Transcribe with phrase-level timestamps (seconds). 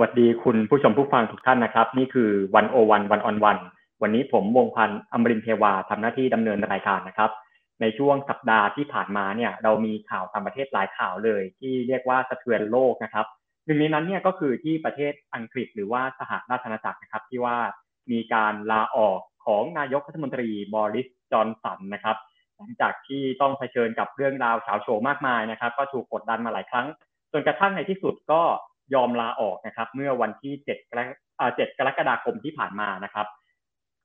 [0.00, 3.58] วัสดีคุณผู้ชมผู้ฟังทุกท่านนะครับ นี่คือวันโอวันวันออนวัน
[4.02, 7.30] วันนี้ผมวงพันธ์อมรินเทวาทำหน้าที่ดำเนินรายการนะครับ
[7.80, 13.26] ในช่วงสัปดาห์ที่ผ่านมาเนี่ยเรามีข่าวต่างประเทศหลายข่าวเลย ที่เรียกว่าสะเทือนโลกนะครับ
[13.66, 17.56] หนึ่งในนั้นเนี่ยก็คือที่ประเทศอังกฤษหรือว่าสหราชอาณาจักรนะครับ ที่ว่า
[18.12, 22.16] มีการลาออกของนายกรัฐมนตรีบอริสจอนสันนะครับ
[22.56, 26.86] หลังจากที่ต้องเผชิญกับเรื่องราวเฉาโฉมากมายนะครับ ก็ถูกกดดันมาหลายครั้ง
[27.32, 28.42] จนกระทั่งในที่สุดก็
[28.94, 31.00] ยอมลาออกนะครับ เมื่อวันที่7กร
[31.78, 33.26] กรกฎาคมที่ผ่านมานะครับ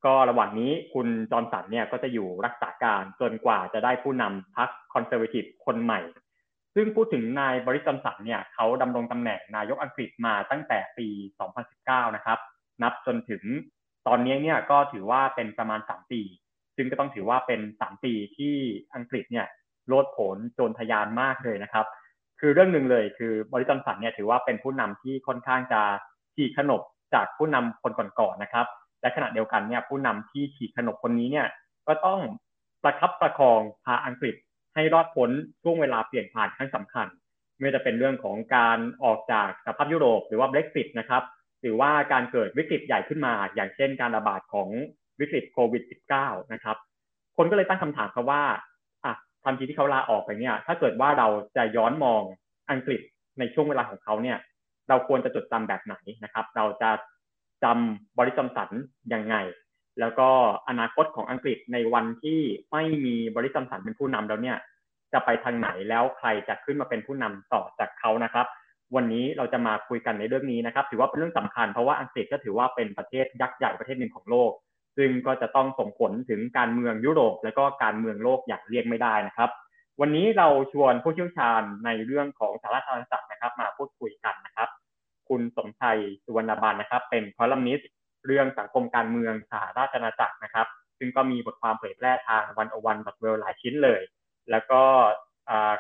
[0.06, 6.00] ก็ระหว่างนี้คุณจอห์นสันเนี่ยก็จะอยู่รักษาการจนกว่าจะได้ผู้นำพรรค Conservative คนใหม่
[6.76, 11.08] ซึ่งพูดถึงนายบอริส จอห์นสันเนี่ยเขาดำรงตำแหน่งนายกอังกฤษมาตั้งแต่ปี
[11.62, 12.40] 2019 นะครับ
[12.84, 13.44] นับจนถึง
[14.08, 16.22] ตอนนี้เนี่ยก็ถือว่าเป็นประมาณ 3 ปี
[16.76, 18.56] ซึ่งก็ต้องถือว่าเป็น 3 ปีที่
[18.96, 19.48] อังกฤษเนี่ย
[19.88, 21.86] โลดผลโจรทยานมากเลยนะครับ
[22.40, 25.82] คือเรื่องหนึ่งเลยคือบริจอนสันเนี่ยถือว่าเป็นผู้นำที่ค่อนข้างจะ
[26.36, 26.82] ฉีกขนบ
[27.14, 28.66] จากผู้นำคนก่อนๆนะครับ
[29.02, 31.48] และขณะเดียวกันเนี่ยผู้นำที่ฉีกขนบคนนี้เนี่ย
[31.88, 32.20] ก็ต้อง
[32.84, 34.36] ประคับประคองพาอังกฤษ
[34.74, 35.30] ให้รอดพ้น
[35.64, 37.08] ช่วงเวลาเปลี่ยนผ่านครั้งสำคัญ
[37.60, 41.24] ไม่ว่าจะเป็นเรื่องของการออกจากสหภาพยุโรปหรือว่า Brexit นะครับ
[41.62, 44.68] หรือว่าการเกิดวิกฤตใหญ่ขึ้นมา อย่างเช่นการระบาดของ
[45.20, 45.84] วิกฤตโควิด
[46.18, 46.78] -19 นะครับ
[47.38, 48.44] คนก็เลยตั้งคำถามครับว่า
[49.46, 52.22] ทันทีที่เขาลาออกไปเนี่ย ถ้าเกิดว่าเราจะย้อนมอง
[52.72, 53.02] อังกฤษ
[53.40, 54.38] ในช่วงเวลาของเขาเนี่ย
[54.90, 56.90] เราควรจะจดจำแบบไหนนะครับ เราจะ
[57.64, 58.70] จำบริจอมสัน
[59.14, 59.36] ยังไง
[60.00, 60.30] แล้วก็
[60.70, 62.40] อนาคตของอังกฤษในวันที่
[62.72, 64.58] ไม่มีบริจอมสันเป็นผู้นำแล้วเนี่ย
[65.14, 68.48] จะไปทางไหนแล้วใครจะขึ้นมาเป็นผู้นำต่อจากเขานะครับ
[68.96, 74.52] วันนี้เราจะมาคุยกันในเรื่องนี้นะครับ ถือว่าเป็นเรื่องสำคัญเพราะว่าอังกฤษก็ถือว่าเป็นประเทศยักษ์ใหญ่ประเทศหนึ่งของโลก
[74.98, 79.50] ซึ่งก็จะต้องส่งผลถึงการเมืองยุโรป และก็การเมืองโลกอย่างเรียกไม่ได้นะครับ
[80.02, 84.70] วันนี้เราชวนผู้เชี่ยวชาญในเรื่องของสารสนเทศนะครับ มาพูดคุยกันนะครับ
[85.30, 87.90] คุณสมชัยสุวรรณบาลนะครับ เป็นคอลัมนิสต์
[88.26, 90.68] เรื่องสังคมการเมืองสหราชอาณาจักรนะครับ
[91.00, 94.02] ซึ่งก็มีบทความเผยแพร่ทางวันอวันดอทเวลหลายชิ้นเลย
[94.52, 94.82] แล้วก็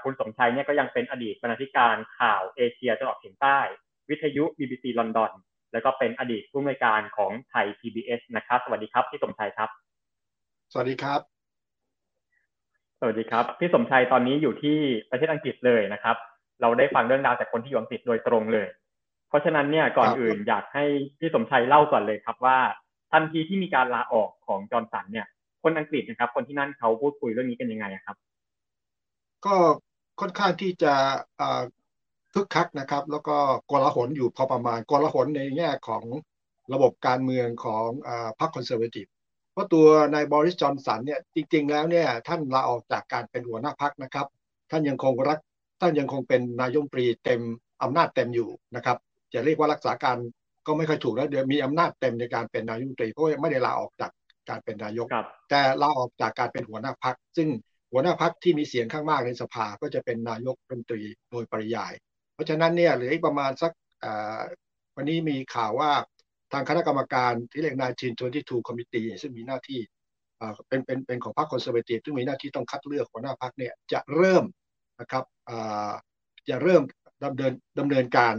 [0.03, 3.59] คุณสมชัยเนี่ยก็ยังเป็นอดีตบรรณาธิการข่าวเอเชียตะวันออกเฉียงใต้
[4.09, 5.31] วิทยุ BBC ลอนดอน
[5.73, 9.69] แล้วก็เป็นอดีตผู้อำนวยการของไทย PBS นะครับ สวัสดีครับพี่สมชัยครับ
[10.73, 11.21] สวัสดีครับ
[12.99, 14.77] สวัสดีครับพี่สมชัยตอนนี้อยู่ที่
[15.09, 16.15] ประเทศอังกฤษเลยนะครับ
[16.61, 18.67] เราได้ฟังเรื่องราวจากคนที่อยู่อังกฤษโดยตรงเลย
[19.29, 20.85] เพราะฉะนั้นเนี่ยก่อนอื่นอยากให้
[21.19, 22.57] พี่สมชัยเล่าก่อนเลยครับว่า
[23.11, 25.27] ทันทีที่มีการลาออกของจอร์นสันเนี่ย
[25.63, 28.17] คนอังกฤษนะครับ คนที่นั่นเขาพูดคุยเรื่องนี้กันยังไงครับ
[29.45, 29.55] ก็
[30.19, 30.93] ค่อนข้างที่จะ
[32.35, 33.37] คึกคักนะครับ แล้วก็
[33.69, 36.03] โกลาหลอยู่พอประมาณโกลาหลในแง่ของ
[36.73, 37.87] ระบบการเมืองของ
[38.39, 39.05] พรรค Conservative
[39.53, 44.27] เพราะตัวนายบอริสจอห์นสันเนี่ยจริง ๆ แล้วเนี่ยท่านลาออกจากการเป็นหัวหน้าพรรคนะครับ
[44.71, 45.39] ท่านยังคงรัก
[45.81, 47.41] ท่านยังคงเป็นนายกรัฐมนตรีเต็ม
[47.83, 48.97] อำนาจเต็มอยู่นะครับ
[49.33, 50.17] จะเรียกว่ารักษาการ
[50.67, 54.11] ก็ไม่ค่อยถูกแล้วเดี๋ยวมีอำนาจเต็มในการเป็นนายกรัฐมนตรีเพราะไม่ได้ลาออกจาก
[54.49, 55.07] การเป็นนายก
[55.49, 57.49] แต่ลาออกจากการเป็นหัวหน้าพรรคซึ่ง
[57.91, 61.01] หัวหน้าพรรคที่มีเสียงข้างมากในสภาก็จะเป็นนายกรัฐมนตรี
[61.31, 61.93] โดยปริยาย
[62.35, 63.71] เพราะฉะนั้นเนี่ยเหลืออีกประมาณสัก
[64.95, 65.91] วันนี้มีข่าวว่า
[66.53, 69.79] ทางคณะกรรมการที่เรียก Nineteen Twenty-Two Committee ซึ่งมีหน้าที่
[70.67, 74.43] เป็นเป็นเป็นของพรรค Conservative ซึ่งมีหน้าที่ต้องคัดเลือกหัวหน้าพรรคเนี่ยจะเริ่ม
[75.01, 75.23] นะครับ
[76.49, 76.81] จะเริ่ม
[77.23, 78.35] ดำเนินดำเนินการ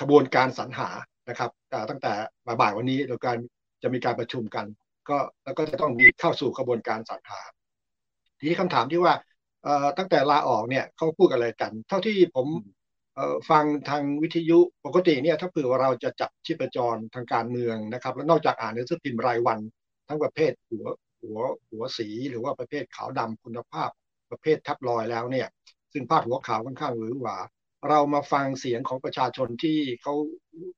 [0.00, 0.88] ขบวนการสรรหา
[1.28, 1.50] นะครับ
[1.90, 2.12] ตั้งแต่
[2.60, 3.38] บ่ายวันนี้โดยการ
[3.82, 4.66] จะมีการประชุมกัน
[5.08, 7.40] ก็แล้วก็จะต้องมีเข้าสู่ขบวนการสรรหา
[8.38, 9.14] ทีนี้คำถามที่ว่า
[9.98, 12.46] ตั้งแต่ลาออกเนี่ยเขาพูดอะไรกัน เท่าที่ผม
[13.50, 19.58] ฟังทางวิทยุปกติเนี่ยถ้าเผื่อว่าเราจะจับชีพจรทางการเมืองนะครับ แล้วนอกจากอ่านในสือพิมพ์รายวัน
[20.08, 20.86] ทั้งประเภทหัว
[21.22, 21.38] หัว
[21.70, 23.90] หัวสีหรือว่าประเภทขาวดำคุณภาพ
[24.30, 25.48] ประเภททับลอยแล้วเนี่ย
[25.92, 27.36] ซึ่งพาดหัวข่าวค่อนข้างหรือหวา
[27.88, 30.14] เรามาฟังเสียงของประชาชนที่เขา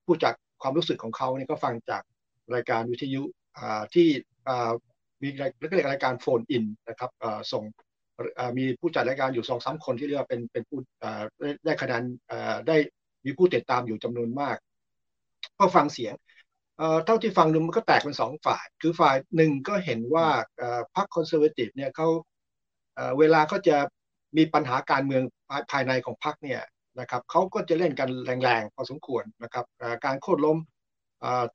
[0.04, 2.02] พูดจากความรู้สึกของเขาเนี่ยก็ฟังจาก
[2.54, 3.22] รายการวิทยุ
[3.94, 4.08] ที่
[5.22, 5.28] มี
[5.60, 7.10] เรียกรายการโฟนอินนะครับ
[7.52, 7.64] ส่ง
[8.58, 10.78] มีผู้จัดรายการอยู่สองสามคนที่เรียกว่าเป็นเป็นผู้
[11.64, 12.02] ได้คะแนน
[12.68, 12.76] ได้
[13.24, 14.56] มีผู้ติดตามอยู่จำนวนมาก
[15.58, 16.14] ก็ฟังเสียง
[17.06, 20.26] เท่าที่ฟังดูมันก็แตกเป็นสองฝ่าย คือฝ่ายหนึ่งก็เห็นว่า
[20.96, 22.08] พรรค Conservative เนี่ยเขา
[23.18, 23.76] เวลาเขาจะ
[24.36, 25.22] มีปัญหาการเมือง
[25.70, 26.60] ภายในของพรรคเนี่ย
[27.00, 29.64] นะครับเขาก็จะเล่นกันแรงๆพอสมควรนะครับ
[30.04, 30.58] การโค่นล้ม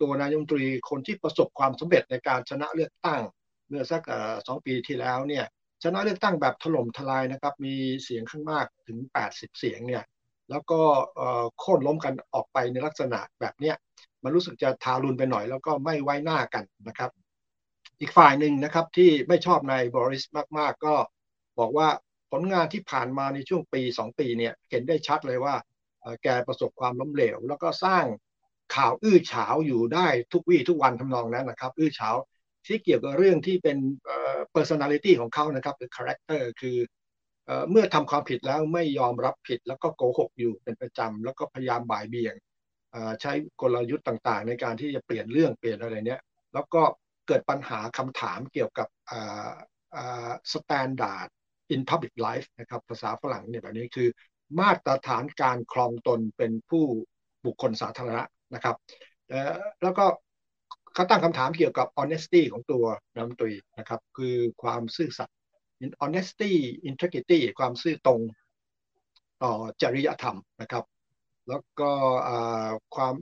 [0.02, 3.22] ตัวนายมตรีคนที่ประสบความสำเร็จในการชนะเลือกตั้ง
[3.68, 4.02] เมื่อสัก
[4.48, 5.46] สองปีที่แล้วเนี่ย
[5.84, 8.98] ชนะเลือกตั้งแบบถล่มทลายนะครับ มีเสียงข้างมากถึง
[9.30, 10.04] 80 เสียงเนี่ย
[10.50, 10.82] แล้วก็
[11.60, 13.76] โค่นล้มกันออกไปในลักษณะแบบเนี้ย
[14.24, 17.12] มันรู้สึกจะทารุณไปหน่อย แล้วก็ไม่ไว้หน้ากันนะครับ
[18.00, 20.24] อีกฝ่ายหนึ่งนะครับที่ไม่ชอบนายบริส
[20.58, 20.96] มากๆ ก็
[21.60, 21.88] บอกว่า
[22.32, 25.56] ผลงานที่ผ่านมาในช่วงปี 2 ปีเนี่ยเห็นได้ชัดเลยว่า
[26.24, 28.06] แกประสบความล้มเหลว แล้วก็สร้าง
[28.76, 32.16] ข่าวอื้อฉาวอยู่ได้ทุกวี่ทุกวันทำนองนั้นนะครับ อื้อฉาว
[32.68, 33.78] ที่เกี่ยวกับเรื่องที่เป็น
[34.56, 36.78] personality ของเขานะครับหรือ character คือ
[37.70, 42.36] เมื่อทำความผิดแล้วไม่ยอมรับผิดแล้วก็โกหกอยู่เป็นประจำแล้วก็พยายามบ่ายเบี่ยง
[43.22, 46.22] ใช้กลยุทธ์ต่างๆ ในการที่จะเปลี่ยนเรื่องเปลี่ยนอะไรเนี้ย
[46.54, 46.82] แล้วก็
[47.28, 48.88] เกิดปัญหาคำถามเกี่ยวกับ
[50.54, 51.30] standard
[51.74, 54.10] in public life นะครับภาษาฝรั่งเนี่ยแบบนี้คือ
[54.60, 56.86] มาตรฐานการครองตนเป็นผู้
[57.46, 58.24] บุคคลสาธารณะ
[58.54, 58.76] นะครับ
[59.84, 60.06] แล้วก็
[60.94, 62.84] เขาตั้งคำถามเกี่ยวกับ honesty ของตัว
[63.16, 65.38] รัฐมนตรีนะครับ คือความซื่อสัตย์
[66.04, 66.52] honesty
[66.90, 68.22] integrity ความซื่อตรง
[69.44, 70.86] ต่อจริยธรรมนะครับ
[71.50, 71.92] แล้วก็
[72.96, 73.14] ความ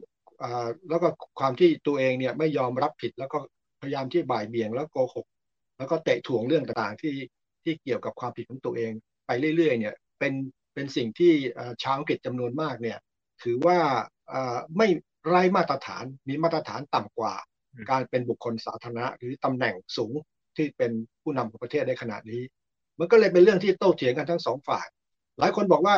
[0.89, 1.09] แล้วก็
[1.39, 3.39] ความที่ตัวเองเนี่ยไม่ยอมรับผิด แล้วก็
[3.81, 5.25] พยายามที่บ่ายเบี่ยงแล้วโกหก
[5.77, 7.15] แล้วก็เตะถ่วงเรื่องต่างๆที่
[7.63, 8.91] ที่เกี่ยวกับความผิดของตัวเอง
[9.25, 10.33] ไปเรื่อยๆเนี่ยเป็น
[10.73, 11.33] เป็นสิ่งที่
[11.83, 12.97] ชาวอังกฤษจำนวนมากเนี่ย
[13.43, 13.79] ถือว่า
[14.77, 14.87] ไม่
[15.27, 17.35] ไร้มาตรฐานมีมาตรฐานต่ำกว่า
[17.91, 20.13] การเป็นบุคคลสาธารณะหรือตำแหน่งสูง
[20.55, 20.91] ที่เป็น
[21.21, 22.41] ผู้นำของประเทศได้ขนาดนี้
[22.99, 24.85] มันก็เลยเป็นเรื่องที่โต้เถียงกันทั้งสองฝ่าย
[25.39, 25.95] หลายคนบอกว่า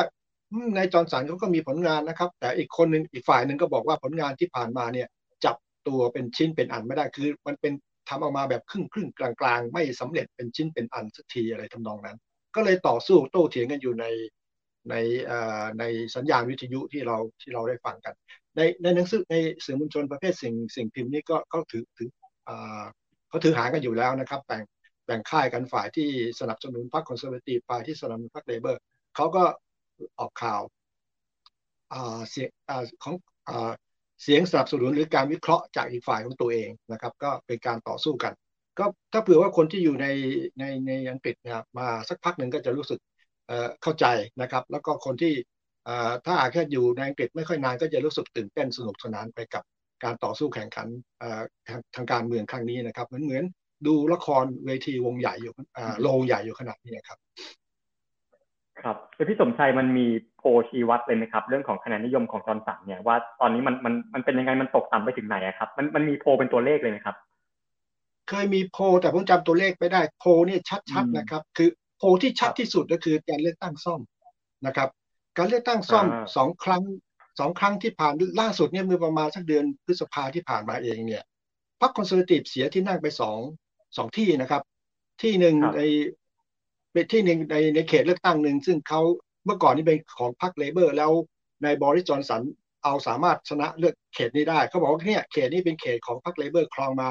[0.76, 5.08] นายจอร์นสันเขาก็มีผลงานนะครับ แต่อีกคนหนึ่งอีกฝ่ายหนึ่งก็บอกว่าผลงานที่ผ่านมาเนี่ย
[5.44, 5.56] จับ
[5.88, 7.72] ตัวเป็นชิ้นเป็นอันไม่ได้คือ มันเป็น
[8.08, 12.18] ทำออกมาแบบครึ่งครึ่งกลางกลางไม่สำเร็จเป็นชิ้นเป็นอันสักทีอะไรทำนองนั้น
[12.54, 14.06] ก็เลยต่อสู้โต้เถียงกันอยู่ใน
[14.90, 14.94] ใน
[15.78, 15.84] ใน
[16.14, 18.14] สัญญาณวิทยุที่เราที่เราได้ฟังกัน
[18.56, 22.10] ในในหนังสือในสื่อมวลชนประเภทสิ่งสิ่งพิมพ์นี้ก็เขาถือถือ
[23.28, 24.62] เขาถือหากันอยู่แล้วนะครับ แบ่ง
[25.06, 26.08] แบ่งค่ายกันฝ่ายที่
[26.40, 28.80] สนับสนุนพรรคคอนเซอร์เวทีฟฝ่ายที่สนับสนุนพรรคเลเบอร์
[29.16, 29.44] เขาก็
[30.18, 30.60] ออกข่าว
[32.30, 32.48] เสียง
[33.02, 33.14] ของ
[34.22, 38.32] เสียงสนับสนุนหรือการวิเคราะห์จากอีกฝ่ายของตัวเองนะครับ ก็เป็นการต่อสู้กัน
[38.78, 40.06] ก็ถ้าเผื่อว่าคนที่อยู่ใน
[40.58, 43.00] ในในอังกฤษนะครับมาสักพักหนึ่งก็จะรู้สึก
[43.82, 44.06] เข้าใจ
[44.40, 45.32] นะครับ แล้วก็คนที่
[46.24, 49.62] ถ้าอาแค่อยู่ในอังกฤษไม่ค่อยนานก็จะรู้สึกตื่นเต้นสนุกสนานไปกับ
[50.04, 50.88] การต่อสู้แข่งขัน
[51.94, 53.44] ทางการเมืองครั้งนี้นะครับ เหมือนเหมือน
[53.86, 55.54] ดูละครเวทีวงใหญ่อยู่
[56.02, 57.18] โรงใหญ่อยู่ขนาดนี้ครับ
[58.82, 60.06] ครับแล้วพี่สมชัยมันมี
[60.38, 67.16] โพชีวัดเลยไหมครับ เรื่องของคะแนนนิยมของจอนสันเนี่ยว่าตอนนี้มันมันมันเป็นยังไงมันตกต่ำไปถึงไหนครับ มันมันมีโพเป็นตัวเลขเลยไหมครับ
[68.28, 70.58] เคยมีโพแต่ผมจำตัวเลขไม่ได้โพนี่
[70.92, 71.68] ชัดๆนะครับ คือ
[71.98, 74.00] โพที่ชัดที่สุดก็คือการเลือกตั้งซ่อม
[74.66, 74.88] นะครับ
[75.36, 76.06] การเลือกตั้งซ่อม
[76.36, 76.82] สองครั้ง
[77.40, 81.22] สองครั้งที่ผ่านล่าสุดเนี่ยเมื่อประมาณสักเดือนพฤษภาที่ผ่านมาเองเนี่ย
[81.80, 83.38] พรรค Conservative เสียที่นั่งไปสอง
[83.96, 84.62] สองที่นะครับ
[85.22, 85.80] ที่หนึ่งใน
[86.92, 89.00] เป็นที่หนึ่งในในเขตเลือกตั้งหนึ่งซึ่งเขา
[89.44, 92.42] เมื่อก่อนนี้เป็นของพรรค Labour แล้วนายบอริส จอห์นสัน
[92.84, 97.08] เอาสามารถชนะเลือกเขตนี้ได้เขาบอกว่าเนี่ยเขตนี้เป็นเขตของพรรค Labour ครองมา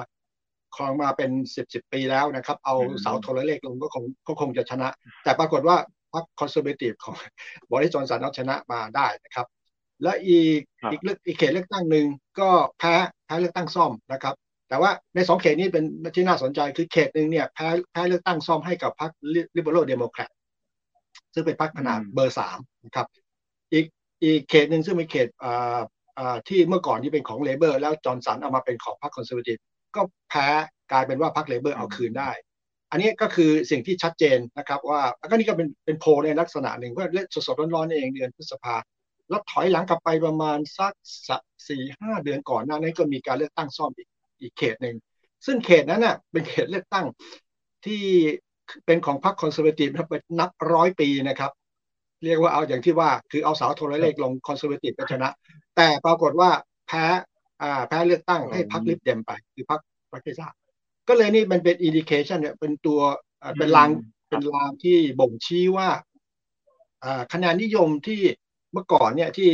[0.75, 4.89] ครองมาเป็นสิบสิบปีแล้วนะครับ เอาเสาโทรเลขลงก็คงก็คงจะชนะ
[5.24, 5.77] แต่ปรากฏว่า
[6.13, 7.15] พรรค Conservative ของ
[7.71, 9.47] บอริส จอห์นสันเอาชนะมาได้นะครับ
[10.03, 10.59] และอีก
[10.91, 12.06] อีกเลือกอีกเขตเลือกตั้งหนึ่ง
[12.39, 12.94] ก็แพ้
[13.25, 14.35] แพ้เลือกตั้งซ่อมนะครับ
[14.69, 15.83] แต่ว่าในสองเขตนี้เป็น
[16.15, 19.11] ที่น่าสนใจคือเขตหนึ่งเนี่ยแพ้แพ้เลือกตั้งซ่อมให้กับพรรค
[19.56, 20.29] Liberal Democrat
[21.33, 23.07] ซึ่งเป็นพรรคขนาดเบอร์สามนะครับ
[23.73, 23.85] อีก
[24.23, 25.79] อีกเขตหนึ่งซึ่งเป็นเขตอ่า
[26.17, 29.57] อ่าที่เมื่อก่อนที่เป็นของ Labour แล้วจอร์นสันเอามาเป็นของพรรค Conservative
[29.95, 30.47] ก็แพ้
[30.91, 32.31] กลายเป็นว่าพรรค Labour เอาคืนได้
[32.91, 38.75] อันนี้ก็คือสิ่งที่ชัดเจนนะครับว่าแล้วก็นี่ก็เป็นเป็นโพลในลักษณะหนึ่งว่าเล่นสดๆร้อนๆเองเดือนพฤษภา
[39.29, 40.93] แล้วถอยหลังกลับไปประมาณสัก
[41.67, 44.09] สี่ห้าเดือนก่อนหน้านั้นก็มีการเลือกตั้งซ่อมอีก
[44.41, 44.95] อีกเขตหนึ่ง
[45.45, 47.05] ซึ่งเขตนั้นน่ะเป็นเขตเลือกตั้ง
[47.85, 48.03] ที่
[48.85, 49.89] เป็นของพรรค Conservative
[50.39, 51.51] นับร้อยปีนะครับ
[52.23, 55.29] เรียกว่าเอาอย่างที่ว่าคือเอาเสาโทรเลขลง Conservative ชนะ
[55.75, 56.49] แต่ปรากฏว่า
[56.87, 57.05] แพ้
[57.61, 59.81] อ่าแพ้เลือกตั้งให้พรรค Lib Dem ไป คือพรรค
[60.11, 60.47] พรรคเทศา
[61.09, 62.99] ก็เลยนี่มันเป็น indication เนี่ยเป็นตัว
[63.57, 63.89] เป็นลาง
[64.30, 65.89] เป็นลางที่บ่งชี้ว่า
[67.33, 68.21] คะแนนนิยมที่
[68.73, 69.49] เมื่อก่อนเนี่ยที่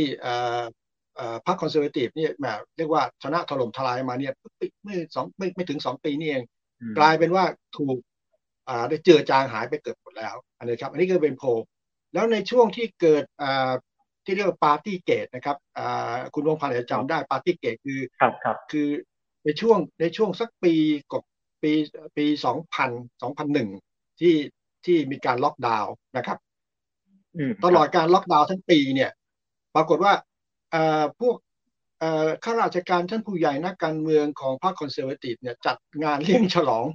[1.46, 4.32] พรรค Conservative เนี่ยแบบเรียกว่าชนะถล่มทลายมาเนี่ย
[4.84, 6.42] ไม่สองไม่ไม่ถึงสองปีนี่เอง
[6.98, 7.44] กลายเป็นว่า
[7.76, 7.98] ถูก
[8.88, 11.44] ได้เจือจางหายไปเกือบหมดแล้วอันนี้ครับ อันนี้ก็เป็นโพล
[12.14, 13.24] แล้วในช่วงที่เกิด
[14.24, 15.56] ที่เรียกว่า Partygate นะครับ
[16.34, 18.88] คุณวงพันธ์จะจำได้ Partygate คือครับครับคือ
[19.44, 20.74] ในช่วงในช่วงสักปี
[21.12, 21.14] ก
[21.62, 21.72] ปี
[22.16, 22.90] ปีสองพัน
[23.22, 23.68] สองพันหนึ่ง
[24.20, 24.36] ที่
[24.84, 26.38] ที่มีการล็อกดาวน์นะครับ
[27.64, 29.10] ตลอดการล็อกดาวน์ทั้งปีเนี่ย
[29.74, 30.12] ปรากฏว่า
[31.20, 31.36] พวก
[32.44, 36.86] ข้าราชการชั้นผู้ใหญ่นักการเมืองของพรรค Conservative เนี่ยจัดงานเลี้ยงฉลอง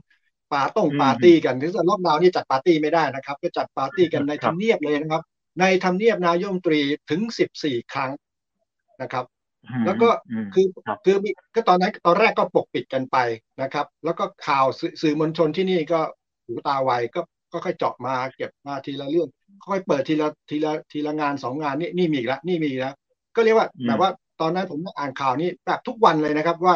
[0.52, 5.24] ปาต้องปาร์ตี้กันที่จะล็อกดาวน์นี่จัดปาร์ตี้ไม่ได้นะครับ ก็จัดปาร์ตี้กันในทำเนียบเลยนะครับ
[5.60, 8.12] ในทำเนียบนายมตรีถึงสิบสี่ครั้ง
[9.02, 9.26] นะครับ
[9.86, 10.10] แล้วก็
[10.54, 10.66] คือ
[11.06, 11.16] คือ
[11.56, 13.18] ก็ตอนนั้นตอนแรกก็ปกปิดกันไป
[13.62, 14.66] นะครับ แล้วก็ข่าว
[15.02, 16.00] สื่อมวลชนที่นี่ก็
[16.46, 19.30] หูตาไวก็ก็ค่อยเจาะมาเก็บมาทีละเรื่อง
[19.70, 22.94] ค่อยเปิดทีละทีละทีละงานสองงานนี่นี่มีแล้วนี่มีแล้ว
[23.36, 26.76] ก็เรียกว่าแบบว่าตอนนั้นผมอ่านข่าวนี้แบบทุกวันเลยนะครับว่า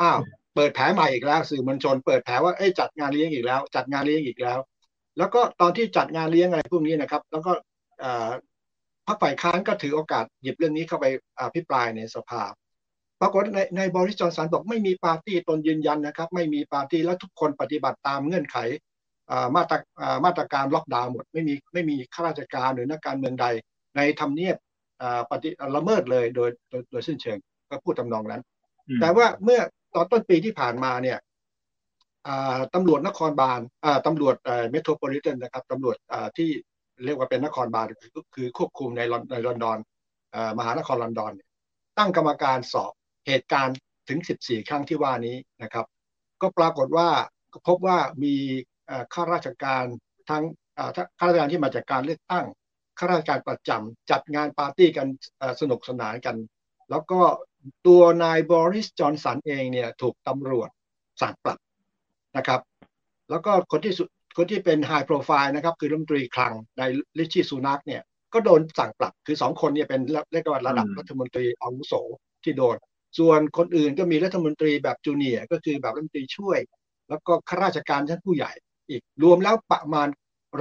[0.00, 0.18] อ้าว
[0.54, 4.58] เปิดแผลใหม่อีกแล้ว สื่อมวลชน เปิดแผลว่าเอ้จัดงานเลี้ยงอีกแล้ว จัดงานเลี้ยงอีกแล้ว
[5.18, 7.52] แล้วก็ตอนที่จัดงานเลี้ยงอะไรพวกนี้นะครับ แล้วก็
[9.06, 11.06] พรรคฝ่ายค้านก็ถือโอกาสหยิบเรื่องนี้เข้าไป
[11.40, 12.42] อภิปรายในสภา
[13.20, 18.56] ปรากฏในในบริจอนสันบอกไม่มีปาร์ตี้ตนยืนยันนะครับ ไม่มีปาร์ตี้แล้วทุกคนปฏิบัติตามเงื่อนไข
[19.54, 19.76] มาตร
[20.24, 23.46] มาตรการล็อกดาวน์หมด ไม่มีไม่มีข้าราชการหรือนักการเมืองใด
[23.96, 24.56] ในทำเนียบ
[25.30, 27.38] ปฏิละเมิดเลยโดยโดยโดยสิ้นเชิง
[27.70, 28.42] ก็พูดตำนองนั้น
[29.00, 29.60] แต่ว่าเมื่อ
[29.94, 31.18] ตอนต้นปีที่ผ่านมาเนี่ย
[32.74, 33.60] ตำรวจนครบาล
[34.06, 34.34] ตำรวจ
[34.70, 35.96] เมโทรโพลิแทนนะครับตำรวจ
[36.36, 36.50] ที่
[37.04, 37.86] เรียกว่าเป็นนครบาล
[38.34, 39.78] คือควบคุมในในลอนดอน
[40.58, 41.32] มหานครลอนดอน
[41.98, 42.92] ตั้งกรรมการสอบ
[43.26, 43.76] เหตุการณ์
[44.08, 45.86] ถึง 14 ครั้งที่ว่านี้นะครับ
[46.42, 47.08] ก็ปรากฏว่า
[47.68, 48.34] พบว่ามี
[49.14, 49.84] ข้าราชการ
[50.30, 50.44] ทั้ง
[51.18, 52.44] ข้าราชการที่มาจากการเลือกตั้ง
[52.98, 55.06] ข้าราชการประจำจัดงานปาร์ตี้กัน
[55.60, 56.36] สนุกสนานกัน
[56.90, 57.20] แล้วก็
[57.86, 60.68] ตัวนายบริสจอนสันเองเนี่ยถูกตำรวจ
[61.20, 61.58] สั่งปรับ
[62.36, 62.60] นะครับ
[63.30, 66.82] แล้วก็คนที่สุด คนที่เป็นไฮโปรไฟล์นะครับคือรัฐมนตรีคลังใน
[67.18, 68.02] ลิชี่ซูนักเนี่ย
[68.34, 70.00] ก็โดนสั่งปรับคือสองคนเนี่ยเป็น
[70.32, 71.94] เรียกว่าระดับรัฐมนตรีอาวุโส
[72.44, 72.76] ที่โดน
[73.18, 76.58] ส่วนคนอื่นก็มีรัฐมนตรีแบบจูเนียก็คือแบบรัฐมนตรีช่วย
[77.08, 78.52] แล้วก็ข้าราชการชั้นผู้ใหญ่
[78.90, 80.08] อีกรวมแล้วประมาณ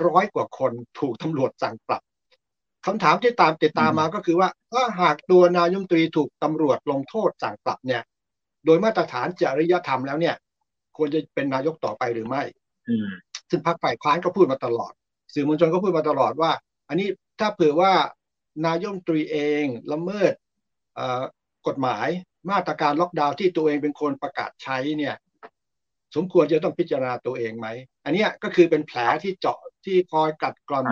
[0.05, 2.01] ร้อยกว่าคนถูกตำรวจสั่งปรับ
[2.85, 8.03] คำถามที่ตามติดตามมาก็คือว่าถ้าหากตัวนายมตรีถูกตำรวจลงโทษสั่งปรับเนี่ย
[8.65, 10.35] โดยมาตรฐานจริยธรรมแล้วเนี่ย
[10.97, 12.43] ควรจะเป็นนายกต่อไปหรือไม่
[13.49, 14.93] ซึ่งพรรคฝ่ายค้านก็พูดมาตลอด
[15.33, 16.51] สื่อมวลชนก็พูดมาตลอดว่า
[16.89, 17.07] อันนี้
[17.39, 17.93] ถ้าเผื่อว่า
[18.65, 20.33] นายมตรีเองละเมิด
[21.67, 22.07] กฎหมาย
[22.51, 25.15] มาตรการล็อกดาวน์ที่ตัวเองเป็นคนประกาศใช้เนี่ย
[26.15, 27.67] สมควรจะต้องพิจารณาตัวเองไหม
[28.05, 30.85] อันนี้ก็คือเป็นแผลที่เจาะที่คอยกัดกร่อน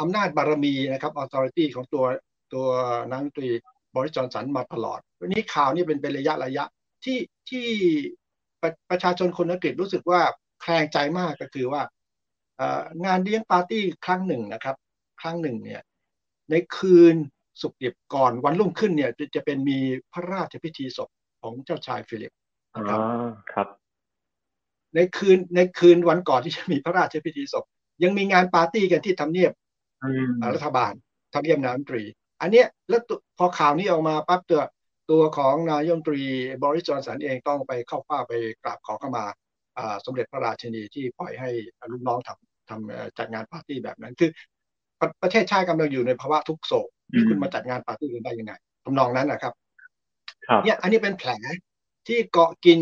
[0.00, 2.04] อำนาจบารมีนะครับออ t h o r i t y ของตัว
[2.52, 2.66] ตัว
[3.10, 3.48] นายกตรี
[3.94, 6.64] บริจอนสันมาตลอดวันนี้ข่าวนี้เป็นเป็นระยะระยะ
[7.04, 7.18] ที่
[7.50, 7.66] ที่
[8.62, 10.20] ประประชาชนคนอังกฤษรู้สึกว่า
[10.60, 11.82] แคลงใจมากก็คือว่า
[13.04, 14.76] งานเลี้ยงปาร์ตี้ครั้งหนึ่งนะครับ
[15.20, 15.82] ครั้งหนึ่งเนี่ย
[16.50, 17.14] ในคืน
[17.60, 19.78] สุกดิบก่อนวันรุ่งขึ้นเนี่ยจะเป็นมี
[20.12, 21.08] พระราชพิธีศพ
[21.42, 22.32] ของเจ้าชายฟิลิป
[22.74, 23.00] นะครับ
[23.52, 23.68] ครับ
[24.94, 27.64] ในคืนในคืนวันก่อนที่จะมีพระราชพิธีศพ
[28.02, 29.52] ยังมีงานปาร์ตี้กันที่ทำเนียบ
[30.54, 30.92] รัฐบาล
[31.34, 32.02] ทำเนียบนายกมนตรี
[32.40, 33.02] อันเนี้ยแล้ว
[33.38, 34.62] พอข่าวนี้ออกมาปั๊บตัว
[35.10, 36.22] ตัวของนายกมนตรี
[36.62, 39.24] บอริส จอห์นสันเองต้องไปเข้าเฝ้าไปกราบขอเข้ามา
[40.04, 41.50] สมเด็จพระราชินีที่ปล่อยให้
[41.92, 44.30] ลูกน้องทำทำจัดงานปาร์ตี้แบบนั้น คือ
[45.22, 48.52] ประเทศชาติกำลังอยู่ในภาวะทุกข์โศกที่คุณมาจัดงานปาร์ตี้กันได้ยังไง
[48.84, 49.54] ทำนองนั้นนะครับ
[50.64, 51.30] เนี่ยอันนี้เป็นแผล
[52.08, 52.80] ที่เกาะกิน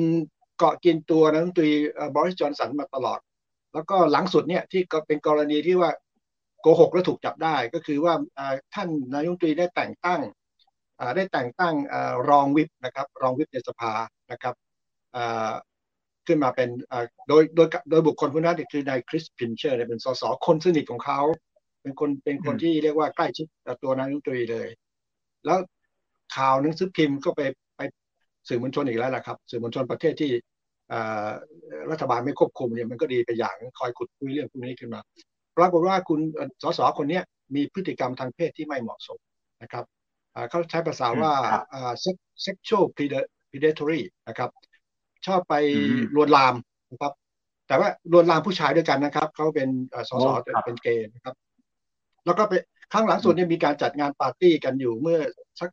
[0.59, 1.71] เกาะกินตัวนายมนตรี
[2.15, 3.21] บริจอนสันมาตลอด
[3.75, 5.91] แล้วก็หลังสุดเนี่ยที่เป็นกรณีที่ว่า
[6.61, 8.15] โกหกแล้วถูกจับได้ก็คือว่า
[8.75, 10.21] ท่านนายกรัฐมนตรีได้แต่งตั้ง
[11.17, 11.75] ได้แต่งตั้ง
[12.29, 13.93] รองวิปนะครับ รองวิปในสภา
[14.33, 14.55] นะครับ
[16.29, 16.69] ขึ้นมาเป็น
[17.29, 21.21] โดยโดยโดยบุคคลผู้นั้นคือนายคริสพินเชอร์เป็นสสคนสนิทของเขา
[21.83, 23.47] เป็นคนเป็นคนที่เรียกว่าใกล้ชิด
[23.83, 24.69] ตัวนายกรัฐมนตรีเลย
[25.45, 25.59] แล้ว
[26.37, 27.41] ข่าวหนังสือพิมพ์ก็ไป
[27.77, 27.81] ไป
[28.49, 30.31] สื่อมวลชนอีกแล้วนะครับ สื่อมวลชนประเทศที่
[31.91, 35.01] รัฐบาลไม่ควบคุมเนี่ยมันก็ดีไปอย่างคอยขุดคุยเรื่องพวกนี้ขึ้นมา
[35.57, 36.21] ปรากฏว่าคุณ
[36.63, 37.21] สสคนนี้
[37.55, 39.19] มีพฤติกรรมทางเพศที่ไม่เหมาะสม
[39.63, 39.85] นะครับ
[40.51, 41.33] เขาใช้ภาษาว่า
[42.47, 42.85] sexual
[43.53, 44.51] predatory นะครับ
[45.27, 45.55] ชอบไป
[46.17, 46.55] ลวนลาม
[46.91, 47.13] นะครับ
[47.67, 49.69] แต่ว่าลวนลามผู้ชายด้วยกันนะครับเขาเป็น
[50.09, 50.27] สส
[50.65, 51.35] เป็นเกย์นะครับ
[52.25, 52.53] แล้วก็ไป
[52.93, 55.19] ครั้งหลังสุดเนี่ยมีการจัดงานปาร์ตี้กันอยู่เมื่อ
[55.61, 55.71] สัก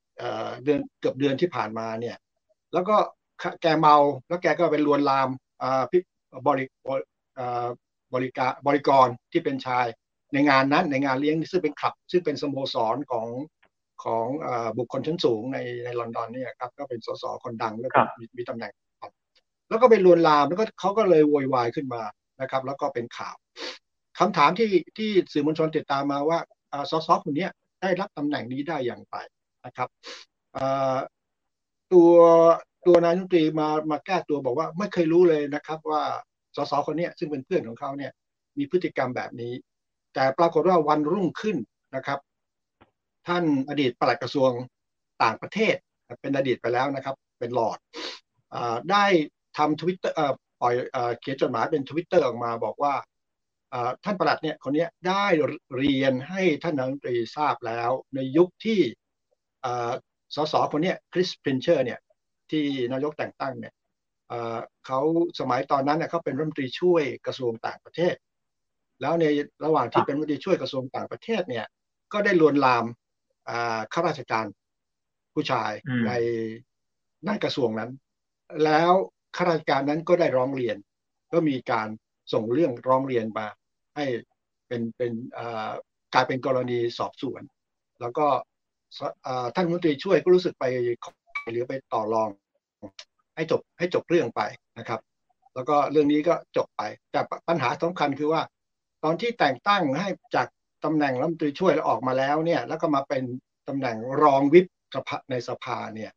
[0.64, 2.18] เดือนเกือบเดือนที่ผ่านมาเนี่ย
[2.74, 2.96] แล้วก็
[3.62, 3.96] แกเมา
[4.28, 5.30] แล้วแกก็ไปลวนลาม
[5.92, 5.98] พิ
[6.48, 6.66] บริ
[8.14, 9.86] บริการบริกรที่เป็นชาย
[10.34, 13.28] ในงานนั้นในงานเลี้ยงซึ่งเป็นคลับ ซึ่งเป็นสโมสรของ
[14.04, 14.26] ของ
[14.78, 18.02] บุคคลชั้นสูงในในลอนดอนเนี่ยครับก็เป็นสสคนดังแล้วก็
[18.38, 18.74] มีตำแหน่ง
[19.70, 22.04] แล้วก็ไปลวนลามแล้วก็เขาก็เลยโวยวายขึ้นมา
[22.42, 23.36] นะครับ แล้วก็เป็นข่าว
[24.20, 26.40] คำถามที่ที่สื่อมวลชนติดตามมาว่า
[26.92, 27.48] สสคนนี้
[27.82, 29.16] ได้รับตำแหน่งนี้ได้อย่างไร
[29.66, 29.90] นะครับ
[31.94, 32.12] ตัว
[32.88, 36.04] ตัวนายนุตรีมามาแก้ตัวบอกว่าไม่เคยรู้เลยนะครับ ว่า
[36.56, 38.12] สสคนนี้ซึ่งเป็นเพื่อนของเขาเนี่ย
[38.58, 39.54] มีพฤติกรรมแบบนี้
[40.14, 41.58] แต่ปรากฏว่าวันรุ่งขึ้น
[41.96, 42.20] นะครับ
[43.28, 44.52] ท่านอดีตปลัดกระทรวง
[45.24, 45.76] ต่างประเทศ
[46.22, 47.78] เป็นอดีตไปแล้วนะครับ เป็นหลอด
[48.54, 48.56] อ
[48.92, 49.06] ได้
[49.58, 50.16] ทำทวิตเตอร์
[50.62, 50.74] ปล่อย
[51.20, 52.94] เขียนจดหมายเป็นทวิตเตอร์ออกมาบอกว่า
[54.04, 55.26] ท่านประหลัดเนี่ยคนนี้ได้
[55.78, 58.80] เรียนให้ท่านนายกตรีทราบแล้ว ในยุคที่
[60.36, 62.00] สสคนนี้คริสพินเชอร์เนี่ย
[62.52, 63.74] ที่นายกแต่งตั้งเนี่ย
[64.86, 65.00] เขา
[65.40, 68.16] สมัยตอนนั้นเนี่ยเขาเป็นรัฐมนตรีช่วยกระทรวงต่างประเทศ
[69.02, 69.26] แล้วใน
[69.66, 71.66] ระหว่างที่เป็นรัฐมนตรีช่วยกระทรวงต่างประเทศเนี่ย
[72.14, 72.86] ก็ได้ลวนลาม
[73.94, 74.46] ข้าราชการ
[75.34, 75.72] ผู้ชาย
[76.08, 76.12] ใน
[77.26, 77.92] ในกระทรวงนั้น
[78.66, 78.94] แล้ว
[79.36, 80.78] ข้าราชการนั้นก็ได้ร้องเรียน
[81.34, 81.88] ก็มีการ
[82.34, 83.48] ส่งเรื่องร้องเรียนมา
[83.96, 84.06] ให้
[84.68, 85.12] เป็นเป็น
[86.14, 87.42] กลายเป็นกรณีสอบสวน
[88.02, 88.26] แล้วก็
[89.56, 90.64] ท่านมนตรีช่วยก็รู้สึกไป
[91.52, 92.30] หรือไปต่อรอง
[93.36, 94.42] ให้จบให้จบเรื่องไป
[94.80, 95.00] นะครับ
[95.56, 98.42] แล้วก็เรื่องนี้ก็จบไป แต่ปัญหาสำคัญคือว่า
[99.04, 100.48] ตอนที่แต่งตั้งให้จาก
[100.86, 103.24] ตำแหน่งรัฐมนตรีช่วยแล้วออกมาแล้วเนี่ย แล้วก็มาเป็น
[103.68, 104.66] ตำแหน่งรองวิป
[105.32, 106.12] ในสภาเนี่ย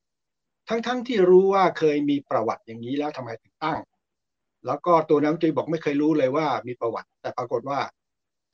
[0.69, 3.79] ทั้งๆทที่รู้ว่าเคยมีประวัติอย่างนี้แล้วทำไมถึงตั้ง
[4.67, 7.79] แล้วก็ตัวน้ำตรีบอกไม่เคยรู้เลยว่ามีประวัติ แต่ปรากฏว่า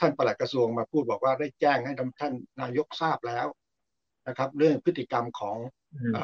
[0.00, 3.47] ท่านปลัดกระทรวงมาพูดบอกว่าได้แจ้งให้ท่านนายกทราบแล้ว
[4.28, 5.56] นะครับ เรื่องพฤติกรรมของ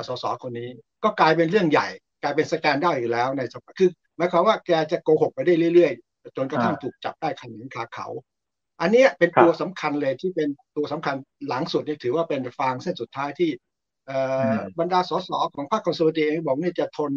[0.08, 0.68] สสคนนี้
[1.04, 1.88] ก็กลายเป็นเรื่องใหญ่
[2.22, 8.06] กลายเป็นสแกนได้อยู่แล้วในสภาคือหมายความว่าแกจะโกหกไปได้เรื่อยๆ จนกระทั่งถูกจับได้ขันหงขาเขา
[8.80, 11.16] อันนี้เป็นตัวสำคัญเลยที่เป็นตัวสำคัญ
[11.48, 13.50] หลังสุดนี่ถือว่าเป็นฟางเส้นสุดท้ายที่
[14.78, 17.12] บรรดาสสของพรรคคอนเซอร์วทีฟเองบอกนี่จะทน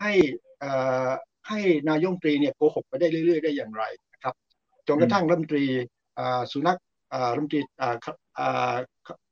[0.00, 0.12] ให้
[1.48, 4.34] ให้นายงตรีเนี่ยโกหกไปได้เรื่อย ๆ ได้อย่างไรนะครับ
[4.88, 5.64] จนกระทั่งรัฐมนตรี
[6.52, 6.78] สุนัก
[7.34, 7.60] รัฐมนตรี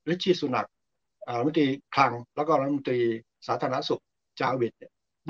[0.09, 0.67] ลิชีสุนัก
[1.39, 3.01] รัฐมนตรีคลัง แล้วก็รัฐมนตรี
[3.47, 4.03] สาธารณสุข
[4.41, 4.73] จาวิด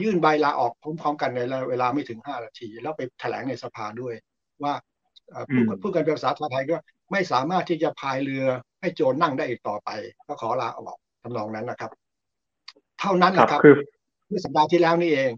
[0.02, 4.14] ยื่นใบลาออกพร้อมๆกันในเวลาไม่ถึงห้านาที แล้วไปแถลงในสภาด้วย
[4.62, 4.74] ว่า
[5.82, 6.76] ผู้กันเป็นภาษาไทยก็
[7.12, 8.44] ไม่สามารถที่จะพายเรือ
[8.80, 9.90] ให้โจรนั่งได้อีกต่อไป
[10.26, 11.90] ก็ขอลาออก ทำนองนั้นนะครับ
[13.00, 13.60] เท่านั้นแหละครับ
[14.28, 15.30] เมื่อสัปดาห์ที่แล้วนี่เอง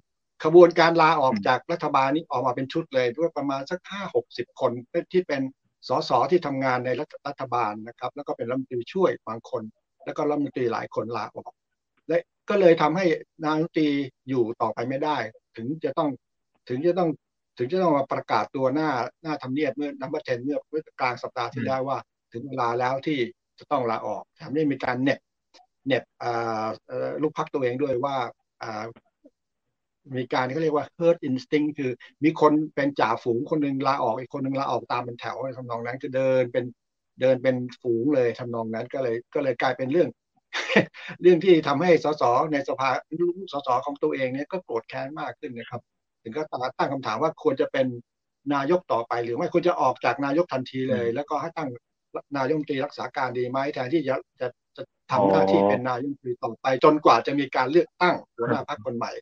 [0.44, 4.72] ขบวนการลาออกจากรัฐบาลนี้ออกมาเป็นชุดเลยด้วยประมาณสักห้าหกสิบคน
[5.12, 5.42] ที่เป็น
[5.88, 6.90] สสที่ทำงานใน
[7.26, 9.62] รัฐบาลนะครับ แล้วก็เป็นรัฐมนตรีช่วยบางคน
[10.04, 11.52] แล้วก็รัฐมนตรีหลายคนลาออก
[12.08, 12.18] และ
[12.48, 13.04] ก็เลยทำให้
[13.44, 13.88] นายกรัฐมนตรี
[14.28, 15.16] อยู่ต่อไปไม่ได้
[15.56, 16.08] ถึงจะต้อง
[16.68, 17.10] ถึงจะต้อง
[17.58, 18.90] ถึงจะต้องมาประกาศตัวหน้า
[19.22, 21.98] หน้าทำเนียบเมื่อ Number Ten เมื่อกลางสัปดาห์ที่แล้วว่า
[22.32, 23.18] ถึงเวลาแล้วที่
[23.58, 25.18] จะต้องลาออกแถมยังมีการเหน็บ
[25.88, 26.04] เหน็บ
[27.22, 28.16] ลูกพรรคตัวเองด้วยว่า
[30.16, 31.90] มีการเขาเรียกว่า herd instinct คือ
[32.24, 36.64] มีคนเป็นจ่าฝูงคนหนึ่งลาออกอีกคนหนึ่งลาออกตามเป็นแถวทำนองนั้นก็เดินเป็น
[37.20, 40.08] เดินเป็นฝูงเลยทำนองนั้นก็เลยก็เลยกลายเป็นเรื่อง
[41.22, 42.22] เรื่องที่ทำให้สส
[42.52, 42.90] ในสภา
[43.52, 45.82] สสของตัวเองเนี่ยก็โกรธแค้นมากขึ้นนะครับ
[46.22, 46.42] ถึงก็
[46.78, 47.86] ตั้งคำถามว่าควรจะเป็น
[48.54, 51.68] นายกต่อไปหรือไม่ควรจะออกจากนายกทันทีเลย แล้วก็ให้ตั้ง
[52.36, 54.48] นายกตรีรักษาการดีไหมแทนที่จะจะ
[54.78, 59.12] จะทำหน้าที่เป็นนายกตรีต่อไป จนกว่าจะมีการเลือกตั้งหัวหน้าพรรคคนใหม่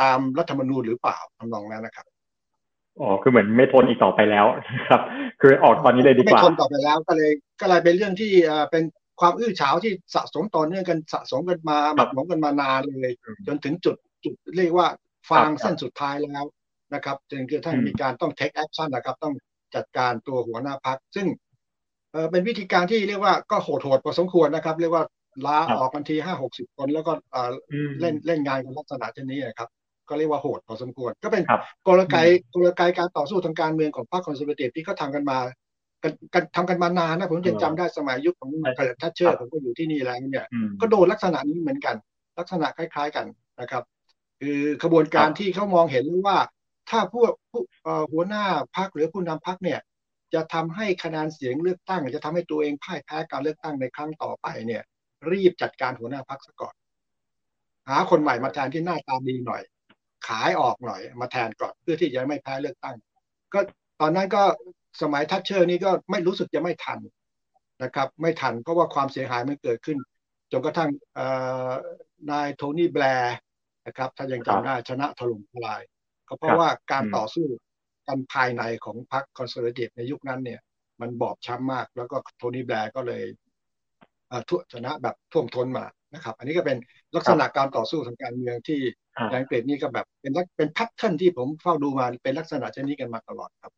[0.00, 2.06] ตามรัฐธรรมนูญหรือเปล่าทำนองนั้นนะครับ
[3.00, 4.46] อ๋อคือเหมือนไม่ทนอีกต่อไปแล้ว
[4.90, 5.00] ครับ
[5.40, 8.32] คือออกตอนนี้เลยดีกว่าไม่ทนต่อไปแล้วก็เลยก็เลยเป็นเรื่องที่
[8.70, 8.84] เป็น
[9.20, 13.14] ความอื้อฉาวที่สะสมต่อเนื่องกันสะสมกันมาหมักหมมกันมานานเลย
[13.46, 14.88] จนถึงจุดจุดเรียกว่า
[15.30, 16.44] ฟางเส้นสุดท้ายแล้ว
[16.94, 19.34] นะครับจนกระทั่งมีการต้อง take action นะครับ ต้อง
[19.74, 21.26] จัดการตัวหัวหน้าพัก ซึ่ง
[22.14, 25.04] เออเป็นวิธีการที่เรียกว่าก็โหดโหดพอสมควรนะครับ เรียกว่า
[25.46, 27.12] ลาออกกันทีห้าหกสิบคน แล้วก็
[28.00, 29.68] เล่นเล่นงานกันลักษณะเช่นนี้นะครับ
[30.08, 31.42] ก็เรียกว่าโหดพอสมควร ก็เป็น
[31.86, 32.16] กลไก
[32.54, 35.38] กลไกการต่อสู้ทางการเมืองของพรรค Conservative ที่เขาทำกันมา
[36.34, 40.46] กันทำกันมานานนะผมยังจำได้สมัยยุคของมาร์กาเร็ต แทตเชอร์ผมก็อยู่ที่นี่แล้วเนี่ย
[40.80, 41.96] ก็โดนลักษณะนี้เหมือนกัน
[42.38, 43.26] ลักษณะคล้าย ๆกัน
[43.60, 43.82] นะครับ
[44.40, 46.36] คือขบวนการที่เขามองเห็นว่า
[46.90, 47.62] ถ้าผู้ผู้
[48.12, 48.44] หัวหน้า
[48.76, 49.80] พรรคหรือผู้นำพรรคเนี่ย
[50.34, 54.82] จะทำให้คะแนนเสียงเลือกตั้ง จะทำให้ตัวเองพ่ายแพ้การเลือกตั้งในครั้งต่อไปเนี่ย
[55.30, 56.74] รีบจัดการหัวหน้าพรรคซะก่อน
[57.88, 59.62] หาคนใหม่มาแทนที่หน้าตาดีหน่อย
[60.26, 62.96] ขายออกหน่อย มาแทนก่อนเพื่อที่จะไม่แพ้เลือกตั้ง
[63.54, 63.60] ก็
[64.00, 64.42] ตอนนั้นก็
[65.02, 66.98] สมัยแทตเชอร์นี่ก็ไม่รู้สึกจะไม่ทัน
[67.82, 69.98] นะครับ ไม่ทันเพราะว่าความเสียหายมันเกิดขึ้น
[70.52, 70.90] จนกระทั่ง
[72.30, 73.36] นายโทนี่แบลร์
[73.86, 75.82] นะครับ ถ้ายังจำได้ชนะถล่มทลาย
[76.28, 77.46] ก็เพราะว่าการต่อสู้
[78.08, 80.60] กันภายในของพรรค Conservative ในยุคนั้นเนี่ย
[81.00, 83.22] มันบอบช้ำมาก แล้วก็โทนี่แบร์ก็เลย
[84.48, 86.78] ทุชนะแบบท่วมท้นมานะครับ อันนี้ก็เป็น
[87.16, 88.80] ลักษณะการต่อสู้ทางการเมืองที่
[89.30, 93.72] ในอังกฤษนี่ก็แบบเป็นเป็นพัฒเทิร์นที่ผมเฝ้าดูมาเป็นลักษณะเช่นนี้กันมาตลอดครับ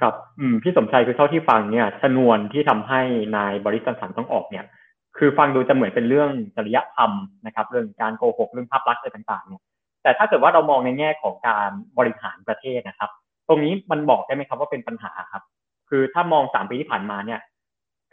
[0.00, 3.00] ครับอืมพี่สมชัยคือเท่าที่ฟังเนี่ยชนวนที่ทำให้
[3.36, 4.64] นายบริสันสันต้องออกเนี่ย
[5.18, 7.10] คือฟังดูจะเหมือนเป็นเรื่องจริยธรรม
[7.46, 9.62] นะครับ เรื่องการโกหกเรื่องภาพลักษณ์อะไรต่างๆเนี่ย
[10.04, 13.10] แต่ถ้าเกิดว่าเรามองในแง่ของการบริหารประเทศนะครับ
[13.48, 15.42] ตรงนี้มันบอกได้ไหมครับว่าเป็นปัญหาครับ
[15.88, 17.40] คือถ้ามองสามปีที่ผ่านมาเนี่ย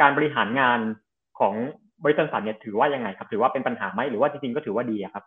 [0.01, 0.79] การบริหารงาน
[1.39, 1.53] ของ
[2.03, 5.23] บริษัทสันเนี่ยถือว่ายังไงครับ ถือว่าเป็นปัญหาไหมหรือว่าจริงๆก็ถือว่าดีครับ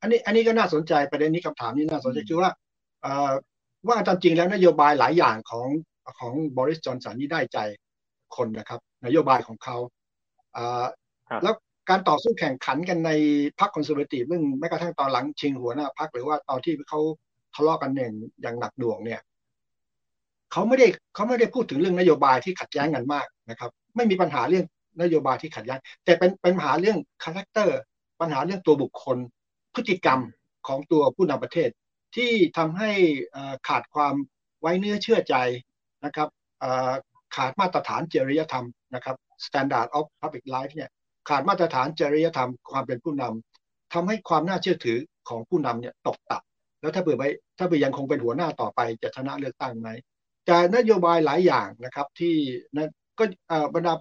[0.00, 2.50] อันนี้อันนี้ก็น่าสนใจประเด็นนี้คำถามนี้น่าสนใจคือว่า
[3.88, 5.66] ว่าตามจริงแล้วนโยบายหลายอย่างของ
[6.18, 7.58] ของบริสจอนสันนี่ได้ใจ
[8.36, 9.76] คนนะครับ นโยบายของเขา
[11.42, 11.54] แล้ว
[11.90, 13.10] การต่อสู้แข่งขันกันใน
[13.60, 17.00] พรรคคอนเซอร์เวทีฟเรื่องแม้กระทั่งตอนหลังชิงหัวหน้าพรรคหรือว่าตอนที่เขา
[17.54, 18.10] ทะเลาะกันเนี่ย
[18.42, 19.20] อย่างหนักหน่วงเนี่ย
[20.52, 24.64] เขาไม่ได้เขาไม่ได้พูดถึงเรื่องนโยบายที่ขัดแย้งกันมากนะครับ ไม่มีปัญหาเรื่อง
[25.02, 27.78] นโยบายที่ขัดแย้งแต่เป็นเป็นปัญหาเรื่อง character
[28.20, 29.18] ปัญหาเรื่องตัวบุคคล
[29.74, 30.20] พฤติกรรม
[30.66, 31.70] ของตัวผู้นำประเทศ
[32.16, 32.90] ที่ทำให้
[33.68, 34.14] ขาดความ
[34.60, 35.34] ไว้เนื้อเชื่อใจ
[36.04, 36.28] นะครับ
[37.34, 40.90] ขาดมาตรฐานจริยธรรมนะครับ standard of public life เนี่ย
[41.28, 47.24] ขาดมาตรฐานจริยธรรมความเป็นผู้นำทำให้ความน่าเชื่อถือของผู้นำเนี่ยตกต่ำแล้วถ้าเบื่อไป
[47.58, 49.88] ถ้าเบื่อยังคงเป็นหัวหน้าต่อไปจะชนะเลือกตั้งไหม
[50.48, 52.34] จะนโยบายหลายอย่างนะครับที่
[52.74, 53.24] นะก็
[53.74, 53.92] บรรดา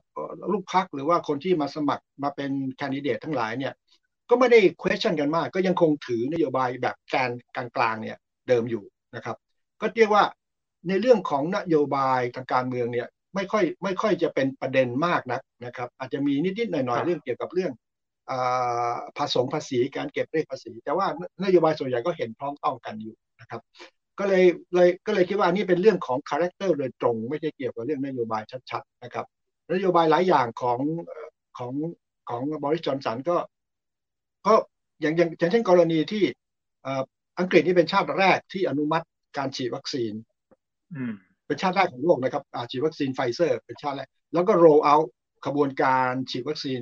[0.51, 3.73] ลูกพักหรือว่าคนที่มาสมัครมาเป็นแคนดิเดตทั้งหลายเนี่ย
[4.29, 8.83] ก็ไม่ได้ question กันมาก ก็ยังคงถือนโยบายแบบแกนกลางๆเนี่ยเดิมอยู่
[9.15, 9.37] นะครับ
[9.81, 10.23] ก็เรียกว่า
[10.87, 17.71] ในเรื่องของนโยบายทางการเมืองเนี่ย ไม่ค่อยไม่ค่อยจะเป็นประเด็นมากนักนะครับ อาจจะมีนิดๆหน่อยๆเรื่องเกี่ยวกับเรื่อง
[19.17, 21.07] ภาษีภาษีการเก็บเลขภาษี แต่ว่า
[21.43, 23.61] นโยบายส่วนใหญ่ก็เห็นพร้อมต้องกันอยู่นะครับ
[24.19, 24.43] ก็เลย
[24.73, 29.25] เลยก็เลยคิดว่านี่เป็นเรื่องของคาแรคเตอร์โดยตรง ไม่ใช่เกี่ยวกับเรื่องนโยบายชัดๆนะครับ
[29.73, 30.79] นโยบายหลายอย่างของ
[31.57, 31.73] ของ
[32.29, 33.37] ของบริจอนสันก็
[34.47, 34.53] ก็
[35.01, 36.23] อย่างอย่างอย่างเช่นกรณีที่
[37.39, 39.05] อังกฤษนี่เป็นชาติแรกที่อนุมัติ
[39.37, 40.13] การฉีดวัคซีน
[41.47, 44.95] เป็นชาติแรกของโลกนะครับฉีดวัคซีนไฟเซอร์ เป็นชาติแรก แล้วก็ roll out
[45.45, 46.81] ขบวนการฉีดวัคซีน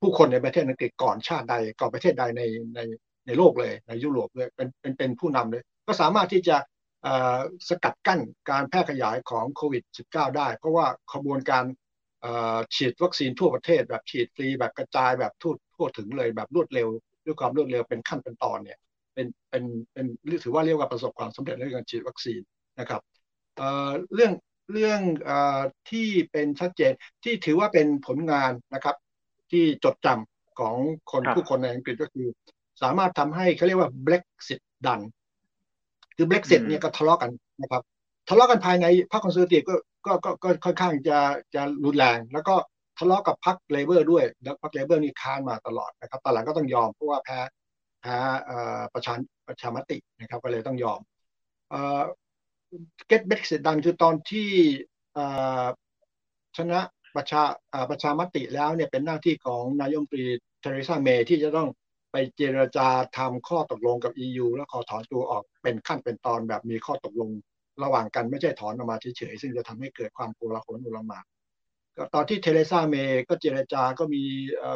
[0.00, 2.42] ผู้คนในประเทศอังกฤษก่อนชาติใดก่อนประเทศใดใน
[2.74, 2.80] ใน
[3.26, 6.56] ในโลกเลยในยุโรปเลยเป็นเป็นเป็นผู้นำเลย ก็สามารถที่จะ
[7.68, 11.64] สกัดกั้นการแพร่ขยายของโควิด -19 ได้ เพราะว่าขบวนการ
[12.74, 16.88] ฉีดวัคซีนทั่วประเทศ แบบฉีดฟรีแบบกระจายแบบทั่วทั่วถึงเลยแบบรวดเร็ว
[17.24, 18.78] ด้วยความรวดเร็วเป็นขั้นเป็นตอนเนี่ย
[19.14, 20.06] เป็นเป็นเป็น
[20.44, 22.40] ถือว่าเรียกว่าประสบความสำเร็จในการฉีดวัคซีน
[22.80, 23.00] นะครับ
[24.14, 24.32] เรื่อง
[24.72, 25.30] เรื่องอ
[25.90, 26.92] ที่เป็นชัดเจน
[27.24, 28.96] ที่ถือว่าเป็นผลงานนะครับ
[29.50, 30.74] ที่จดจำของ
[31.10, 32.26] คนผู้คนในอังกฤษก็คือ
[32.82, 35.00] สามารถทำให้เขาเรียกว่า Brexit ดัน
[36.16, 37.30] คือ Brexit เนี่ยก็ทะเลาะกัน
[37.62, 37.82] นะครับ
[38.28, 39.74] ทะเลาะกันภายในพรรคคอนเซอร์เวทีฟก็
[40.06, 41.18] ก็ก็ก็ค่อนข้างจะ
[41.54, 42.54] จะรุนแรง แล้วก็
[42.98, 47.38] ทะเลาะกับพรรคเลเบอร์ด้วยแล้วพรรคเลเบอร์นี่ค้านมาตลอดนะครับตอนหลังก็ต้องยอมเพราะว่าแพ้
[48.00, 48.16] แพ้
[48.94, 49.14] ประชา
[49.46, 51.00] ประชามตินะครับ ก็เลยต้องยอม
[53.10, 54.48] get Brexit ดันคือตอนที่
[56.56, 56.80] ชนะ
[57.16, 57.42] ประชา
[57.90, 60.24] ประชามติแล้วเนี่ยเป็นหน้าที่ของนายกรัฐมนตรี
[60.60, 61.68] เทเรซาเมย์ที่จะต้อง
[62.12, 67.30] ไปเจรจาทำข้อตกลงกับ EU แล้วขอถอนตัวออกเป็นขั้นเป็นตอนแบบมีข้อตกลง
[67.82, 71.24] ระหว่างกันไม่ใช่ถอนออกมาเฉยๆซึ่งจะทำให้เกิดความโกลาหลอลหม่าน
[71.96, 74.22] ก็ตอนที่เทเรซาเมย์ก็เจรจาก็มี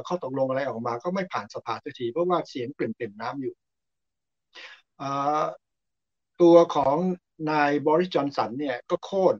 [0.08, 3.54] ข้อตกลงอะไรออกมา ก็ไม่ผ่านสภาสักทีเพราะว่าเสียงเปลี่ยนๆน้ำอยู่
[6.42, 6.96] ตัวของ
[7.50, 9.34] นายบอริสจอห์นสันเนี่ยก็โค่น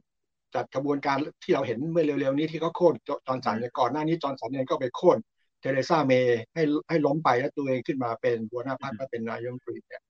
[0.54, 2.94] จัดกระบวนการที่เราเห็นเมื่อเร็วๆนี้ที่เขาโค่น
[3.26, 5.18] จอห์นสันเนี่ยก่อนหน้านี้จอห์นสันเองก็ไปโค่น
[5.60, 10.02] เทเรซาเมย์ให้ให้ล้มไปแล้วตัวเองขึ้นมาเป็นหัวหน้าพรรคและเป็นนายกรัฐมนตรีเนี่ย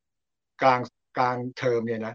[0.63, 0.81] กลาง
[1.19, 2.15] กลางเทอมเนี่ยนะ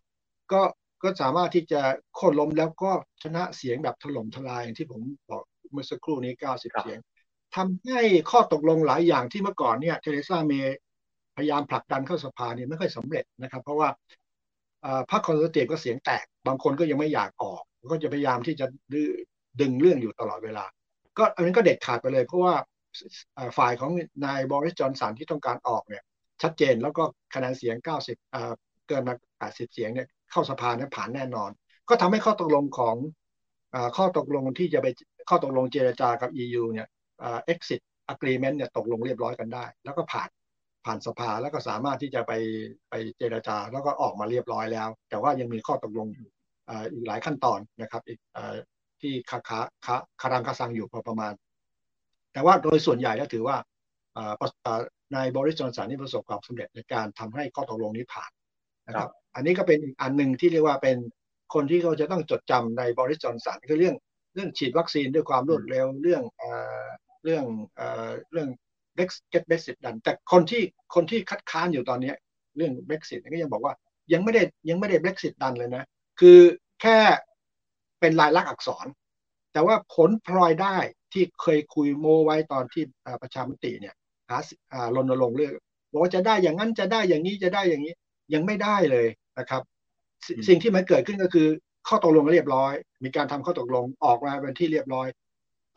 [0.52, 0.62] ก็
[1.04, 1.82] ก็สามารถที่จะ
[2.16, 2.92] โค่นล้มแล้วก็
[3.24, 7.00] ชนะเสียงแบบถล่มทลายที่ผมบอกเมื่อสักครู่นี้ 90 เสียง
[7.56, 10.78] ทำให้ข้อตกลงหลายอย่างที่เมื่อก่อนเนี่ยเทเรซาเมย์
[11.38, 13.90] พยายามผลักดันเข้าสภาเนี่ยไม่ค่อยสำเร็จนะครับ เพราะว่า
[15.12, 18.65] พรรคคอนเซอร์เวทีฟก็เสียงแตก บางคนก็ยังไม่อยากออก ก็จะพยายามที่จะ
[19.62, 20.65] ดึงเรื่องอยู่ตลอดเวลา
[21.17, 22.54] ก็อันนี้ก็เด็ดขาดไปเลย เพราะว่า
[23.58, 23.91] ฝ่ายของ
[24.26, 26.04] นายบอริสจอห์นสันที่ต้องการออกเนี่ย
[26.41, 31.50] ชัดเจนแล้วก็คะแนนเสียง 90 เกินมา 80 เสียงเนี่ยเข้าสภาเนี่ยผ่านแน่นอน
[31.89, 32.96] ก็ทำให้ข้อตกลงของ
[33.98, 34.88] ข้อตกลงที่จะไป
[35.30, 36.88] ข้อตกลงเจรจากับ EU เนี่ย
[37.54, 37.82] exit
[38.13, 40.30] agreement เนี่ยตกลงเรียบร้อยกันได้ แล้วก็ผ่าน
[40.86, 42.34] ผ่านสภาแล้วก็สามารถที่จะไป
[42.89, 46.08] ไปเจรจาแล้วก็ออกมาเรียบร้อยแล้ว แต่ว่ายังมีข้อตกลง
[46.94, 48.20] อีกหลายขั้นตอนนะครับอีก
[49.02, 51.34] ที่คาคาคาคารังคาซังอยู่พอประมาณ
[52.34, 53.58] แต่ว่าโดยส่วนใหญ่ก็ถือว่า
[55.15, 58.32] นายบริสจอนสันนี่ประสบความสำเร็จในการทำให้ข้อตกลงนี้ผ่าน
[58.88, 60.98] นะครับ อันนี้ก็เป็นอีกอันหนึ่งที่เรียกว่าเป็น
[61.54, 63.96] คนที่เขาจะต้องจดจำในบริสจอนสันคือเรื่อง
[64.34, 66.24] เรื่องฉีดวัคซีนด้วยความรวดเร็วเรื่อง
[67.24, 67.46] เรื่อง
[68.32, 68.50] เรื่อง
[69.34, 70.64] get Brexit ดันแต่คนที่
[70.96, 72.14] คนที่คัดค้านอยู่ตอนนี้
[72.58, 73.74] เรื่อง Brexit ก็ยังบอกว่า
[74.14, 75.84] ยังไม่ได้ยังไม่ได้ Brexit ดันเลยนะ
[76.20, 76.40] คือ
[76.82, 77.00] แค่
[78.00, 78.86] เป็นลายลักษณ์อักษร
[79.54, 80.78] แต่ว่าผลพลอยได้
[81.14, 82.84] ที่เคยคุยโมไว้ตอนที่
[83.22, 83.96] ประชามติเนี่ย
[84.30, 85.54] การรณรงค์เรื่อง
[85.92, 87.94] บอกว่าจะได้อย่างนั้นจะได้อย่างนี้จะได้อย่างนี้
[88.34, 89.08] ยังไม่ได้เลย
[89.40, 89.62] นะครับ
[90.48, 91.48] สิ่งที่มันเกิดขึ้นก็คือ
[91.88, 95.08] ข้อตกลงเรียบร้อย มีการทำข้อตกลงออกมาเป็นที่เรียบร้อย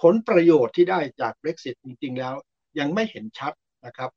[0.02, 2.34] ผลประโยชน์ที่ได้จาก Brexit จริง ๆ แล้ว
[2.78, 3.52] ยังไม่เห็นชัด
[3.86, 4.10] นะครับ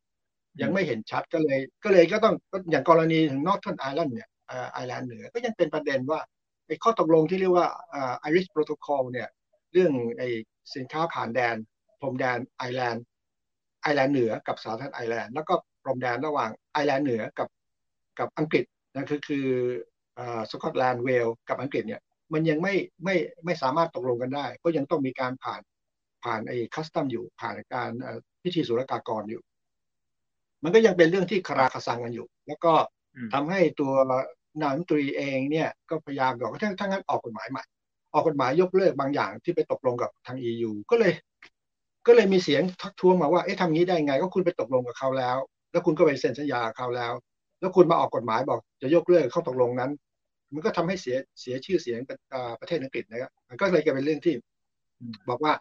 [0.62, 2.36] ยังไม่เห็นชัดก็เลยก็เลยก็ต้อง
[2.72, 4.30] อย่างกรณีถึง Northern Ireland เนี่ย
[4.74, 6.20] ไอร์แลนด์เหนือก็ยังเป็นประเด็นว่า
[6.68, 7.68] ไอ้ข้อตกลงที่เรียกว่า
[8.20, 9.30] Irish Protocol เนี่ย
[9.74, 10.30] เรื่องไอ้
[10.76, 11.56] สินค้าผ่านแดน
[12.00, 13.04] พรมแดนไอร์แลนด์
[13.82, 17.50] ไอร์แลนด์เหนือกับสาธารณรัฐไอร์แลนด์แล้วก็พรมแดนระหว่างไอร์แลนด์เหนือกับ
[18.20, 18.66] กับอังกฤษ
[18.96, 19.48] นั่นคือคือ
[20.52, 22.02] สกอตแลนด์เวลส์กับอังกฤษเนี่ย
[22.34, 23.16] มันยังไม่ไม่
[23.46, 25.62] ไม่สามารถตกลงกันได้ ก็ยังต้องมีการผ่าน
[26.24, 27.92] ผ่านไอ้ custom อยู่ผ่านการ
[28.44, 29.42] พิธีศุลกากรอยู่
[30.64, 32.74] มันก็ยังเป็นเรื่องที่คาราคาซังกันอยู่ แล้วก็
[33.34, 33.92] ทำให้ตัว
[34.62, 37.64] นายมนตรีเองเนี่ยก็พยายามบอกว่าถ้างั้นออกกฎหมายใหม่
[38.14, 41.14] ออกกฎหมายยกเลิกบางอย่างที่ไปตกลงกับทาง EU ก็เลย
[42.08, 45.38] ก็เลยมีเสียงทักท้วงมาว่าเอ๊ะทำงี้ได้ไง ก็คุณไปตกลงกับเขาแล้ว
[45.72, 47.14] แล้วคุณก็ไปเซ็นสัญญาเขาแล้ว
[47.60, 49.92] แล้วคุณมาออกกฎหมายบอกจะยกเลิกข้อตกลงนั้น
[50.54, 52.00] มันก็ทำให้เสียเสียชื่อเสียง
[52.60, 54.36] ประเทศอังกฤษนะครับมันก็เลยกลายเป็นเรื่องที่
[55.30, 55.54] บอกว่า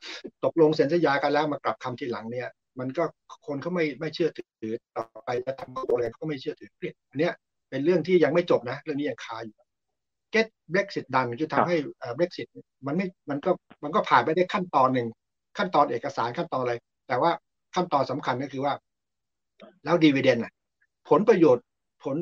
[0.44, 2.48] ตกลงเซ็นสัญญากันแล้วมากลับคำทีหลังเนี่ย
[2.80, 3.04] มันก็
[3.46, 6.70] คนเขาไม่ไม่เชื่อถือต่อไปจะทำอะไรเขาก็ไม่เชื่อถือ
[7.10, 7.32] อันเนี้ย
[7.70, 9.56] เป็นเรื่องที่ยังไม่จบนะ เรื่องนี้ยังคาอยู่
[10.34, 11.76] get Brexit ดันจะทำให้
[12.18, 12.46] Brexit
[12.86, 13.50] มันไม่มันก็
[13.84, 15.08] มันก็ผ่านไปได้ขั้นตอนหนึ่ง
[15.58, 16.74] ขั้นตอนเอกสารขั้นตอนอะไร
[17.08, 17.30] แต่ว่า
[17.74, 18.74] ขั้นตอนสำคัญก็คือว่า
[19.84, 20.52] แล้วดีเวเดนอะ
[21.08, 21.64] ผลประโยชน์
[22.02, 22.16] ผล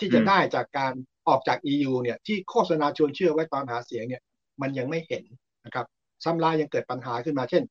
[0.00, 0.92] ที่จะได้จากการ
[1.28, 4.22] ออกจาก EU เนี่ยที่โฆษณาชวนเชื่อไว้ตอนหาเสียงเนี่ย
[4.62, 5.24] มันยังไม่เห็น
[5.64, 5.86] นะครับ
[6.24, 7.62] ซ้ำลายยังเกิดปัญหาขึ้นมาเช่น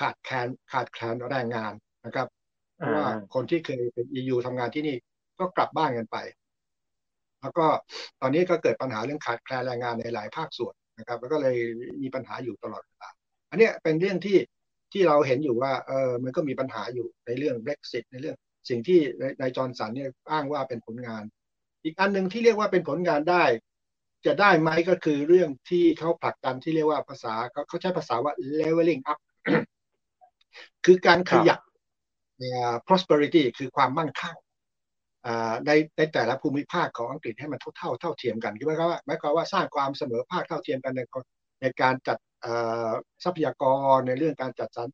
[0.00, 1.72] ขาดแคลนขาดแคลนแรงงาน
[2.06, 2.28] นะครับ
[2.76, 4.96] เพราะว่าคนที่เคยเป็น EU ทำงานที่นี่
[5.38, 6.16] ก็กลับบ้านกันไป
[7.40, 7.66] แล้วก็
[8.20, 11.56] ตอนนี้ก็เกิดปัญหาเรื่องขาดแคลนแรงงานในหลายภาคส่วนนะครับ แล้วก็เลย
[12.02, 13.08] มีปัญหาอยู่ตลอดเวลา
[13.50, 14.38] อันนี้เป็นเรื่องที่
[14.92, 18.36] ที่เราเห็นอยู่ว่าเออมันก็มีปัญหาอยู่ในเรื่อง Brexit ในเรื่อง
[18.68, 18.98] สิ่งที่
[19.40, 21.22] นายจอร์นสันเนี่ยอ้างว่าเป็นผลงาน
[21.84, 23.44] อีกอันหนึ่งที่เรียกว่าเป็นผลงานได้
[24.26, 27.34] จะได้ไหมก็คือเรื่องที่เขาผลักดันที่เรียกว่าภาษา
[27.68, 29.18] เขาใช้ภาษาว่า leveling up
[30.84, 31.58] คือการขยับ
[32.86, 34.36] prosperity คือความมั่งคั่ง
[35.66, 41.00] ในในแต่ละภูมิภาคของอังกฤษให้มันเท่าเท่าเท่าเทียมกันคือหมายความว่าหมายความว่าสร้างความเสมอภาคเท่าเทียมกันใน
[41.62, 42.18] ในการจัด
[43.24, 43.64] ทรัพยาก
[43.96, 44.88] รในเรื่องการจัดสรร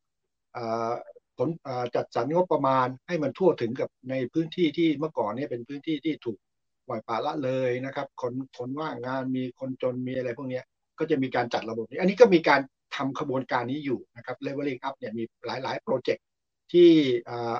[1.38, 1.48] ผล
[1.94, 6.38] จัดสรรงบประมาณให้มันทั่วถึงกับในพื้นที่ที่เมื่อก่อนเนี่ยเป็นพื้นที่ที่ถูก
[6.86, 10.60] ปล่อยปละละเลยนะครับ คนคนว่างงานมีคนจนมีอะไรพวกนี้
[10.98, 12.60] ก็จะมีการจัดระบบนี้ อันนี้ก็มีการ
[12.96, 16.24] ทำขบวนการนี้อยู่นะครับ leveling up เนี่ยมีหลาย ๆ โปรเจกต์
[16.72, 16.90] ที่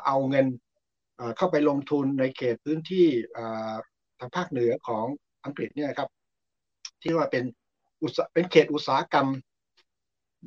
[0.07, 0.47] เอาเงิน
[1.37, 3.07] เข้าไปลงทุนในเขตพื้นที่
[4.19, 5.07] ทางภาคเหนือของ
[5.45, 6.09] อังกฤษเนี่ยครับ
[7.03, 7.45] ที่ว่าเป็น
[8.03, 9.29] อุตเป็นเขตอุตสาหกรรม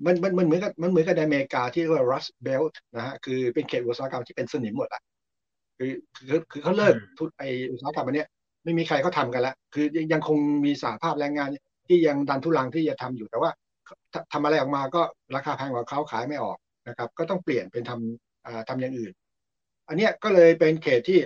[0.05, 5.01] มันมันมันเหมือนกับมันเหมือนกับในอเมริกาที่เรียกว่า Rust Belt นะฮะคือเป็นเขตอุตสาหกรรมที่เป็นสนิมหมดอะ
[5.77, 8.27] คือคือคือเขาเลิกทุกไออุตสาหกรรมอันเนี้ย
[8.63, 11.49] ไม่มีใครเขาทากันแล้ว คือยังคงมีสาภาพแรงงาน
[11.87, 13.51] ที่ยังดันทุลังที่จะทำอยู่แต่ว่า
[14.33, 15.01] ทำอะไรออกมาก็
[15.35, 19.13] ราคาแพงกว่าเขาขายไม่ออกนะครับ ก็ต้องเปลี่ยนเป็นทำทำอย่างอื่น
[19.87, 21.19] อันนี้ก็เลยเป็นเขตที่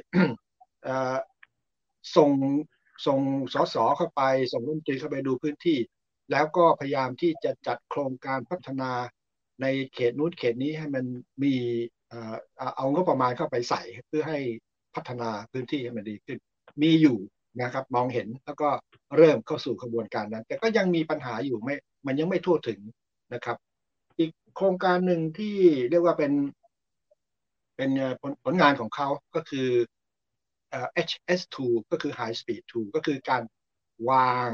[2.15, 2.31] ส่ง
[3.07, 3.19] ส่ง
[3.53, 4.21] สสเข้าไป
[4.53, 5.79] ส่งรัฐมนตรีเข้าไปดูพื้นที่
[6.31, 8.91] แล้วก็พยายามที่จะจัดโครงการพัฒนา
[9.61, 11.05] ในเขตนู้นเขตนี้ให้มัน
[11.43, 11.55] มี
[12.75, 14.39] เอางบประมาณเข้าไปใส่เพื่อให้
[14.95, 16.37] พัฒนาพื้นที่ให้มันดีขึ้น
[16.81, 17.17] มีอยู่
[17.61, 18.69] นะครับมองเห็นแล้วก็
[19.17, 21.75] เริ่มเข้าสู่กระบวนการนั้น แต่ก็ยังมีปัญหาอยู่ไม่
[22.07, 22.79] มันยังไม่ทั่วถึง
[23.33, 23.57] นะครับ
[24.19, 25.55] อีกโครงการหนึ่งที่
[25.89, 26.33] เรียกว่าเป็น
[27.77, 27.89] เป็น
[28.43, 29.69] ผลงานของเขาก็คือ
[31.05, 31.57] HS2
[31.91, 33.43] ก็คือ High Speed 2 ก็คือการ
[34.09, 34.49] วาง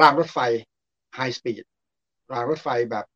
[0.00, 0.38] รางรถไฟ
[1.18, 1.64] High Speed
[2.32, 3.06] รางรถไฟแบบ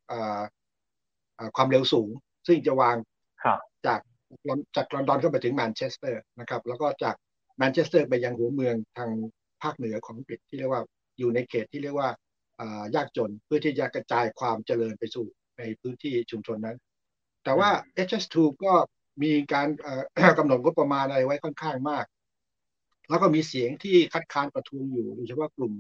[1.57, 2.09] ความเร็วสูง
[2.47, 2.97] ซึ่งจะวาง
[3.87, 4.01] จาก
[4.77, 7.15] จากลอนดอนเข้าไปถึงแมนเชสเตอร์นะครับ แล้วก็จาก
[7.59, 9.11] แมนเชสเตอร์ไปยังหัวเมืองทาง
[9.63, 10.83] ภาคเหนือของอังกฤษที่เรียกว่า
[11.19, 12.11] อยู่ในเขตที่เรียกว่า
[12.95, 15.27] ยากจนเพื่อที่จะกระจายความเจริญไปสู่
[15.59, 16.77] ในพื้นที่ชุมชนนั้น
[17.45, 17.71] แต่ว่า
[18.07, 18.73] HS2 ก็
[19.23, 19.69] มีการ
[20.39, 22.05] กำหนดงบประมาณอะไรไว้ค่อนข้างมาก
[23.09, 25.73] แล้วก็มีเสียงที่คัดค้านประท้วงอยู่โดยเฉพาะกลุ่ม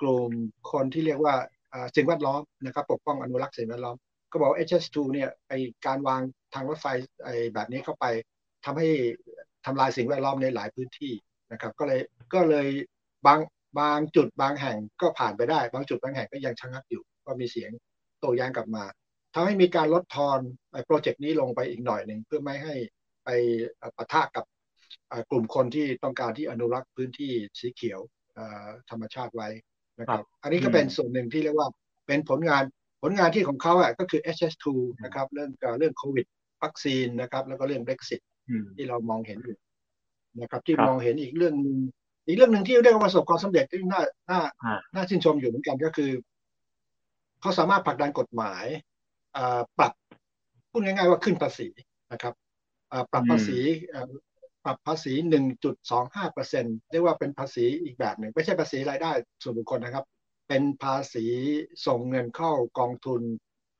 [0.00, 0.30] กลุ่ม
[0.72, 1.34] คนที่เรียกว่า
[1.96, 3.96] สิ่งแวดล้อมนะครับปกป้องอนุรักษ์สิ่งแวดล้อม
[4.32, 5.52] ก็บอก HS2 เนี่ยไอ
[5.86, 6.20] การวาง
[6.54, 6.86] ทางรถไฟ
[7.24, 8.06] ไอแบบนี้เข้าไป
[8.64, 8.88] ทำให้
[9.66, 11.12] ทำลายสิ่งแวดล้อมในหลายพื้นที่
[11.52, 12.00] นะครับ ก็เลย
[12.34, 12.68] ก็เลย
[13.26, 13.38] บาง
[13.78, 17.70] บางจุดบางแห่งก็ผ่านไปได้ บางจุดบางแห่งก็ยังชะงักอยู่ ก็มีเสียง
[18.18, 18.84] โต้แย้งกลับมา
[19.34, 20.38] ทำให้มีการลดทอน
[20.86, 22.74] โปรเจกต์นี้ลงไปอีกหน่อยหนึ่งเพื่อไม่ให้
[23.24, 23.28] ไป
[23.96, 24.44] ปะทะกับ
[25.30, 28.00] กลุ่มคนที่ต้องการที่อนุรักษ์พื้นที่สีเขียว
[28.90, 29.48] ธรรมชาติไว้
[30.00, 31.68] นะครับ อันนี้ก็เป็นส่วนหนึ่งที่เรียกว่า
[32.06, 32.62] เป็นผลงาน
[33.02, 34.66] ผลงานที่ของเขาอะก็คือ HS2
[35.04, 36.26] นะครับเรื่องเรื่องโควิด
[36.62, 38.20] วัคซีนนะครับ แล้วก็เรื่อง Brexit
[38.76, 39.56] ที่เรามองเห็นอยู่
[40.40, 41.78] นะครับ ที่มองเห็นอีกเรื่องนึง
[42.26, 44.40] อีกเรื่องหนึ่งที่เรียกว่าประสบความสำเร็จที่น่าน่า
[44.94, 46.10] น่าชื่นชมอยู่เหมือนกันก็คือ
[47.40, 48.64] เขาสามารถผลักดันกฎหมาย
[49.78, 49.92] ปรับ
[50.70, 51.68] พูดง่ายๆว่าขึ้นภาษี
[52.12, 52.34] นะครับ
[53.12, 53.58] ปรับภาษี
[54.64, 55.12] ปรับภาษี
[55.72, 60.04] 1.25เปอร์เซ็นเรียกว่าเป็นภาษีอีกแบบหนึ่ง ไม่ใช่ภาษีรายได้ส่วนบุคคลนะครับ
[60.48, 61.24] เป็นภาษี
[61.86, 63.22] ส่งเงินเข้ากองทุน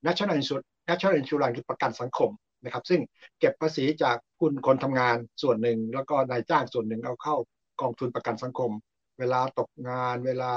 [0.07, 2.31] National Insurance National Insurance คือประกันสังคม
[2.65, 3.01] นะครับ ซึ่ง
[3.41, 7.37] เก็บภาษีจากคุณคนทำงานส่วนหนึ่ง แล้วก็นายจ้างส่วนหนึ่งเอาเข้า
[7.81, 8.71] กองทุนประกันสังคม
[9.19, 10.53] เวลาตกงานเวลา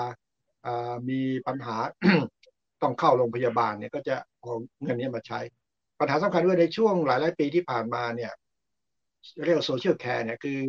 [1.09, 1.75] มีปัญหา
[2.81, 4.51] ต้องเข้าโรงพยาบาลเนี่ยก็จะเอา
[4.81, 5.39] เงินนี้มาใช้
[5.99, 8.33] ปัญหาสำคัญด้วยในช่วงหลายหลายปีที่ผ่านมาเนี่ย
[9.43, 10.61] เรียกโซเชียลแคร์เนี่ยคือ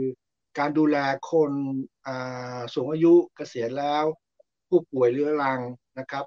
[0.58, 0.96] การดูแล
[1.30, 1.52] คน
[2.74, 4.04] สูงอายุเกษียณแล้ว
[4.68, 5.60] ผู้ป่วยเรื้อรัง
[5.98, 6.24] นะครับ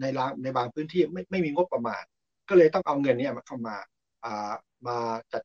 [0.00, 0.04] ใน
[0.42, 2.02] ในบางพื้นที่ไม่ไม่มีงบประมาณ
[2.48, 3.76] ก็เลยต้องเอาเงินนี้มาเข้ามา
[4.86, 4.96] มา
[5.32, 5.42] จัด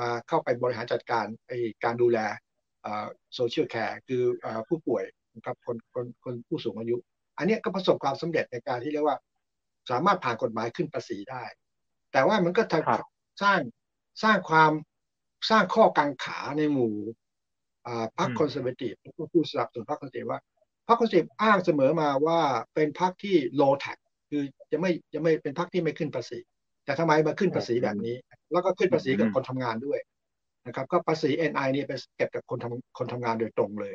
[0.00, 1.26] มาเข้าไปบริหารจัดการ
[1.84, 2.18] การดูแล
[3.34, 4.22] social care คือ
[4.68, 6.96] ผู้ป่วยนะครับคนคนคนผู้สูงอายุ
[7.38, 9.18] อันนี้ก็ประสบความสำเร็จในการที่เรียกว่า
[9.90, 11.44] สามารถผ่านกฎหมายขึ้นภาษีได้
[12.12, 12.62] แต่ว่ามันก็
[13.42, 13.60] สร้าง
[14.22, 14.72] สร้างความ
[15.50, 16.94] สร้างข้อกังขาในหมู่
[18.18, 20.40] พรรคคอนเซอร์เวทีฟและผู้สนับสนุนพรรคคอนเซอร์เวทีฟว่า
[20.88, 22.40] พรรคคอนเซอร์เวทีฟอ้างเสมอมาว่า
[22.74, 23.98] เป็นพรรคที่ low tax
[24.30, 26.38] คือจะไม่จะไม่เป็นพรรคที่ไม่ขึ้นภาษี
[26.84, 28.16] แต่ทำไมมาขึ้นภาษีแบบนี้
[28.52, 30.00] แล้วก็ขึ้นภาษีกับคนทำงานด้วย
[30.66, 33.94] นะครับก็ภาษี NI นี่ไปเก็บกับคนทำคนทำงานโดยตรงเลย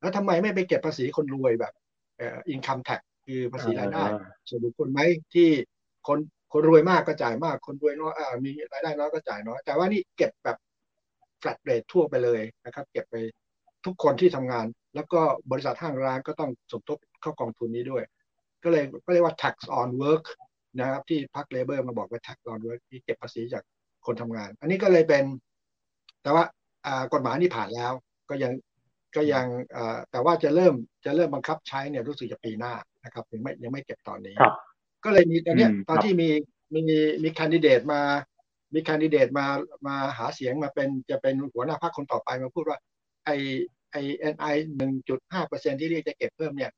[0.00, 1.72] แล้วทำไมไม่ไปเก็บภาษีคนรวยแบบ
[2.18, 4.04] เอ่อ income tax คือภาษีรายได้
[4.48, 5.00] ส่วนบุคคลไหม
[5.34, 5.48] ที่
[6.08, 6.18] คน
[6.52, 10.58] คนรวยมากก็จ่ายมากคนรวยน้อยอ่ามีรายได้น้อยก็จ่ายน้อยแต่ว่านี่เก็บแบบ
[11.40, 13.16] flat rate ทั่วไปเลยนะครับ เก็บไป
[13.84, 18.04] ทุกคนที่ทำงาน แล้วก็บริษัทห้างร้านก็ต้องสมทบเข้ากองทุนนี้ด้วย
[18.64, 20.24] ก็เลยก็เรียกว่า tax on work
[20.78, 23.62] นะครับที่พรรคเลเบอร์มาบอกว่า tax on work ที่เก็บภาษีจาก
[24.06, 25.24] คนทำงาน อันนี้ก็เลยเป็น
[26.24, 26.44] แต่ว่า
[27.12, 27.92] กฎหมายนี่ผ่านแล้ว
[28.30, 28.52] ก็ยัง
[29.16, 29.46] ก็ยัง
[30.10, 34.36] แต่ว่าจะเริ่มจะเริ่มบังคับใช้เนี่ยรู้สึกจะปีหน้านะครับยังไม่ยังไม่เก็บตอนนี้
[35.04, 36.28] ก็เลยมีตอนนี้ตอนที่มี
[36.74, 36.80] มี
[37.22, 38.00] มีคนดิเดตมา
[38.74, 39.46] มีคนดิเดตมา
[39.86, 42.78] มาหาเสียงมาเป็นจะเป็นหัวหน้าพรรคคนต่อไปมาพูดว่า
[43.24, 43.30] ไอ
[43.92, 46.72] ไอเอ็นไอหนึ่งจุดห้าเปอร์เซ็นที่เรียกจะเก็บเพิ่มเนี่ย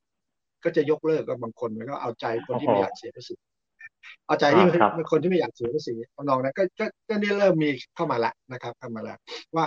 [0.65, 3.35] ก็จะยกเลิกกับบางคนแล้วก็เอาใจคนที่ไม่อยากเสียภาษี
[4.27, 4.67] เอาใจที่
[5.11, 5.95] คนที่ไม่อยากเสียภาษี
[6.29, 6.63] น้องนั้นก็
[7.09, 9.19] ก็นี่เริ่มมีเข้ามาแล้วนะครับเข้ามาแล้ว
[9.57, 9.65] ว่า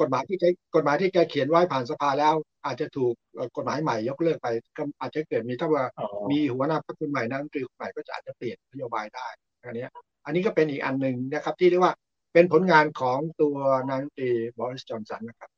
[0.00, 2.34] กฎหมายที่ใช้กฎหมายที่แกเขียนไว้ผ่านสภาแล้ว
[2.66, 3.14] อาจจะถูก
[3.56, 5.84] กฎหมายใหม่ยกเลิกไปก็อาจจะเกิดมีถ้าว่า
[6.30, 9.26] มีหัวหน้าพรรคคนใหม่นั้นตรีคนใหม่ก็จะอาจจะเปลี่ยนนโยบายได้
[9.64, 9.86] อันนี้
[10.24, 11.94] อันนี้ก็เป็นอีกอันหนึ่งนะครับที่เรียกว่า
[12.32, 13.56] เป็นผลงานของตัว
[13.88, 15.50] นายตรีบริสจอนสันนะครับ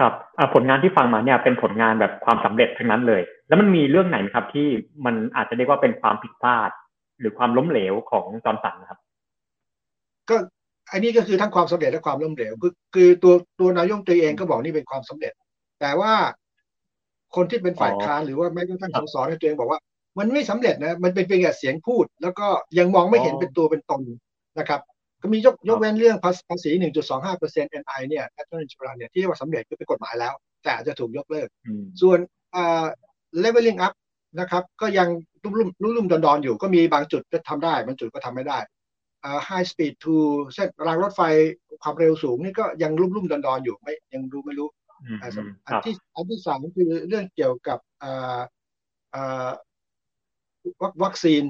[0.00, 0.12] ครับ
[0.54, 4.68] ผลงานที่ฟังมาเนี่ยเป็นผลงานแบบความสำเร็จทั้งนั้นเลย แล้วมันมีเรื่องไหนไหมครับที่
[5.04, 6.70] มันอาจจะเรียกว่าเป็นความผิดพลาด
[7.20, 8.98] หรือความล้มเหลวของจอร์สันนะครับ
[10.30, 10.36] ก็
[10.92, 15.32] อันนี้ก็คือทั้งความสำเร็จและความล้มเหลว คือคือตัวตัวนายกตัวเองก็บอกนี่เป็นความสำเร็จ
[15.80, 16.12] แต่ว่า
[17.36, 19.80] คนที่เป็นฝ่ายค้านหรือว่าแม้กระทั่งสสในตัวเองบอกว่า
[20.18, 22.46] มันไม่สำเร็จนะ มันเป็นเพียงแค่เสียงพูด แล้วก็
[22.78, 24.02] ยังมองไม่เห็นเป็นตัวเป็นตน
[24.58, 24.80] นะครับ
[25.22, 26.16] ก็มียกยกเว้นเรื่อง
[26.48, 26.70] ภาษี
[27.22, 31.48] 1.25% NI เนี่ย national insurance เนี่ยที่เรียกว่าสำเร็จคือเป็นกฎหมายแล้ว แต่อาจจะถูกยกเลิก
[32.00, 32.18] ส่วน
[32.54, 32.84] อ่า
[33.42, 33.94] leveling up
[34.40, 35.08] นะครับ ก็ยัง
[35.42, 38.58] รุ่มรุ่มรุ่มรุ่มดอนดอนอยู่ ก็มีบางจุดก็ทำได้ บางจุดก็ทำไม่ได้
[39.24, 40.14] อ่า high speed to
[40.54, 41.22] เส้นรางรถไฟ
[41.82, 44.68] ความเร็วสูงนี่ก็ยังรุ่มรุ่มดอนดอนอยู่ไม่ยังรู้ไม่รู้
[45.22, 49.50] อันที่อันที่สามคือเรื่องเกี่ยวกับอ่อ่า
[51.04, 51.42] วัคซีน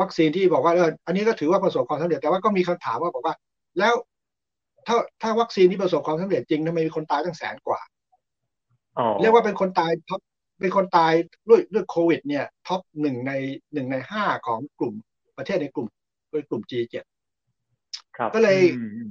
[0.00, 3.34] วัคซีนที่บอกว่าเอออันนี้ก็ถือว่าประสบความสำเร็จแต่ว่าก็มีคำถามว่าบอกว่า
[3.78, 3.94] แล้ว
[4.86, 7.80] ถ้าถ้าวัคซีนที่ประสบความสำเร็จจริงทำไมมีคนตายตั้งแสนกว่า
[9.20, 10.20] เรียกว่าเป็นคนตาย top
[10.60, 11.12] เป็นคนตาย
[11.48, 13.32] ด้วยด้วยโควิด เนี่ย top หนึ่งใน
[13.74, 14.94] หนึ่งในห้าของกลุ่ม
[15.38, 15.86] ประเทศในกลุ่ม
[16.30, 16.96] โดยกลุ่ม G7
[18.34, 18.58] ก็เลย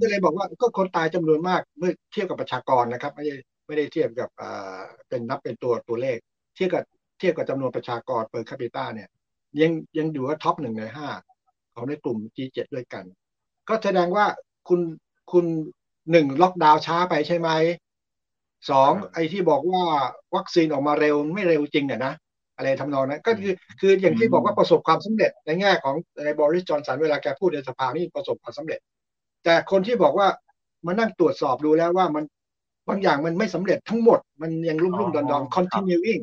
[0.02, 3.36] ก็เลยบอกว่าก็คนตายจำนวนมากเมื่อเทียบกับประชากรนะครับ ไม่ได้
[3.68, 6.18] ไม่ได้เทียบกับอ่าเป็นนับเป็นตัวตัวเลข
[6.56, 6.84] เทียบกับ
[7.20, 9.10] เทียบกับจำนวนประชากร per capita เนี่ย
[9.62, 11.08] ยังยังอยู่ว่า top หนึ่งในห้า
[11.74, 13.04] ของในกลุ่ม G7 ด้วยกัน
[13.70, 14.26] ก็แสดงว่า
[14.68, 14.82] คุณ
[15.32, 15.46] คุณ
[16.12, 17.50] หนึ่งล็อกดาวน์ช้าไปใช่ไหม
[18.70, 19.84] สองไอ้ที่บอกว่า
[20.36, 22.14] วัคซีนออกมาเร็วไม่เร็วจริงเนี่ยนะ
[22.56, 28.80] อะไรทำนองนั้นก็คือคืออย่างที่บอกว่าประสบความสำเร็จในแง่ของนายบอริสจอห์นสันเวลาแกพูดในสภานี่ประสบความสำเร็จ
[29.44, 30.28] แต่คนที่บอกว่า
[30.86, 32.24] มานั่งตรวจสอบดูแล้วว่ามัน
[32.88, 36.22] บางอย่างมันไม่สำเร็จทั้งหมด มันยังรุ่มรุ่มดอนดอน continuing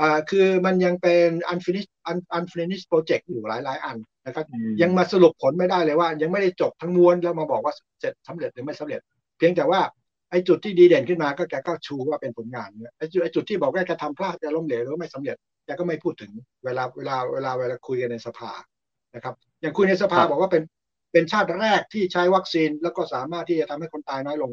[0.00, 1.91] อ่าคือมันยังเป็น unfinished
[2.38, 4.46] unfinished project อยู่หลายหลายอันนะครับ
[4.82, 9.00] ยังมาสรุปผลไม่ได้เลยว่า ยังไม่ได้จบทั้งมวลแล้วมาบอกว่าเสร็จสำเร็จหรือไม่สำเร็จ
[9.38, 9.80] เพียงแต่ว่า
[10.30, 12.68] ไอ้จุดที่ดีเด่นขึ้นมาก็แกก็ชูว่าเป็นผลงาน
[12.98, 16.32] ไอ้จุดไอ้จุดที่บอกว่าแกทำพลาดแกล้มเหลวหรือไม่สำเร็จแกก็ไม่พูดถึง
[16.64, 18.52] เวลาเวลาเวลาเวลาคุยกันในสภา
[19.14, 20.62] นะครับอย่างคุยในสภาบอกว่าเป็น
[21.12, 24.52] เป็นชาติแรกที่ใช้วัคซีนแล้วก็สามารถที่จะทำให้คนตายน้อยลง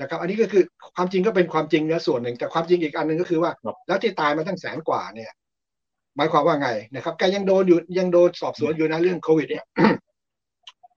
[0.00, 0.62] นะครับ อันนี้ก็คือ
[0.96, 3.50] ความจริงก็เป็นความจริงนะส่วนหนึ่ง แต่ความจริงอีกอันหนึ่งก็คือว่า
[3.86, 5.32] แล้วที่ตายมาตั้งแสนกว่าเนี่ย
[6.16, 9.64] หมายความว่าไงนะครับแกยังโดนอยู่ยังโดนสอบสวนอยู่นะเรื่องโควิด เนี่ย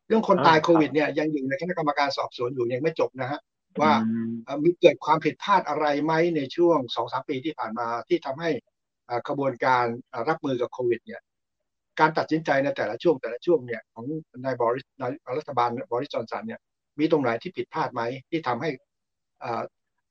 [0.08, 3.40] เรื่องคนตายโควิด เนี่ยยังอยู่ในคณะกรรมการสอบสวนอยู่ยังไม่จบนะฮะ
[3.82, 3.92] ว่า
[4.64, 8.50] มีเกิดความผิดพลาดอะไรไหมในช่วงสองสามปีที่ผ่านมาที่ทำให้
[9.28, 9.86] กระบวนการ
[10.28, 11.22] รับมือกับโควิด เนี่ย
[12.00, 14.06] การตัดสินใจในแต่ละช่วงแต่ละช่วงเนี่ยของ
[14.46, 16.60] นายบริสนายรัฐบาลบริสจอนสันเนี่ย
[17.00, 18.70] มีตรงไหนที่ผิดพลาดไหมที่ทำให้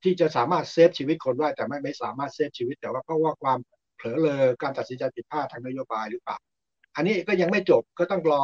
[0.02, 3.58] ที่จะสามารถเซฟชีวิตคนได้แต่ไม่ไม่สามารถเซฟชีวิต แต่ว่าเพราะว่าความ
[3.98, 6.36] เผลอเลยการตัดสินใจผิดพลาดทางนโยบายหรือเปล่า
[6.96, 8.42] อันนี้ก็ยังไม่จบก็ต้องรอ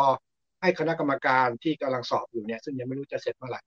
[0.62, 3.60] ให้คณะกรรมการที่กำลังสอบอยู่เนี่ยซึ่งยังไม่รู้จะเสร็จเมื่อไหร่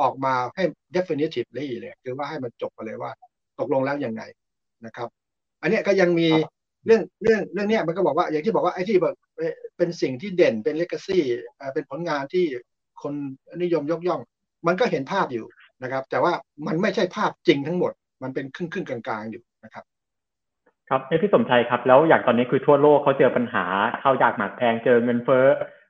[0.00, 0.64] ออกมาให้
[0.96, 3.12] definitively เลยคือว่าให้มันจบไปเลยว่า
[3.58, 4.22] ตกลงแล้วยังไง
[4.86, 5.08] นะครับ
[5.62, 6.28] อันนี้ก็ยังมี
[6.86, 9.16] เรื่องเรื่องเรื่องนี้มันก็บอกว่าอย่างที่บอกว่าไอ้ที่แบบ
[9.76, 11.24] เป็นสิ่งที่เด่นเป็นเลก a ซี่
[11.74, 12.44] เป็นผลงานที่
[13.02, 13.14] คน
[13.62, 14.20] นิยมยกย่อง
[14.66, 15.46] มันก็เห็นภาพอยู่
[15.82, 16.32] นะครับ แต่ว่า
[16.66, 19.84] มันไม่ใช่ภาพจริงทั้งหมด มันเป็นครึ่งครึ่งกลางๆอยู่นะครับ
[20.92, 23.64] ครับพี่สมชัยครับ แล้วอย่างตอนนี้คือทั่วโลกเขาเจอปัญหา
[24.02, 25.46] ข้าวยากหมากแพงเจอเงินเฟ้อ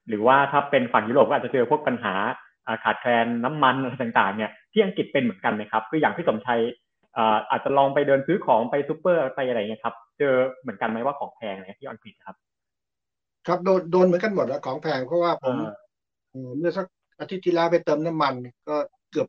[0.08, 2.14] หรือว่าถ้าเป็นฝั่งยุโรปก็อาจจะเจอพวกปัญหา
[2.84, 6.60] ขาดแคลนน้ำมันอะไรต่างๆเนี่ยที่อังกฤษเป็นเหมือนกันไหมครับคืออย่างพี่สมชัย
[7.50, 12.36] อาจจะลองไปเดินซื้อของไปซูเปอร์ไปอะไรเงี้ยครับ เจอเหมือนกันไหมว่าของแพงเนี่ยที่อังกฤษครับ
[13.46, 15.56] ครับโดนโดนเหมือนกันหมดแล้วของแพงเพราะว่าผม
[16.58, 16.86] เมื่อสัก
[17.20, 18.34] อาทิตย์ที่แล้วไปเติมน้ำมัน
[18.68, 18.76] ก็
[19.10, 19.28] เกือบ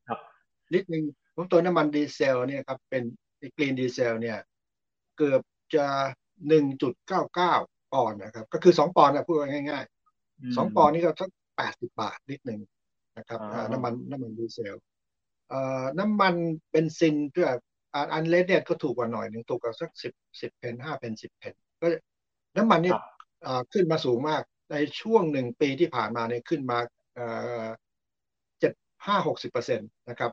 [0.73, 1.03] ลิตรหนึ่ง
[1.35, 3.03] ผมตัวน้ำมันดีเซลเนี่ยครับเป็น
[3.55, 4.37] กรีนดีเซลเนี่ย
[5.17, 5.41] เกือบ
[5.75, 5.85] จะ
[6.47, 7.53] หนึ่งจุดเก้าเก้า
[7.93, 12.61] ปอนด์นะครับ ก็คือสองปอนด์นะพูดง่ายๆสองปอนด์นี่ก็สักแปดสิบบาทลิตรหนึ่ง
[13.17, 13.39] นะครับ
[13.71, 14.75] น้ำมันน้ำมันดีเซล
[15.99, 16.35] น้ำมัน
[16.71, 17.47] เบนซินเพื่อ
[18.13, 21.87] อันเลสเนี่ยก็ถูกกว่าหน่อยหนึ่งถูกกว่าสักสิบสิบเพนห้าเพนสิบเพนก็
[22.57, 22.95] น้ำมันเนี่ย
[23.73, 26.79] ขึ้นมาสูงมากในช่วงหนึ่งปีที่ผ่านมาเนี่ยขึ้นมา
[28.59, 28.73] เจ็ด
[29.05, 30.31] ห้าหกสิบเปอร์เซ็นต์นะครับ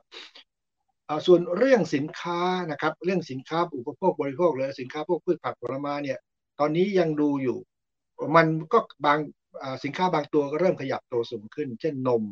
[1.27, 2.39] ส่วนเรื่องสินค้า
[2.71, 6.19] นะครับ เรื่องสินค้าอุปโภคบริโภคหรือสินค้าพวกพืชผักผลไม้เนี่ย
[6.59, 7.57] ตอนนี้ยังดูอยู่
[8.35, 9.19] มันก็บาง
[9.83, 12.23] สินค้าบางตัวก็เริ่มขยับตัวสูงขึ้น เช่นนม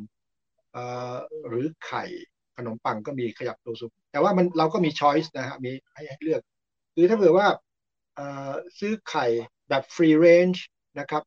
[1.47, 2.03] หรือไข่
[2.57, 6.41] ขนมปังก็มีขยับตัวสูง แต่ว่ามันเราก็มี choice นะฮะมีให้ให้เลือก
[6.95, 7.47] คือถ้าเผื่อว่า
[8.79, 9.25] ซื้อไข่
[9.69, 10.65] แบบ free range
[10.99, 11.23] นะครับ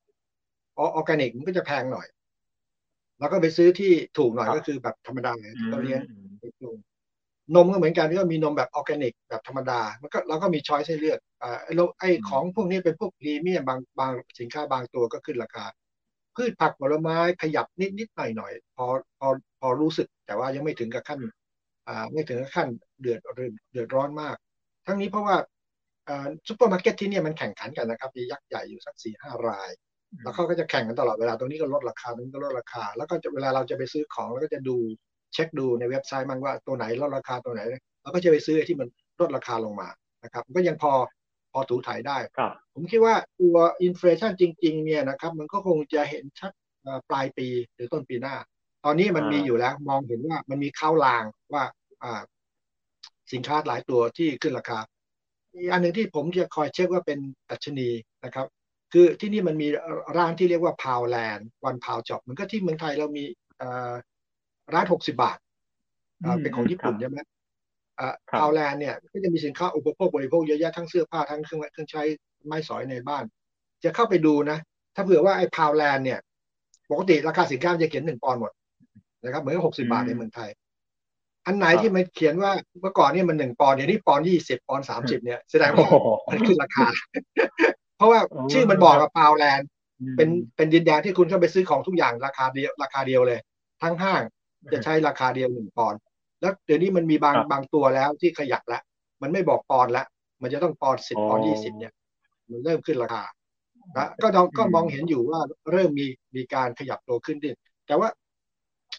[0.78, 2.06] ออร์แกนิกมันก็จะแพงหน่อย
[3.18, 6.00] แล้วก็ไปซื้อที่ถูกหน่อยก็คือแบบธรรมดาที่เราเลี้ยง
[7.54, 11.58] นมก็เหมือนกันก็มีนมแบบออร์แกนิกแบบธรรมดา มันก็เราก็มี choice ให้เลือกอ่า
[11.98, 15.64] ไอ้ของพวกนี้เป็นพวกพรีเมียมบางบางสินค้าบางตัวก็ขึ้นราคา
[16.36, 18.86] พืชผักผลไม้ขยับนิดนิดหน่อยหน่อยพอ
[19.18, 19.28] พอ
[19.60, 21.20] พอรู้สึกแต่ว่ายังไม่ถึงกับขั้น
[21.88, 22.68] อ่าไม่ถึงกับขั้น
[23.00, 23.20] เดือด
[23.72, 24.36] เดือดร้อนมาก
[24.86, 25.36] ทั้งนี้เพราะว่า
[26.48, 29.70] ซูเปอร์มาร์เก็ตที่นี่มันแข่งขันกันนะครับมียักษ์ใหญ่อยู่สักสี่ห้าราย
[30.22, 34.76] แล้วเขาก็จะแข่งกันตลอดเวลาตรงนี้ก็ลดราคาตรงนี้ก็ลดราคา แล้วก็เวลาเราจะไปซื้อของเราก็จะดู
[35.32, 37.60] เช็คดูในเว็บไซต์มันว่าตัวไหนลดราคาตัวไหน
[38.02, 38.88] เราก็จะไปซื้อที่มัน
[39.20, 39.88] ลดราคาลงมา
[40.24, 40.92] นะครับก็ยังพอ
[41.52, 42.16] พอถูถ่ายได้
[42.74, 46.52] ผมคิดว่าตัว inflation จริง ๆ เนี่ยนะครับ มันก็คงจะเห็นชัด
[47.08, 48.36] ปลายปีหรือต้นปีหน้า
[48.84, 51.64] ตอนนี้มันมีอยู่แล้ว มองเห็นว่ามันมีเค้าลางว่า
[53.32, 54.78] สินค้าหลายตัวที่ขึ้นราคา
[55.54, 57.18] อีกอันหนึ่งที่ผมจะคอยเช็คว่าเป็น
[57.50, 57.88] ดัชนี
[58.24, 58.46] นะครับ
[58.92, 59.68] คือที่นี่มันมี
[60.16, 63.24] ร้านที่เรียกว่า Poundland One Pound Shop มันก็ที่เมืองไทยเรามี
[64.74, 65.38] ร้านหกสิบบาท
[66.42, 67.18] เป็นของญี่ปุ่นใช่ไหม
[68.30, 72.02] Poundland เนี่ยก็จะมีสินค้าอุปโภคบริโภคเยอะแยะทั้งเสื้อผ้าทั้งเครื่องเครื่องใช้
[72.46, 73.24] ไม้สอยในบ้าน
[73.84, 74.58] จะเข้าไปดูนะ
[74.94, 76.18] ถ้าเผื่อว่าไอ้ Poundland เนี่ย
[76.90, 78.52] ปกติราคาสินค้าจะเขียนหนึ่งปอนด์หมด
[79.24, 80.50] นะครับเหมือนหกสิบบาทในเมืองไทย
[81.46, 85.88] อันไหนที่มันเขียนว่าเมื่อก่อนนี่มันหนึ่งปอนด์เดี๋ยวนี้ปอนด์ยี่สิบปอนด์สามสิบเนี่ยแสดงว่า
[86.28, 86.86] มันขึ้นราคา
[87.96, 88.20] เพราะว่า
[88.52, 89.68] ชื่อมันบอกกับ Poundland
[90.16, 93.40] เป็นเป็นดินแดนที่คุณเข้าไปซื้อของทุกอย่างราคาเดียวราคาเดียวเลย
[93.82, 94.22] ทั้งห้าง
[94.72, 96.00] จะใช้ราคาเดียวหนึ่งปอนด์
[96.40, 98.82] แล้วเดี๋ยวนี้มันมีบางบางตัวแล้วที่ขยับแล้ว
[99.22, 100.06] มันไม่บอกปอนด์แล้ว
[100.42, 101.92] มันจะต้องปอนด์สิบปอนด์ยี่สิบเนี่ย
[102.50, 103.24] มันเริ่มขึ้นราคา
[103.96, 105.40] นะก็เราก็มองเห็นอยู่ว่า
[105.70, 106.06] เริ่มมี
[106.36, 107.50] มีการขยับตัวขึ้นดิ
[107.86, 108.08] แต่ว่า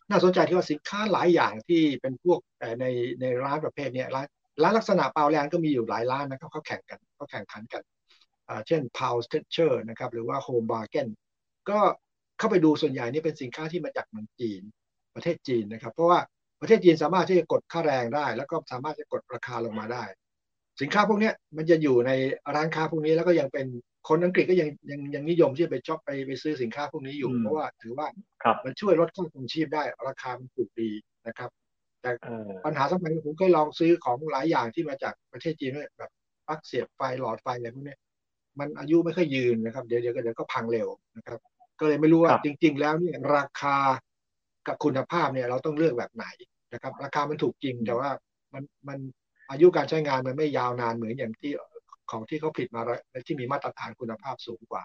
[0.09, 2.39] น่าสนใจที่ว่าสินค้าหลายอย่างที่เป็นพวก
[2.79, 2.85] ใน
[3.21, 4.27] ในร้านประเภทนี้ร้าน
[4.61, 7.83] ร้านลักษณะเปล่าแลนก็มีอยู่หลายร้านนะครับเขาแข่งกันเขาแข่งขันกัน
[8.67, 11.07] เช่น p o w s t e c h e r นะครับหรือว่า Home Bargain
[11.69, 11.79] ก็
[12.37, 14.61] เข้าไปดูส่วนใหญ่นี่เป็นสินค้าที่มาจากเมืองจีน
[15.15, 16.19] ประเทศจีนนะครับ เพราะว่า
[16.61, 20.03] ประเทศจีนสามารถที่จะกดค่าแรงได้ แล้วก็สามารถจะกดราคาลงมาได้
[20.81, 22.11] สินค้าพวกนี้มันจะอยู่ใน
[22.55, 23.67] ร้านค้าพวกนี้แล้วก็ยังเป็น
[24.09, 28.07] คนอังกฤษก็ยังยังยังนิยมที่จะไปช็อปไปไปซื้อสินค้าพวกนี้อยู่ เพราะว่าถือว่า
[28.65, 30.91] มันช่วยลดค่าครองชีพได้ราคามันถูกดี
[31.27, 31.49] นะครับ
[32.01, 32.11] แต่
[32.65, 36.11] ปัญหาสำคัญผมเคยลองซื้อของหลายอย่างที่มาจากประเทศจีนแบบ
[36.47, 37.95] ปลั๊กเสียบไฟหลอดไฟอะไรพวกนี้
[38.59, 40.87] มันอายุไม่ค่อยยืนนะครับ เดี๋ยวเดี๋ยวก็เดี๋ยวก็พังเร็ว
[41.17, 41.39] นะครับ
[41.79, 43.75] ก็เลยไม่รู้ว่าจริง ๆ แล้วเนี่ยราคา
[44.67, 46.25] กับคุณภาพเนี่ยเราต้องเลือกแบบไหน
[46.73, 48.09] นะครับราคามันถูกจริงแต่ว่า
[48.53, 48.99] มันมัน
[49.49, 51.51] อายุการใช้งานมันไม่ยาวนานเหมือนอย่างที่
[52.11, 54.83] ของที่เขาผลิตมาและที่มีมาตรฐานคุณภาพสูงกว่า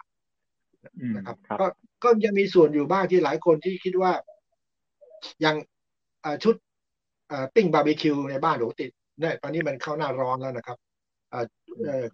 [1.17, 1.67] นะครับก็
[2.05, 4.13] ก็ยังมีส่วนอยู่บ้างที่หลายคนที่คิดว่า
[5.41, 5.57] อย่าง
[6.45, 6.55] ชุด
[7.55, 10.79] ปิ้งบาร์บีคิวในบ้านหรูติดเนี่ยตอนนี้มันเข้าหน้าร้อนแล้วนะครับ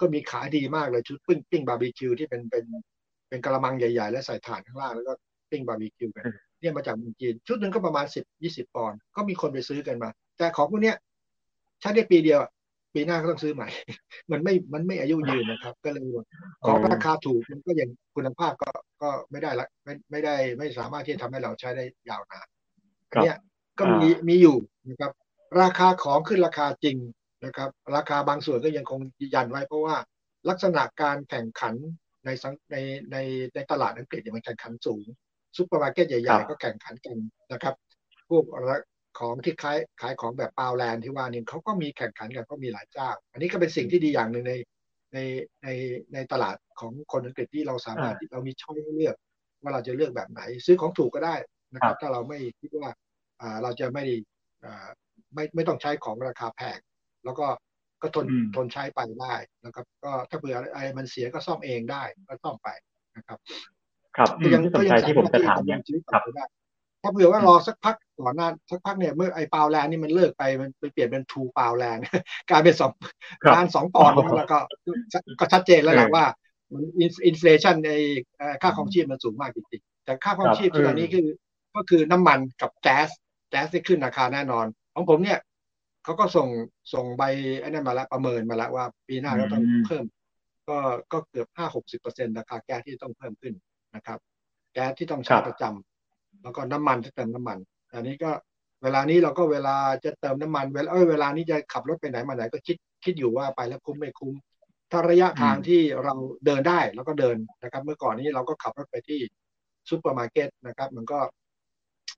[0.00, 2.64] ก็มีขายดีมากเลยชุดปิ้งปิ้งบาร์บีคิวที่เป็นเป็น
[3.28, 5.12] เป็นกะละมังใหญ่ ๆ และใส่ถ่านข้างล่างแล้วก็
[5.50, 6.24] ปิ้งบาร์บีคิวกัน
[6.62, 10.96] เนี่ยมาจากเมืองจีน ชุดหนึ่งก็ประมาณสิบยี่สิบปอนด์ก็มีคนไปซื้อกันมา แต่ของพวกเนี้ย
[11.80, 12.40] ใช้ได้ปีเดียว
[12.94, 13.68] ปีหน้าก็ต้องซื้อใหม่
[14.32, 16.06] มันไม่มันไม่อายุยืนนะครับ ก็เลย
[16.66, 18.70] ของราคาถูกมันก็ยังคุณภาพก็
[19.02, 22.46] ก็ไม่ได้ละไม่ไม่ได้ไม่สามารถที่จะทำให้เราใช้ได้ยาวนาน
[23.24, 23.38] เนี่ย
[23.78, 24.56] ก็มีมีอยู่
[24.88, 25.12] นะครับ
[25.62, 26.96] ราคาของขึ้นราคาจริง
[27.44, 29.00] นะครับ ราคาบางส่วนก็ยังคง
[29.34, 29.96] ยันไว้เพราะว่า
[30.48, 31.74] ลักษณะการแข่งขัน
[32.24, 32.30] ใน
[32.70, 32.76] ใน
[33.12, 33.16] ใน
[33.54, 35.04] ในตลาดอังกฤษมันแข่งขันสูง
[35.56, 37.16] ซุปเปอร์มาร์เก็ตใหญ่ๆ ก็แข่งขันกัน
[37.52, 37.74] นะครับ
[38.28, 38.44] พวก
[39.18, 44.54] ของที่ขายขายของแบบ Poundland ที่ว่านี่เขาก็มีแข่งขันกันก็มีหลายเจ้า อันนี้ก็เป็นสิ่งที่ดีอย่างหนึ่งใน
[45.12, 45.18] ใน
[45.62, 45.68] ใน
[46.14, 49.16] ในตลาดของคนอังกฤษที่เราสามารถที่เรามีช่องให้เลือก
[49.62, 51.36] ว่าเราจะเลือกแบบไหน ซื้อของถูกก็ได้
[51.74, 52.90] นะครับ ถ้าเราไม่คิดว่า
[53.62, 54.04] เราจะไม่
[55.34, 56.78] ไม่ไม่ต้องใช้ของราคาแพง
[57.24, 57.46] แล้วก็
[58.02, 58.26] ก็ทน
[58.56, 59.34] ทนใช้ไปได้
[59.64, 62.68] นะครับ ก็ถ้าเผื่ออะไรมันเสียก็ซ่อมเองได้ก็ซ่อมไป
[63.16, 63.38] นะครับ
[64.16, 65.78] ครับยังก็ยังที่ผมจะถามเนี่ย
[66.12, 66.22] ครับ
[67.02, 72.02] ถ้าเผื่อว่ารอสักพักก่อนหน้าสักพักเนี่ยเมื่อไอ้ปาวแลนด์นี่มันเลิกไปมันไปเปลี่ยนเป็นทูปาวแลนด์
[72.50, 72.92] กลายเป็นสอง
[73.54, 74.58] การสองปอนด์แล้วก็
[75.40, 76.24] ก็ชัดเจนแล้วแหละว่า
[76.72, 76.84] มัน
[77.26, 77.92] inflation ใน
[78.62, 81.26] ค่าครองชีพมันสูงมากจริงๆแต่ค่าครองชีพตอนนี้คือ
[81.74, 83.08] ก็คือน้ำมันกับแก๊ส
[83.50, 85.38] แก๊สที่ขึ้นราคาแน่นอน ของผมเนี่ย
[86.04, 86.48] เขาก็ส่ง
[86.94, 87.22] ส่งใบ
[87.60, 90.04] ไอ้นั่นมาแล้วประเมินมาแล้วว่าปีหน้าก็ต้องเพิ่ม
[90.68, 90.78] ก็
[91.12, 93.54] ก็เกือบห้าหกสิบเปอร์เซ็นต์ราคาแก๊สที่ต้องเพิ่มขึ้น
[93.94, 94.18] นะครับ
[94.72, 97.58] แก๊สที่ต้องใช้ประจำแล้วก็น้ำมันที่เติมน้ำมัน
[97.92, 98.30] อันนี้ก็
[98.82, 104.34] เวลานี้เราก็เวลาจะเติมน้ำมันเวลาเออเวลานี้จะขับรถไปไหนมาไหนก็คิดคิดอยู่ว่าไปแล้วคุ้มไม่คุ้ม
[104.90, 106.14] ถ้าระยะทางที่เรา
[106.46, 109.20] เดินได้เราก็เดินนะครับ เมื่อก่อนนี้เราก็ขับรถไปที่
[109.88, 111.18] ซูเปอร์มาร์เก็ตนะครับ มันก็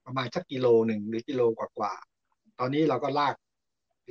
[0.04, 3.34] ประมาณสักกิโลหนึ่งหรือกิโลกว่าๆตอนนี้เราก็ลาก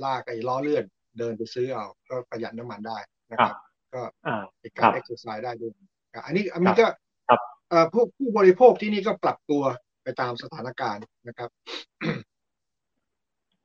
[0.03, 0.85] ลากไอ้ล้อเลื่อน
[1.19, 2.97] เดินไปซื้อเอาก็ประหยัดน้ำมันได้
[3.31, 3.55] นะครับ
[3.93, 4.01] ก็
[4.59, 5.73] เป็นการเอ็กซ์ไซส์ได้ด้วย
[6.25, 6.87] อันนี้อันนี้ก็
[7.93, 9.63] ผู้ผู้บริโภคที่นี่ก็ปรับตัว
[10.03, 11.49] ไปตามสถานการณ์นะครับ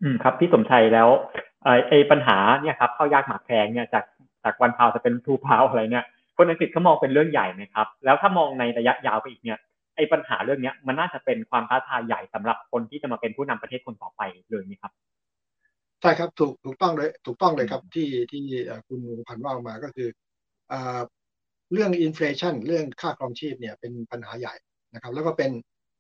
[0.03, 1.09] อืมครับ พี่สมชัยแล้ว
[1.89, 4.05] ไอ้ปัญหาเนี่ยครับข้าวยากหมากแพงเนี่ยจาก
[4.45, 6.05] จาก one pound จะเป็น two pound อะไรเนี่ย
[6.37, 9.59] คนอังกฤษเขามองเป็นเรื่องใหญ่ไหมครับ แล้วถ้ามองในระยะยาวไปอีกเนี่ย
[9.97, 14.93] ไอ้ปัญหาเรื่องเนี้ยมันน่าจะเป็นความท้าทายใหญ่สำหรับคนที่จะมาเป็นผู้นำประเทศคนต่อไปเลยไหมครับ
[16.03, 18.45] ใช่ครับถูกถูกต้องเลยถูกต้องเลยครับที่ที่
[18.89, 20.09] คุณพันว่ามาก็คือ
[21.73, 24.55] เรื่อง inflation เรื่องค่าครองชีพเนี่ยเป็นปัญหาใหญ่
[24.95, 25.51] นะครับ แล้วก็เป็น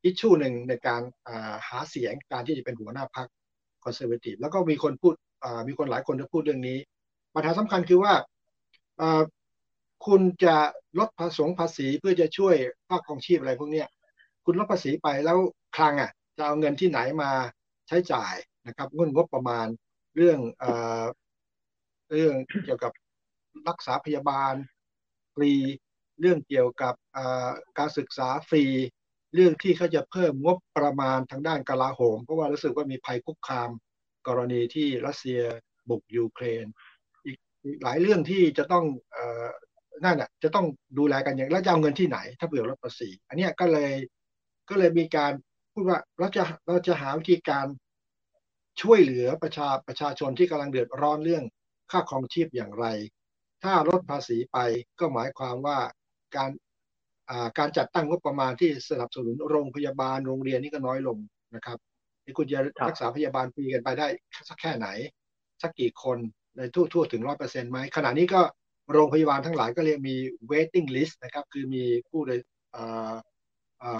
[0.04, 1.02] อิชชูหนึ่งในการ
[1.68, 3.28] หาเสียงการที่จะเป็นหัวหน้าพรรค
[3.84, 5.14] คอนเซอร์เวทีฟแล้วก็มีคนพูด
[5.68, 6.78] มีคนหลายคนที่พูดเรื่องนี้
[7.34, 8.12] ปัญหาสำคัญคือว่า
[10.06, 10.56] คุณจะ
[10.98, 12.54] ลดภาษีภาษีเพื่อจะช่วย
[12.88, 13.84] ภาครองชีพอะไรพวกนี้
[14.44, 15.38] คุณลดภาษีไปแล้ว
[15.76, 17.30] คลังอะจะเอาเงินที่ไหนมา
[17.88, 18.34] ใช้จ่าย
[18.66, 19.66] นะครับเงินงบประมาณ
[20.16, 20.70] เรื่องเอ่
[21.02, 21.04] อ
[22.12, 22.92] เรื่องเกี่ยวกับ
[23.68, 24.54] รักษาพยาบาล
[25.42, 25.54] รี
[26.20, 26.94] เรื่องเกี่ยวกับ
[27.78, 28.64] การศึกษาฟรี
[29.34, 33.70] เรื่องที่เขาจะเพิ่มงบประมาณทางด้านกลาโหม เพราะว่ารู้สึกว่ามีภัยคุกคาม
[34.26, 35.40] กรณีที่รัสเซีย
[35.88, 36.66] บุกยูเครน
[37.24, 37.38] อีก
[37.82, 38.84] หลายเรื่องที่จะต้อง
[40.04, 40.66] นั่นแหะจะต้อง
[40.98, 43.92] ดูแลกันอย่างแล้วจะเอาเงินที่ไหน ถ้าเบื่อลดภาษีอันนี้ก็เลย
[44.68, 45.32] ก็เลยมีการ
[45.72, 47.66] พูดว่าเราจะเราจะหาวิธีการ
[48.82, 51.44] ช่วยเหลือประชาประชาชนที่กำลังเดือดร้อนเรื่อง
[51.90, 52.86] ค่าครองชีพอย่างไร
[53.64, 54.58] ถ้าลดภาษีไป
[55.00, 55.78] ก็หมายความว่า
[56.36, 56.50] การ
[57.58, 61.18] การจัดตั้งงบประมาณที่สนับสนุนโรงพยาบาลโรงเรียนนี่ก็น้อยลง
[61.54, 61.78] นะครับ
[62.24, 64.06] ที่คุณจะรักษาพยาบาลฟรีกันไปได้
[64.48, 64.88] สักแค่ไหน
[65.62, 66.18] สักกี่คน
[66.56, 68.40] ในทั่วทั่วถึงร้อยเปอร์เซ็นต์ไหมขณะนี้ก็
[68.92, 70.16] โรงพยาบาลทั้งหลายก็เรียกมี
[70.50, 72.40] waiting list นะครับ คือมีผู้โดย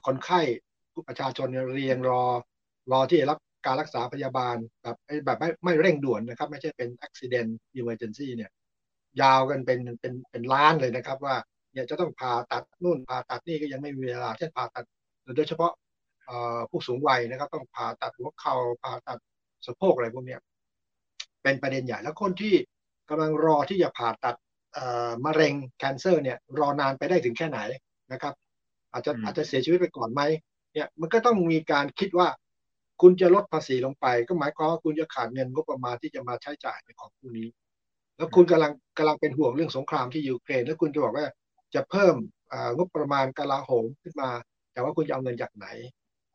[0.06, 0.40] คนไข้
[0.92, 2.22] ผู้ประชาชนเรียงรอ
[2.92, 7.50] รอที่จะรับการรักษาพยาบาลแบบแบบไม่ไม่เร่งด่วนนะครับ ไม่ใช่เป็น accident
[7.80, 8.50] emergency เนี่ย
[9.22, 11.36] ยาวกันเป็นเป็นเป็นล้านเลยนะครับ ว่า
[11.72, 14.84] เนี่ยจะต้องผ่าตัดนู่นผ่าตัดนี่ก็ยังไม่มีเวลาเช่นผ่าตัด
[15.36, 15.72] โดยเฉพาะ
[16.70, 19.18] ผู้สูงวัยนะครับ ต้องผ่าตัดหัวเข่าผ่าตัด
[19.66, 20.36] สะโพกอะไรพวกนี้
[21.42, 22.54] เป็นประเด็นใหญ่แล้วคนที่
[23.11, 24.36] กำลังรอที่จะผ่าตัด
[25.24, 27.61] มะเร็งแคนเซอร์เนี่ยรอนานไปได้ถึงแค่ไหน
[28.12, 28.34] นะครับ
[28.92, 30.22] อาจจะอาจจะเสียชีวิตไปก่อนไหม
[30.74, 32.28] เนี่ยมันก็ต้องมีการคิดว่า
[33.02, 37.48] คุณจะลดภาษีลงไป ก็หมายความว่าคุณจะขาดเงินงบประมาณที่จะมาใช้จ่ายในของพวกนี้
[38.19, 41.27] แล้วคุณกำลังกำลังเป็นห่วงเรื่องสงครามที่ยูเครนแล้วคุณจะบอกว่า
[41.75, 42.14] จะเพิ่ม
[42.77, 44.31] งบประมาณกลาโหมขึ้นมา
[44.73, 45.66] แต่ว่าคุณจะเอาเงินจากไหน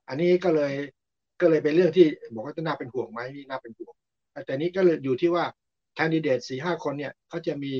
[0.08, 0.74] อันนี้ก็เลย
[1.42, 3.94] ก็เลยเป็นเรื่องที่บอกว่าจะน่าเป็นห่วงไหมนี่น่าเป็นห่วง
[4.46, 5.46] แต่นี้ก็เลยอยู่ที่ว่า
[5.96, 7.76] แคนดิเดตสี่ห้าคนเนี่ยเขาจะมี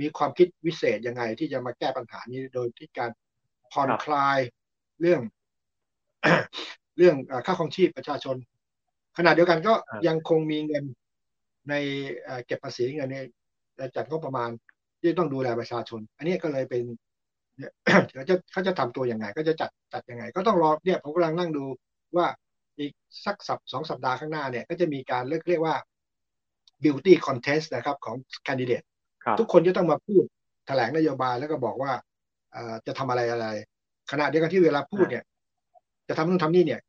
[0.00, 3.10] มีความคิดวิเศษยังไง ที่จะมาแก้ปัญหานี้โดยที่การ
[3.72, 4.38] ผ่อนคลาย
[5.00, 5.20] เรื่อง
[6.96, 8.36] เรื่องค่าครองชีพประชาชน
[9.18, 9.74] ขณะเดียวกันก็
[10.06, 10.84] ยังคงมีเงิน
[11.68, 11.74] ใน
[12.46, 14.50] เก็บภาษีเงินในจัดงบประมาณ
[15.00, 16.82] ที่ต้องดูแลประชาชน อันนี้ก็เลยเป็น
[18.14, 21.64] เขาจะเขาจะทำตัวยังไง ก็จะจัดจัดยังไง ก็ต้องรอเนี่ยผมกำลังนั่งดู
[22.16, 22.26] ว่า
[22.78, 22.92] อีก
[23.24, 25.74] สักสัปสองสัปดาห์ข้างหน้าเนี่ย ก็จะมีการเรียกเรียกว่า
[26.82, 28.16] beauty contest นะครับของ
[28.46, 28.86] candidate
[29.38, 30.24] ทุกคนจะต้องมาพูด
[30.66, 31.92] แถลงนโยบายแล้วก็บอกว่า
[32.86, 33.46] จะทำอะไรอะไร
[34.10, 35.24] ขณะเดียวกันที่เวลาพูดเนี่ย
[36.08, 36.80] จะทำนู่นทำนี่เนี่ย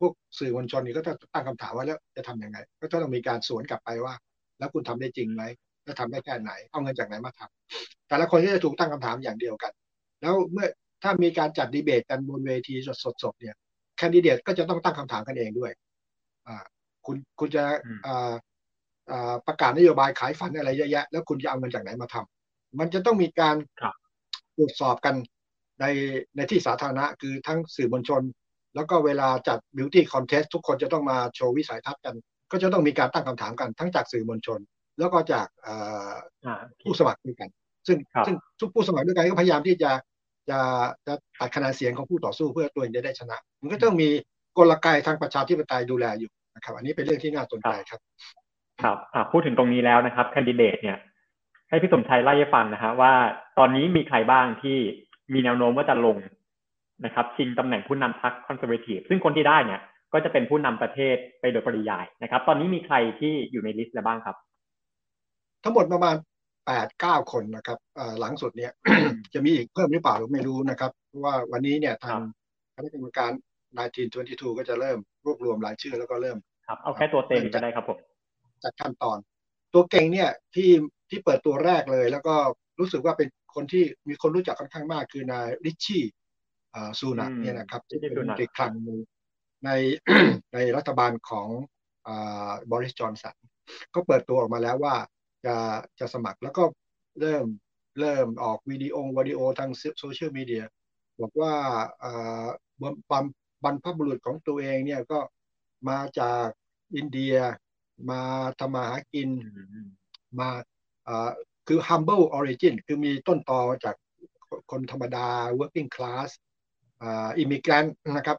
[0.00, 4.14] พวกสื่อมวลชนนี่ก็ต้องตั้งคำถามว่าแล้วจะทํำยังไง ก็ต้องมีการสวนกลับไปว่า
[4.58, 5.42] แล้วคุณทำได้จริงไหม
[5.84, 9.72] แล้วทำได้แค่ไหน เอาเงินจากไหนมาทำแต่ละคนก็จะถูกตั้งคำถามอย่างเดียวกัน
[10.22, 10.68] แล้วเมื่อ
[11.02, 12.74] ถ้ามีการจัดดีเบตกันบนเวที
[13.22, 13.56] สดๆเนี่ย
[13.98, 15.72] แคนดิเดตก็จะต้องตั้งคำถามกันเองด้วย
[16.46, 16.64] อ่า
[17.06, 17.64] คุณคุณจะ
[18.06, 23.56] อ่าประกาศนโยบายขายฝันอะไรเยอะแยะ แล้วคุณจะเอาเงินจากไหนมาทำมันจะต้องมีการ
[24.56, 25.14] ตรวจสอบกัน
[25.80, 25.84] ใน
[26.36, 28.22] ในที่สาธารณะคือทั้งสื่อมวลชน
[28.74, 32.14] แล้วก็เวลาจัด beauty contest ทุกคนจะต้องมาโชว์วิสัยทัศน์กัน
[32.52, 34.60] ก็จะต้องมีการตั้งคำถามกันทั้งจากสื่อมวลชน
[34.98, 35.46] แล้วก็จาก
[36.82, 37.48] ผู้สมัครด้วยกัน
[37.86, 39.90] ซึ่งซึ่งทุกผู้สมัครด้วยกันก็พยายามที่จะ
[40.50, 40.58] จะ
[41.06, 44.08] จะตัดคะแนนเสียงของผู้ต่อสู้เพื่อตัวเองจะได้ชนะ มันก็ต้องมี
[44.58, 48.00] กลไกทางประชาธิปไตยดูแลอยู่นะครับ อันนี้เป็นเรื่องที่น่าสนใจครับ
[48.82, 48.96] ครับ
[49.32, 50.98] พูดถึงตรงนี้แล้วนะครับ candidate เนี่ย
[51.68, 53.12] ให้พี่สมชัยไล่ให้ฟังนะฮะว่า
[53.58, 54.78] ตอนนี้มีใครบ้างที่
[55.32, 56.16] มีแนวโน้มว่าจะลง
[57.04, 59.80] นะครับชิงตำแหน่งผู้นำพรรค Conservative ซึ่งคนที่ได้เนี่ย
[60.12, 64.36] ก็จะเป็นผู้นำประเทศไปโดยปริยายนะครับ ตอนนี้มีใครที่อยู่ใน list แล้วบ้างครับ
[65.64, 66.16] ทั้งหมดประมาณ
[66.66, 67.78] แปดเก้าคนนะครับ
[68.20, 68.72] หลังสุดเนี่ย
[69.34, 72.20] จะมีอีกเพิ่มหรือเปล่าเราไม่รู้นะครับเพราะว่าวันนี้เนี่ยทาง
[72.74, 73.30] คณะกรรมการ
[73.94, 77.98] 1922 ก็จะเริ่มรวบรวมรายชื่อแล้วก็เริ่มครับเอาแค่ตัวเต็มก็ได้ครับผม
[78.62, 79.18] จัดขั้นตอน
[79.74, 80.70] ตัวเก่งเนี่ยที่
[81.10, 82.34] ที่เปิดตัวแรกเลย แล้วก็
[82.78, 86.04] รู้สึกว่าเป็นคนที่มีคนรู้จักค่อนข้างมากคือนายริชชี่
[86.98, 88.72] ซูนักเนี่ยนะครับที่เป็นเด็กคลัง
[89.64, 89.70] ใน
[90.54, 91.48] ในรัฐบาลของ
[92.70, 93.36] บริสจอนสัน
[93.94, 94.96] ก็เปิดตัวออกมาแล้วว่า
[95.46, 95.56] จะ
[96.00, 96.64] จะสมัครแล้วก็
[97.20, 97.46] เริ่ม
[98.00, 100.64] เริ่มออกวิดีโอวิดีโอทางโซเชียลมีเดีย
[101.20, 101.54] บอกว่า
[103.64, 105.18] บรรพบุรุษของตัวเองเนี่ยก็
[105.88, 106.46] มาจาก
[106.96, 107.36] อินเดีย
[108.10, 108.20] มา
[108.60, 109.28] ทำมาหากิน
[110.38, 110.48] มา
[111.66, 113.96] คือ humble origin คือมีต้นตอจาก
[114.70, 115.26] คนธรรมดา
[115.58, 116.30] working class
[117.04, 117.84] immigrant
[118.16, 118.38] นะครับ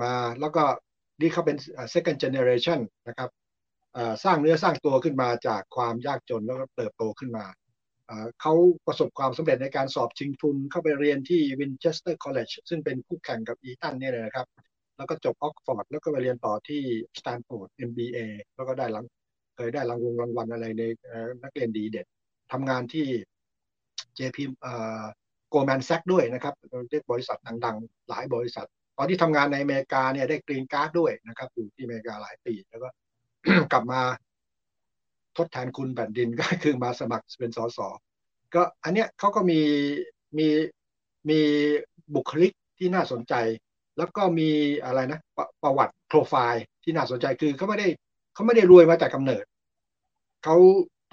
[0.00, 0.62] มาแล้วก็
[1.20, 1.56] นี่เขาเป็น
[1.94, 3.30] second generation นะครับ
[4.24, 7.46] สร้างเนื้อสร้างตัวขึ้นมาจากความยากจนแล้วก็เติบโตขึ้นมา
[8.40, 8.54] เขา
[8.86, 14.46] ประสบความสำเร็จในการสอบชิงทุนเข้าไปเรียนที่ Winchester College ซึ่งเป็นคู่แข่งกับ Eton เนี่ยเลยนะครับ
[14.96, 16.82] แล้วก็จบออกฟอร์ดแล้วก็ไปเรียนต่อที่
[17.18, 18.18] Stanford MBA
[18.54, 19.04] แล้วก็ได้ราง
[19.56, 20.82] เคยได้รางวัลรางวัลอะไรใน
[21.42, 22.06] นักเรียนดีเด่น
[22.52, 23.06] ทำงานที่
[24.18, 24.38] JP
[25.50, 26.54] Goldman Sachs ด้วยนะครับ
[26.90, 32.88] เรียกบริษัทดังๆ หลายบริษัท ตอนที่ทำงานในอเมริกาเนี่ยได้ green card ด้วยนะครับอยู่ที่อเมริกาหลายปีแล้วก็
[33.72, 34.00] กลับมา
[35.36, 37.78] ทดแทนคุณแผ่นดินก็คือมาสมัครเป็นสส
[38.54, 39.60] ก็อันเนี้ยเขาก็มี
[40.38, 40.48] มี
[41.28, 41.40] มี
[42.14, 43.34] บุคลิกที่น่าสนใจ
[43.98, 44.50] แล้วก็มี
[44.84, 47.88] อะไรนะปประวัติโปรไฟล์ที่น่าสนใจคือเขาไม่ได้
[48.34, 49.44] เขาไม่ได้รวยมาจากกำเนิด
[50.44, 50.56] เขา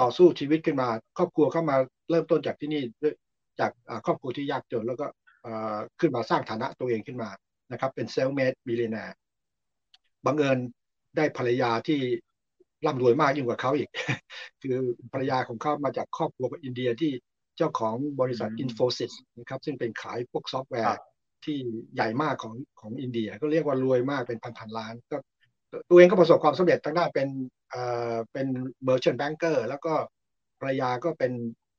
[0.02, 1.76] ต่อสู้ชีวิตขึ้นมา ครอบครัวเข้ามา
[2.10, 2.82] เริ่มต้นจากที่นี่
[3.60, 3.72] จาก
[4.06, 5.08] ครอบครัวที่ยากจนแล้วก็
[6.00, 7.30] ขึ้นมาสร้างฐานะตัวเองขึ้นมา
[7.72, 9.06] นะครับ เป็น self-made millionaire
[10.26, 10.60] บังเอิญ
[11.18, 12.00] ได้ภรรยาที่
[12.86, 13.90] ร่ำรวยมากยิ่งกว่าเขาอีก
[14.62, 14.76] คือ
[15.12, 17.12] ภรรยาของเขามาจากครอบครัวอินเดียที่
[17.58, 21.00] เจ้าของบริษัท Infosys นะครับ ซึ่งเป็นขายพวกซอฟต์แวร์
[21.46, 21.58] ที่
[21.94, 25.18] ใหญ่มากของของอินเดีย ก็เรียกว่ารวยมากเป็นพันพันล้าน ก็
[25.90, 27.28] ตัวเองก็ประสบความสำเร็จทางด้านเป็น
[27.70, 27.84] เอ่
[28.14, 28.48] อเป็น
[28.84, 29.94] merchant banker แล้วก็
[30.60, 31.34] ภรรยาก็เป็น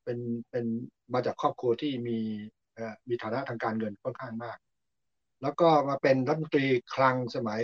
[0.04, 0.18] เป็น
[0.50, 0.64] เป็น
[1.12, 2.18] มาจากครอบครัวที่มี
[3.08, 4.58] มีฐานะทางการเงินค่อนข้างมาก
[5.42, 7.62] แล้วก็มาเป็นรัฐมนตรีคลังสมัย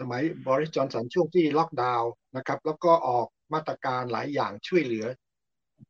[0.00, 5.06] สมัยบริจอนสันช่วงที่ล็อกดาวน์นะครับ แล้วก็ออกมาตรการหลายอย่างช่วยเหลือ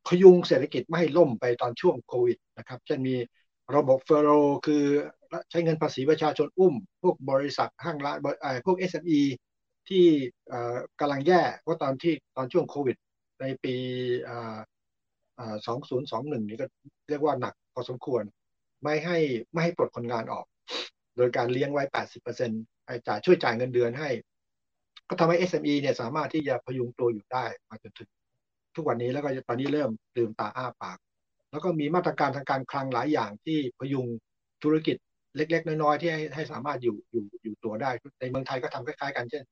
[0.07, 3.15] พยุงเศรษฐกิจไม่ให้ล่มไปตอนช่วงโควิดนะครับเช่นมี
[3.75, 4.29] ระบบเฟโร
[4.65, 4.83] คือ
[5.49, 8.17] ใช้เงินภาษีประชาชนอุ้ม พวกบริษัทห้างร้าน
[8.65, 9.21] พวก SME
[9.89, 10.05] ที่
[10.99, 12.97] กำลังแย่เพราะตอนที่ตอนช่วงโควิด
[13.41, 13.75] ในปี
[15.41, 16.65] 2021นี่ก็
[17.09, 18.23] เรียกว่าหนักพอสมควร
[18.83, 19.17] ไม่ให้
[19.53, 20.45] ไม่ให้ปลดคนงานออก
[21.17, 21.83] โดยการเลี้ยงไว้
[22.45, 24.09] 80%จ่ายช่วยจ่ายเงินเดือนให้
[25.09, 28.09] ก็ทำให้ SME เนี่ยสามารถที่จะพยุงตัวอยู่ได้มาจนถึง
[28.75, 30.97] ทุกวันนี้แล้วก็ตอนนี้เริ่มลืมตาอ้าปาก
[31.51, 34.05] แล้วก็มีมาตรการทางการคลังหลายอย่างที่พยุง
[34.63, 34.97] ธุรกิจ
[35.35, 39.43] เล็ก ๆ น้อยๆที่ให้ให้สามารถอยู่อยู่อยู่ตัวได้ ในเมืองไทยก็ทำคล้ายๆกันเช่น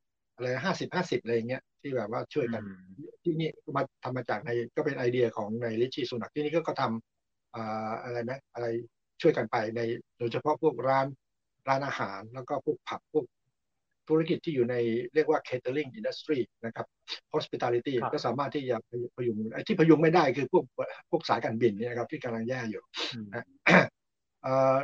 [0.41, 2.63] อะไรห้าสิบห้าสิบอะไรเงี้ยที่แบบว่าช่วยกัน
[3.23, 8.67] ที่นี่มาทำมาจากในก็เป็นไอเดียของในลิชี่สุนักที่นี่ก็ก็ทำอะไรนะอะไร
[9.21, 9.81] ช่วยกันไปใน
[10.19, 11.07] โดยเฉพาะพวกร้าน
[11.67, 13.25] ร้านอาหารแล้วก็พวกผับพวก
[14.07, 14.75] ธุรกิจที่อยู่ใน
[15.13, 16.87] เรียกว่า catering industry นะครับ
[17.33, 18.77] hospitality ก็สามารถที่จะ
[19.15, 20.63] พยุงไอ้ที่พยุงไม่ได้คือพวก
[21.09, 22.83] พวกสายการบินเนี่ยครับที่กำลังแย่อยู่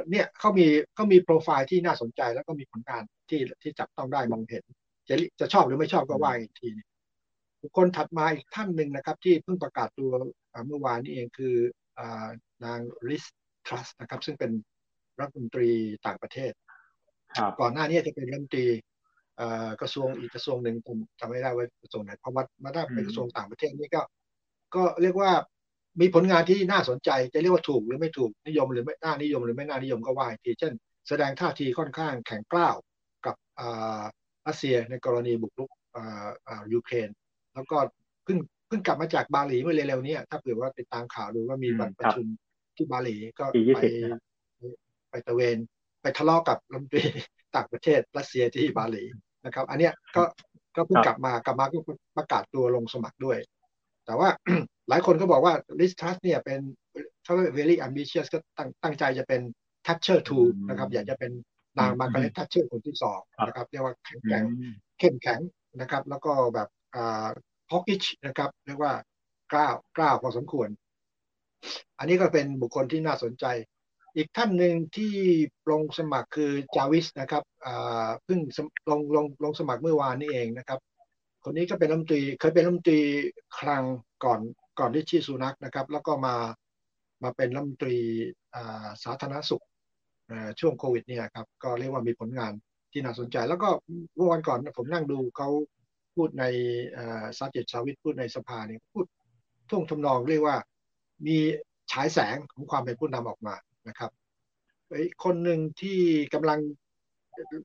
[0.09, 4.63] เนี่ยเขามีเขามีโปรไฟล์ที่น่าสนใจแล้วก็มีผลงานที่ที่จับต้องได้มองเห็น
[5.09, 6.69] จะจะชอบหรือไม่ชอบก็ว่าอีกที
[7.61, 10.11] บุคคลถัดมาอีกท่านหนึ่งนะครับ ที่เพิ่งประกาศตัว
[10.67, 11.55] เมื่อวานนี้เองคือ
[12.65, 13.23] นางริส
[13.67, 14.51] ทรัสนะครับ ซึ่งเป็น
[15.19, 15.69] รัฐมนตรี
[16.05, 16.51] ต่างประเทศ
[17.59, 18.67] ก่อนหน้านี้จะเป็นรัฐมนตรี
[19.81, 24.01] กระทรวงอีกกระทรวงหนึ่งผมจำไม่ได้ว่ากระทรวงไหนเพราะว่ามาได้เป็นกระทรวงต่างประเทศนี่ก็
[24.75, 25.31] ก็เรียกว่า
[26.01, 30.73] มีผลงานที่น่าสนใจจะเรียกว่าถูกหรือไม่ถูกนิยมหรือไม่น่านิยมหรือไม่น่านิยมก็ว่าทีเช่น
[31.07, 32.75] แสดงท่าทีค่อนข้างแข็งกร้าว
[33.25, 33.35] กับ
[34.47, 35.69] รัสเซียในกรณีบุกรุก
[36.73, 37.09] ยูเครน
[37.53, 37.77] แล้วก็
[38.23, 38.37] เพิ่ง
[38.67, 42.25] เพิ่งกลับมาจากบาหลีเมื่อเร็วๆนี้ถ้าเผื่อว่าติดตามข่าวดูว่ามีบัตรประชุม
[42.75, 43.45] ที่บาหลีก็
[43.75, 43.79] ไป
[45.09, 45.57] ไปตะเวน
[46.01, 47.03] ไปทะเลาะกับรัฐมนตรี
[47.55, 49.03] ต่างประเทศรัสเซียที่บาหลี
[49.45, 50.23] นะครับ อันเนี้ยก็
[50.75, 51.77] ก็เพิ่งกลับมากลับมาก็
[52.17, 53.37] ประกาศตัวลงสมัครด้วย
[54.05, 54.29] แต่ว่า
[54.89, 56.59] หลายคนก็บอกว่าลิซทรัสเนี่ยเป็น
[57.23, 59.41] เขาเรียก very ambitious ก็ตั้งตั้งใจจะเป็น
[59.85, 61.31] Thatcher two นะครับ อยากจะเป็น
[61.79, 64.43] นางมาร์กาเร็ตแทตเชอร์คนที่สองนะครับเรียกว่าแข็งแกร่ง
[64.99, 65.39] เข้มแข็ง
[65.79, 67.27] นะครับ แล้วก็แบบอ่า
[67.71, 68.93] hawkish นะครับเรียกว่า
[69.51, 69.67] กล้า
[69.97, 70.69] กล้าพอสมควร
[71.99, 73.45] อันนี้ก็เป็นบุคคลที่น่าสนใจ
[74.15, 75.13] อีกท่านหนึ่งที่
[75.71, 77.43] ลงสมัครคือจาวิดนะครับ
[78.23, 78.39] เพิ่ง
[78.89, 80.79] ลงลงลงสมัครเมื่อวานนี้เองนะครับ
[81.43, 83.01] คนนี้ก็เป็นรัฐมนตรีเคยเป็นรัฐมนตรี
[83.59, 83.83] คลัง
[84.23, 84.39] ก่อน
[84.79, 86.35] ก่อนที่ชื่อสุนักนะครับ แล้วก็มา
[87.23, 87.97] มาเป็นรัฐมนตรี
[89.03, 89.63] สาธารณสุข
[90.59, 92.53] ช่วงโควิดเนี่ยครับก็เรียกว่ามีผลงาน
[92.91, 93.69] ที่น่าสนใจ แล้วก็
[94.15, 95.49] เมื่อวันก่อนผมนั่งดูเขา
[96.15, 96.43] พูดใน
[97.37, 99.05] ซับเจตชาวิทพูดในสภาเนี่ยพูด
[99.69, 100.57] ท่วงทำนองเรียกว่า
[101.27, 101.37] มี
[101.91, 103.55] ฉายแสงของความเป็นผู้นำออกมา
[103.87, 104.11] นะครับ
[104.91, 105.99] อีกคนหนึ่งที่
[106.33, 106.59] กำลัง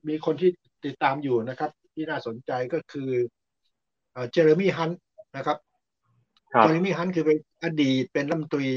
[0.09, 0.49] มีคนที่
[0.85, 3.09] ติดตามอยู่นะครับ ที่น่าสนใจก็คือ
[4.31, 4.91] เจเรมีฮันต์
[5.37, 5.57] นะครับ
[6.61, 8.69] เจเรมีฮันต์คือเป็นอดีตเป็นรัฐมนตรี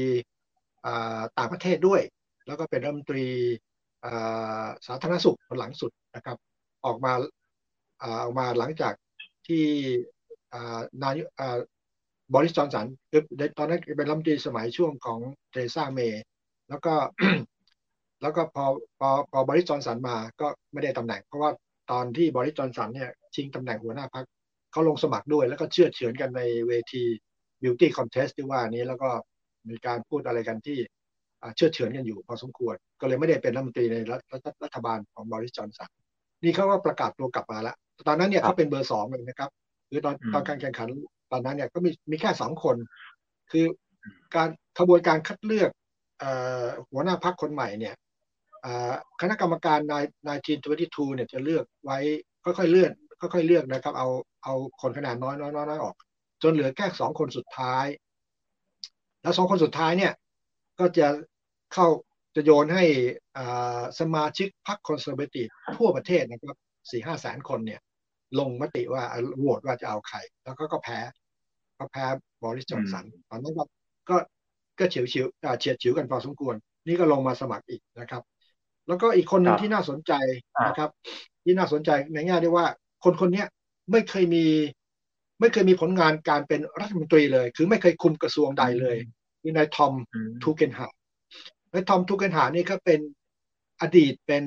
[1.37, 2.01] ต่างประเทศด้วย
[2.47, 3.25] แล้วก็เป็นรัฐมนตรี
[4.87, 6.37] สาธารณสุขหลังสุดนะครับ
[6.85, 7.13] ออกมา
[8.23, 8.93] ออกมาหลังจาก
[9.47, 9.65] ที่
[11.03, 11.13] นาย
[12.33, 13.21] บอริสจอห์นสันคือ
[13.57, 16.23] ตอนนั้นเป็นรัฐมนตรีสมัยช่วงของเทเรซาเมย์
[16.69, 16.93] แล้วก็
[18.21, 18.65] แล้วก็พอ
[18.99, 21.51] พอพอบอริสจอห์นสันมาก็ไม่ได้ตำแหน่ง เพราะว่า
[21.91, 24.25] ตอนที่บอริสจอห์นสันเนี่ยชิงตำแหน่งหัวหน้าพรรค
[24.71, 27.03] เขาลงสมัครด้วย แล้วก็เชือดเฉือนกันในเวที
[27.61, 29.09] beauty contest ที่ว่านี้แล้วก็
[29.69, 30.79] มีการพูดอะไรกันที่
[31.55, 33.97] เชือดเฉือนกันอยู่พอสมควร ก็เลยไม่ได้เป็นรัฐมนตรีใน
[34.63, 35.89] รัฐบาลของบอริสจอห์นสัน
[36.43, 37.75] นี่เขาก็ประกาศตัวกลับมาแล้ว
[38.07, 39.49] ตอนนั้นเนี่ยเขาเป็นเบอร์สองเลยนะครับ
[39.89, 40.89] หรือตอนตอนการแข่งขัน
[41.31, 42.75] ตอนนั้นเนี่ยก็มีมีแค่สองคน
[43.51, 43.65] คือ
[44.35, 45.69] การขบวนการคัดเลือก
[46.91, 47.95] หัวหน้าพักคนใหม่เนี่ย
[49.21, 51.97] คณะกรรมการนายนายทีนทเวนตี้ทูเนี่ยจะเลือกไว้
[52.43, 54.07] ค่อยๆเลื่อนค่อยๆเลือกนะครับ เอา
[54.43, 55.95] เอาคนขนาดน้อยน้อยน้อยออก
[56.43, 57.85] จนเหลือแค่สองคนสุดท้าย
[59.21, 60.11] แล้วสองคนสุดท้ายเนี่ย
[60.79, 61.07] ก็จะ
[61.73, 61.87] เข้า
[62.35, 62.85] จะโยนให้
[63.99, 65.47] สมาชิกพรรคคอนเซอร์เวทีฟ
[65.77, 66.57] ทั่วประเทศนะครับ
[66.91, 67.81] สี่ห้าแสนคนเนี่ย
[68.39, 69.03] ลงมติว่า
[69.39, 70.99] โหวตว่าจะเอาใคร แล้วก็ก็แพ้
[71.77, 72.05] ก็แพ้
[72.43, 73.63] บอริสจอห์นสันตอนนั้นก็
[74.09, 74.17] ก็
[74.79, 75.27] ก็เฉียวเฉียว
[75.59, 76.55] เฉียดฉิวกันพอสมควร
[76.87, 78.23] นี่ก็ลงมาสมัครอีกนะครับ
[78.87, 80.13] แล้วก็อีกคนหนึ่งที่น่าสนใจ
[80.67, 80.89] นะครับ
[81.43, 82.65] ที่น่าสนใจในแง่ที่ว่า
[83.03, 83.43] คนคนนี้
[83.91, 84.45] ไม่เคยมี
[85.39, 88.97] ไม่เคยมีผลงานการเป็นรัฐมนตรีเลย คือไม่เคยคุมกระทรวงใดเลย
[89.47, 89.93] คือนายทอม
[90.43, 90.97] ทูเกนฮัต
[91.73, 92.99] นายทอมทูเกนฮัตนี่ก็เป็น
[93.81, 94.43] อดีตเป็น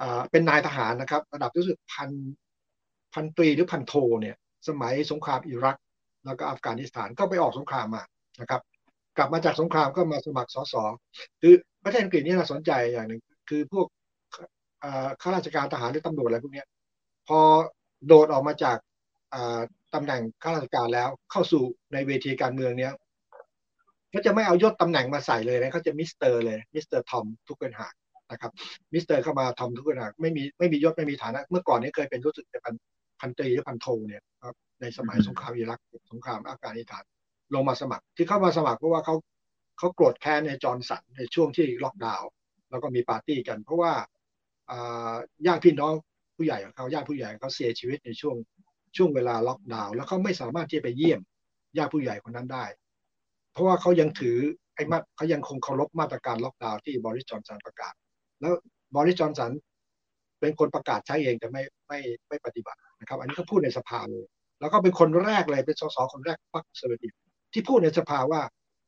[0.00, 2.10] อ่าเป็นนายทหารนะครับ ระดับรู้สึกพัน
[3.14, 4.36] พันตรีหรือพันโทเนี่ย
[4.68, 5.76] สมัยสงครามอิรัก
[6.24, 8.02] แล้วก็อัฟกานิสถานก็ไปออกสงครามมา
[8.40, 8.60] นะครับ
[9.16, 10.74] กลับมาจากสงครามก็มาสมัครส.ส.
[11.40, 13.86] คือประเทศอังกฤษนี่น่าสนใจอย่างหนึ่งคือพวก
[15.22, 16.64] ข้าราชการทหารหรือตำรวจอะไรพวกนี้
[17.28, 17.38] พอ
[18.06, 18.78] โดดออกมาจาก
[19.94, 22.92] ตำแหน่งข้าราชการแล้วเข้าสู่ในเวทีการเมืองเนี้ย
[24.10, 27.94] เขาจะไม่เอายศตำแหน่งมาใส่เลยนะเขาจะมิสเตอร์เลยมิสเตอร์ทอมทูเกนฮัต
[28.30, 28.52] นะครับ
[28.92, 32.74] มิสเตอร์เข้ามาทอมทูเกนฮัตไม่มีไม่มียศไม่มีฐานะ เมื่อก่อนนี้เคยเป็นรู้สึกเป็น
[33.20, 35.80] พันตรีหรือพันโทเนี่ยครับในสมัยสงครามอิรัก
[36.10, 37.04] สงครามอัฟกานิสถาน
[37.54, 39.14] ลงมาสมัคร ที่เข้ามาสมัครเพราะว่าเขา
[39.78, 42.30] เขาโกรธแค้นนายจอห์นสันในช่วงที่ล็อกดาวน์
[42.70, 43.92] แล้วก็มีปาร์ตี้กัน เพราะว่า
[45.46, 45.94] ญาติพี่น้อง
[46.36, 48.36] ผู้ใหญ่ของเขาญาติผู้ใหญ่เขาเสียชีวิตในช่วง
[48.96, 51.20] ช่วงเวลาล็อกดาวน์แล้วเขาไม่สามารถที่จะไปเยี่ยม
[51.78, 52.64] ญาติผู้ใหญ่คนนั้นได้
[53.52, 54.36] เพราะว่าเขายังถือ
[54.74, 57.94] ไอ้มาเขายังคงเคารพมาตรการล็อกดาวน์ที่บอริสจอห์นสันประกาศ
[58.40, 58.52] แล้ว
[58.96, 59.52] บอริสจอห์นสัน
[60.40, 64.26] เป็นคนประกาศใช้เองแต่ไม่ไม่ไม่ปฏิบัตินะครับ อันนี้เขาพูดในสภาเลย
[64.60, 67.08] แล้วก็เป็นคนแรกเลยเป็นส.ส.คนแรกพรรค Conservative
[67.52, 68.40] ที่พูดในสภาว่า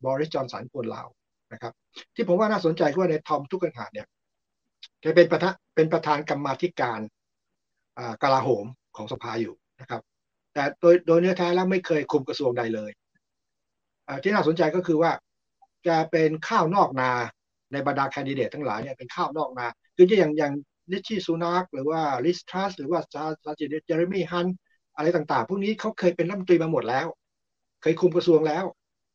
[0.07, 1.09] บอริสจอห์นสันควรลาออก
[1.53, 1.73] นะครับ
[2.15, 4.07] ที่ผมว่าน่าสนใจคือว่านายทอมทูเกนฮัตเนี่ย
[5.01, 7.01] แกเป็นประธานเป็นประธานกรรมาธิการ
[8.23, 10.03] กลาโหมของสภาอยู่นะครับ
[10.55, 12.91] แต่โดยโดยเนื้อแท้แล้วไม่เคยคุมกระทรวงใดเลย
[14.23, 15.13] ที่น่าสนใจก็คือว่า
[15.89, 17.11] จะเป็นข้าวนอกนา
[17.73, 20.53] ในบรรดาแคนดิเดตทั้งหลายเนี่ยเป็นข้าวนอกนาคืออย่างอย่าง
[20.93, 24.47] ริชีซูนักหรือว่าลิซทรัสหรือว่าซาซาจิดเจเรมีฮันต์
[24.97, 27.07] อะไรต่างๆ พวกนี้เขาเคยเป็นรัฐมนตรีมาหมดแล้ว
[27.83, 28.65] เคยคุมกระทรวงแล้ว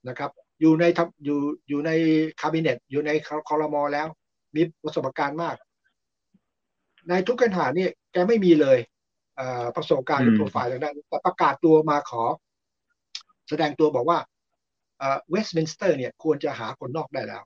[0.07, 0.31] นะครับ
[0.61, 0.85] อยู่ใน
[1.25, 1.91] อยู่อยู่ใน
[2.39, 3.11] cabinet อยู่ใน
[3.49, 4.07] คอรมอแล้ว
[4.55, 5.55] มีประสบการณ์มาก
[7.09, 8.77] นายทูเกนฮัตนี่แกไม่มีเลย
[9.75, 12.23] ประสบการณ์หรือโปรไฟล์ทางด้านแต่ประกาศตัวมาขอ
[13.49, 14.19] แสดงตัวบอกว่า
[15.30, 17.43] เวสต์มินสเตอร์เนี่ยควรจะหาคนนอกได้แล้ว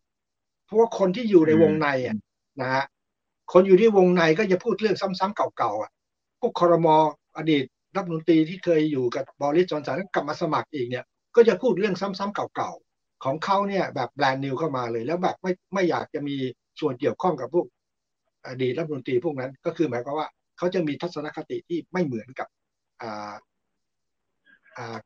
[0.66, 2.18] เพราะว่าคนที่อยู่ในวงในอะ
[2.62, 2.86] นะฮะ
[3.54, 5.92] คนอยู่ที่วงในก็จะพูดเรื่องซ้ำๆเก่าๆอะ
[6.40, 6.96] พวกคอรมอ
[7.38, 7.64] อดีต
[7.96, 16.36] รัฐมนตรีที่เคยอยู่กับบอริสจอห์นสันกลับมาสมัครอีกเนี่ย ก็จะพูดเรื่องซ้ำๆเก่าๆของเขาเนี่ยแบบแบรนด์นิวเข้ามาเลย แล้วแบบไม่ไม่อยากจะมี
[16.80, 17.66] ส่วนเกี่ยวข้องกับพวก
[18.48, 20.28] อดีตรัฐมนตรีพวกนั้น ก็คือหมายความว่า
[20.58, 22.48] เขาจะมีทัศนคติที่ไม่เหมือนกับ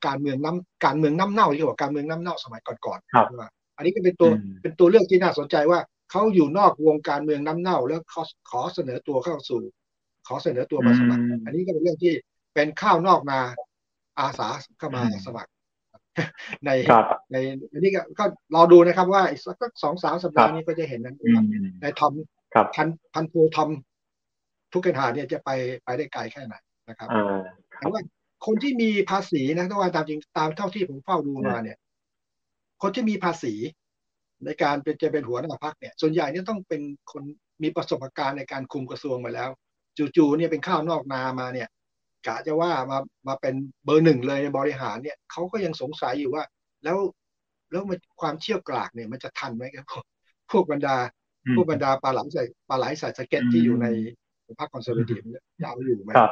[0.06, 5.80] การเมืองน้ำการเมืองน้ำเน่าเรียกว่าการเมืองน้ำเน่าสมัยก่อนๆอันนี้ก็เป็นตัวเป็นตัวเลือกที่น่าสนใจว่า
[6.12, 9.62] เขาอยู่นอกวงการเมืองน้ำเน่า แล้วขอขอเสนอตัวเข้าสู่
[10.28, 12.14] ขอเสนอตัวมาสมัคร อันนี้ก็เป็นเรื่องที่
[12.54, 13.40] เป็นข้าวนอกนา
[14.20, 14.48] อาสา
[14.80, 15.52] เข้ามาสมัคร
[16.66, 16.70] ใน
[17.32, 17.38] ใน
[17.74, 21.18] อันนี้ก็รอดูนะครับว่าอีกสักสองสามสัปดาห์นี้ก็จะเห็นนั้น
[21.82, 22.14] ในทอม
[22.76, 23.70] พันพันโพทอม
[24.74, 25.50] ทุกปัญหาเนี่ยจะไป
[25.86, 26.56] ไปได้ไกลแค่ไหน
[26.90, 27.08] นะครับ
[27.80, 28.02] แต่ว่า
[28.46, 31.78] คนที่มีภาษีนะถ้าว่าตามจริงตามเท่าที่ผมเฝ้าดูมาเนี่ย
[32.82, 33.54] คนที่มีภาษี
[34.46, 36.82] ในการเป็นจะเป็นหัวหน้าพักเนี่ย ส่วนใหญ่เนี่ยต้องเป็น
[37.12, 37.24] คน
[37.64, 39.50] มีประสบการณ์ในการคุมกระทรวงมาแล้ว
[39.98, 41.68] จู่ๆเนี่ยเป็นข้าวนอกนามาเนี่ย
[42.28, 46.44] กะจะว่ามามาเป็นเบอร์หนึ่งเลยในบริหารเนี่ยเขาก็ยังสงสัยอยู่ว่า
[46.84, 46.98] แล้ว
[47.72, 49.86] แล้วมันความเชี่ยวกรากเนี่ยมันจะทันไหมครับ
[50.52, 50.96] พวกบรรดา
[51.56, 53.88] พวกบรรดาปลาไหลใส่ปลาไหลใส่สเก็ตที่อยู่ใน
[54.60, 56.32] พรรค Conservative จะเอาอยู่ไหมครับ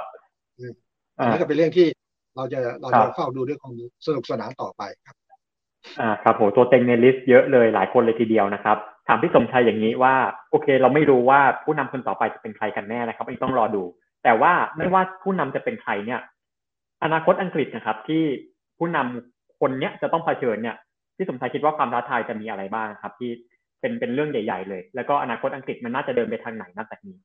[1.17, 1.87] อันนี้ก็เป็นเรื่องที่
[2.35, 3.73] เราจะเราจะเฝ้าดูด้วยความ
[4.05, 5.15] สนุกสนานต่อไปครับ
[5.99, 8.77] อ่าครับโหตัวเต็งใน list เยอะเลยหลายคนเลยทีเดียวนะครับ
[9.07, 10.15] ถามพี่สมชัยอย่างนี้ว่า
[10.51, 13.83] โอเค เราไม่รู้ว่าผู้นำคนต่อไปจะเป็นใครกันแน่นะครับอันต้องรอดู
[14.23, 16.19] แต่ว่าไม่ว่าผู้นำจะเป็นใครเนี่ย
[17.03, 18.23] อนาคตอังกฤษนะครับ ที่
[18.77, 20.75] ผู้นำคนเนี้ยจะต้องเผชิญเนี่ย
[21.17, 23.31] พี่สมชัยคิดว่าความท้าทายจะมีอะไรบ้างครับ ที่
[23.81, 27.17] เป็นเป็นเรื่องใหญ่ ๆ เลย แล้วก็อนาคตอังกฤษมันน่าจะเดินไปทางไหนนับจากนี้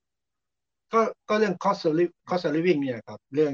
[0.92, 1.92] ก็ก็เรื่อง cost of
[2.28, 3.52] cost of living เนี่ยครับ เรื่อง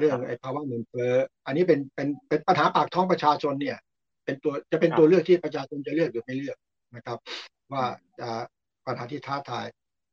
[0.00, 1.12] เรื่องไอ้ภาวะเงินเฟ้อ
[1.46, 3.78] อันนี้เป็นเป็นเป็นปัญหาปากท้องประชาชนเนี่ย
[4.24, 6.56] เป็นตัวจะเป็นตัวเลือกที่ประชาชนจะเลือกหรือไม่เลือก
[6.96, 7.18] นะครับ
[7.72, 7.84] ว่า
[8.20, 8.28] จะ
[8.86, 9.66] ปัญหาที่ท้าทาย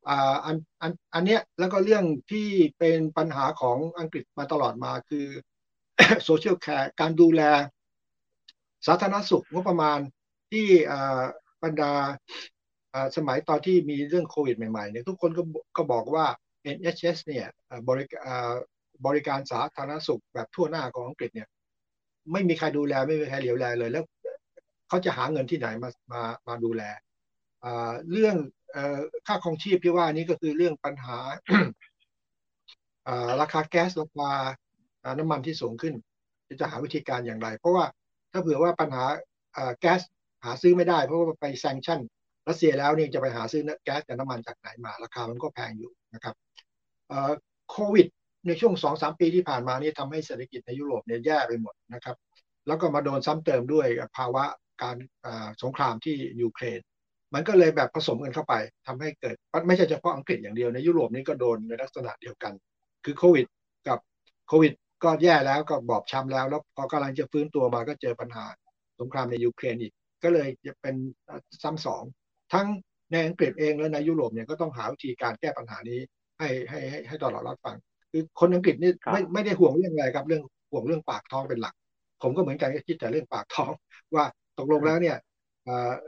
[0.09, 2.47] อ่าอันอันอันเนี้ยแล้วก็เรื่องที่
[2.79, 5.25] เป็นปัญหาของอังกฤษมาตลอดมาคือ
[6.23, 7.41] โซเชียลแคร์การดูแล
[8.87, 9.99] สาธารณสุขงบประมาณ
[10.51, 10.67] ที่
[11.63, 11.93] บรรดา
[13.15, 15.43] สมัยตอนที่มีเรื่องโควิดใหม่ๆเนี่ยทุกคนก็
[15.77, 16.25] ก็บอกว่า
[16.75, 17.47] NHS เนี่ย
[17.87, 18.05] บริ
[19.05, 21.47] บริการสาธารณสุขแบบทั่วหน้าของอังกฤษเนี่ย
[22.31, 24.03] ไม่มีใครดูแลไม่มีใครเหลียวแลเลย แล้ว
[24.87, 26.83] เขาจะหาเงินที่ไหนมามามาดูแล
[28.11, 28.35] เรื่อง
[29.27, 31.17] ค่าครองชีพที่ว่านี้ก็คือเรื่องปัญหา
[33.41, 34.31] ราคาแก๊สราคา
[35.19, 35.93] น้ำมันที่สูงขึ้น
[36.59, 37.85] จะหาวิธีการอย่างไร เพราะว่า
[38.31, 39.03] ถ้าเผื่อว่าปัญหา
[39.79, 40.01] แก๊ส
[40.45, 41.99] หาซื้อไม่ได้ เพราะว่าไปแซงชั่น
[42.47, 46.35] รัสเซียแล้วเนี่ยจะไปหาซื้อแก๊สกับน้ำมันจากไหนมา ราคามันก็แพงอยู่นะครับ
[47.69, 48.07] โควิด
[48.47, 52.17] ในช่วงสองสามปีที่ผ่านมานี่ทำให้เศรษฐกิจในยุโรปเนี่ยแย่ไปหมดนะครับ
[52.67, 53.87] แล้วก็มาโดนซ้ำเติมด้วย
[54.17, 54.43] ภาวะ
[54.81, 54.97] การ
[55.63, 56.79] สงครามที่ยูเครน
[57.33, 58.53] มันก็เลยแบบผสมกันเข้าไป
[58.87, 59.35] ทำให้เกิด
[59.67, 62.53] ไม่ใช่เฉพาะอังกฤษอย่างเดียวในยุโรปนี้ก็โดนในลักษณะเดียวกัน
[63.05, 63.45] คือโควิด
[63.87, 63.99] กับ
[64.47, 64.73] โควิด
[65.03, 68.45] ก็แย่แล้วก็บอบช้ำแล้ว แล้วพอกำลังจะฟื้นตัวมาก็เจอปัญหา
[68.99, 70.95] สงครามในยูเครนอีก ก็เลยจะเป็น
[71.63, 72.03] ซ้ำสอง
[72.53, 72.67] ทั้ง
[73.11, 75.99] ในอังกฤษเองและในยุโรปเนี่ยก็ต้องหาวิธีการแก้ปัญหานี้
[76.39, 77.77] ให้ให้ให้ให้ตลอดรับฟัง
[78.11, 81.73] คือคนอังกฤษนี่ไม่ไม่ได้ห่วงเรื่องอะไรครับ เรื่องห่วงเรื่องปากท้องเป็นหลัก
[82.21, 83.71] ผมก็เหมือนกันคิดแต่เรื่องปากท้อง
[84.15, 84.25] ว่า
[84.57, 85.17] ตกลงแล้วเนี่ย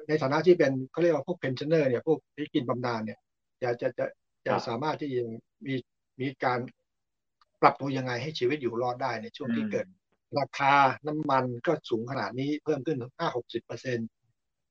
[0.08, 3.20] ในฐานะที่เป็นเขาเรียกว่าพวกเพนชั่นเนอร์เนี่ยพวกที่กินบำนาญเนี่ย
[3.62, 4.06] จะจะจะ
[4.46, 5.22] จะสามารถที่จะ
[5.66, 5.76] มี
[6.22, 6.60] มีการ
[7.62, 9.86] ปรับตัวยังไงให้ชีวิตอยู่รอดได้ในช่วงที่เกิด
[10.40, 10.74] ราคา
[11.08, 14.00] น้ำมันก็สูงขนาดนี้เพิ่มขึ้นถึงห้าหกสิบเปอร์เซ็น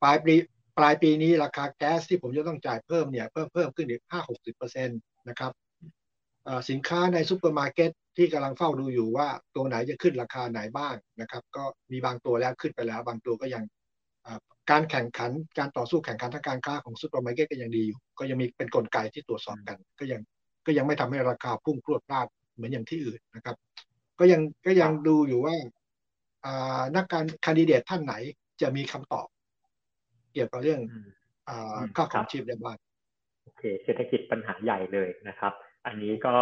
[0.03, 0.35] ปลายปี
[0.79, 4.95] ปลายปีนี้ราคาแก๊สที่ผมจะต้องจ่ายเพิ่มเนี่ยเพิ่มเพิ่มขึ้นอีกห้าหกสิบเปอร์เซ็นต์
[5.29, 5.53] นะครับ
[6.71, 13.65] สินค้าในซูเปอร์มาร์เก็ตที่กำลังเฝ้าดูอยู่ว่าตัวไหนจะขึ้นราคาไหนบ้างนะครับ ก็มีบางตัวแล้วขึ้นไปแล้ว บางตัวก็ยัง
[14.71, 20.21] การแข่งขันการต่อสู้แข่งขันทางการค้าของซูเปอร์มาร์เก็ตก็ยังดีอยู่ ก็ยังมีเป็นกลไกที่ตรวจสอบกัน ก็ยัง
[20.67, 23.57] ก็ยังไม่ทำให้ราคาพุ่งพรวดพราดเหมือนอย่างที่อื่นนะครับ
[24.19, 25.55] ก็ยังก็ยังดูอยู่ว่า
[26.97, 28.15] นักการคนดิเดตท่านไหน
[28.61, 29.27] จะมีคำตอบ
[30.33, 30.81] เกี่ยวกับเรื่อง
[31.97, 32.77] ค่าของชีพได้บ้าง
[33.45, 35.53] โอเคเศรษฐกิจปัญหาใหญ่เลยนะครับ
[35.87, 36.35] อันนี้ก็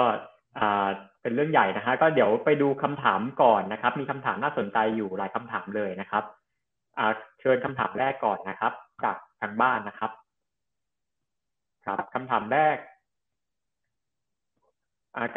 [1.22, 6.24] เป็นเรื่องใหญ่นะฮะก็เดี๋ยวไปดูคำถามก่อนนะครับ มีคำถามน่าสนใจอยู่หลายคำถามเลยนะครับ
[7.40, 8.72] เชิญคำถามแรกก่อนนะครับ
[9.04, 10.10] จากทางบ้านนะครับ
[11.86, 12.76] ครับคำถามแรก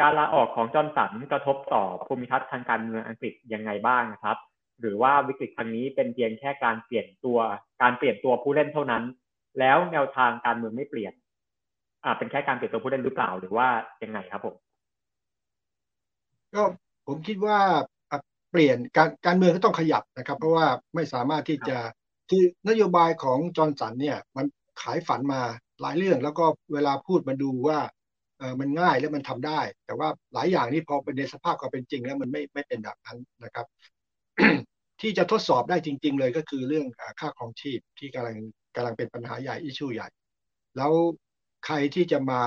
[0.00, 4.38] การลาออกของจอร์นสันกระทบต่อภูมิทัศน์ทางการเมืองอังกฤษยังไงบ้างครับ
[4.80, 7.38] หรือว่าวิกฤตครั้งนี้เป็นเพียงแค่การเปลี่ยนตัว
[7.82, 9.04] การเปลี่ยนตัวผู้เล่นเท่านั้น
[9.58, 11.12] แล้วแนวทางการเมืองไม่เปลี่ยน
[12.04, 13.68] อ่าเป็นแค่การเปลี่ยนตัวผู้เล่นหรือเปล่าหรือว่า
[14.02, 14.54] ยังไงครับผม
[16.54, 16.62] ก็
[17.06, 17.58] ผมคิดว่า
[18.50, 21.76] เปลี่ยนการการเมืองก็ต้องขยับนะครับ เพราะว่าไม่สามารถที่จะ
[22.30, 24.46] คือนโยบายของจอร์นสันเนี่ย มัน
[24.82, 25.40] ขายฝันมา
[25.80, 27.78] หลายเรื่อง แล้วก็เวลาพูดมันดูว่า
[28.38, 33.66] เออมันง่ายแล้วมันทำได้ แต่ว่าหลายอย่างนี้พอเป็นในสภาพความเป็นจริง แล้วมันไม่ไม่เป็นแบบนั้นนะครับ
[35.00, 36.86] ที่จะทดสอบได้จริง ๆ เลยก็คือเรื่อง
[37.20, 38.36] ค่าครองชีพที่กำลัง
[38.76, 40.08] กำลังเป็นปัญหาใหญ่อิชูใหญ่
[40.76, 40.92] แล้ว
[41.64, 42.42] ใครที่จะมา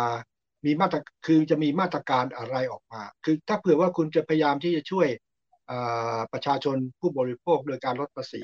[0.65, 5.07] มีมาตรคือจะมีมาตรการอะไรออกมา คือถ้าเผื่อว่าคุณจะพยายามที่จะช่วย
[6.34, 8.43] ประชาชนผู้บริโภคโดยการลดภาษี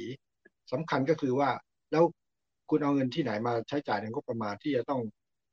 [0.72, 1.50] สำคัญก็คือว่า
[1.92, 2.04] แล้ว
[2.70, 5.02] คุณเอาเงินที่ไหนมาใช้จ่ายในงบประมาณที่จะต้อง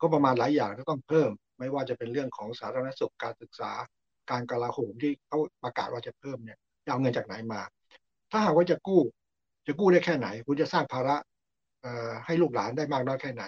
[0.01, 3.71] ก็ประมาณหลายอย่างก็ต้องเพิ่ม ไม่ว่าจะเป็นเรื่องของสาธารณสุขการศึกษา
[4.31, 7.61] การกลาโหมที่เขาประกาศว่าจะเพิ่มเนี่ยจะเอาเงินจากไหนมา
[8.31, 9.01] ถ้าหากว่าจะกู้
[9.67, 11.17] จะกู้ได้แค่ไหน คุณจะสร้างภาระ
[12.27, 13.45] ให้ลูกหลานได้มากน้อยแค่ไหน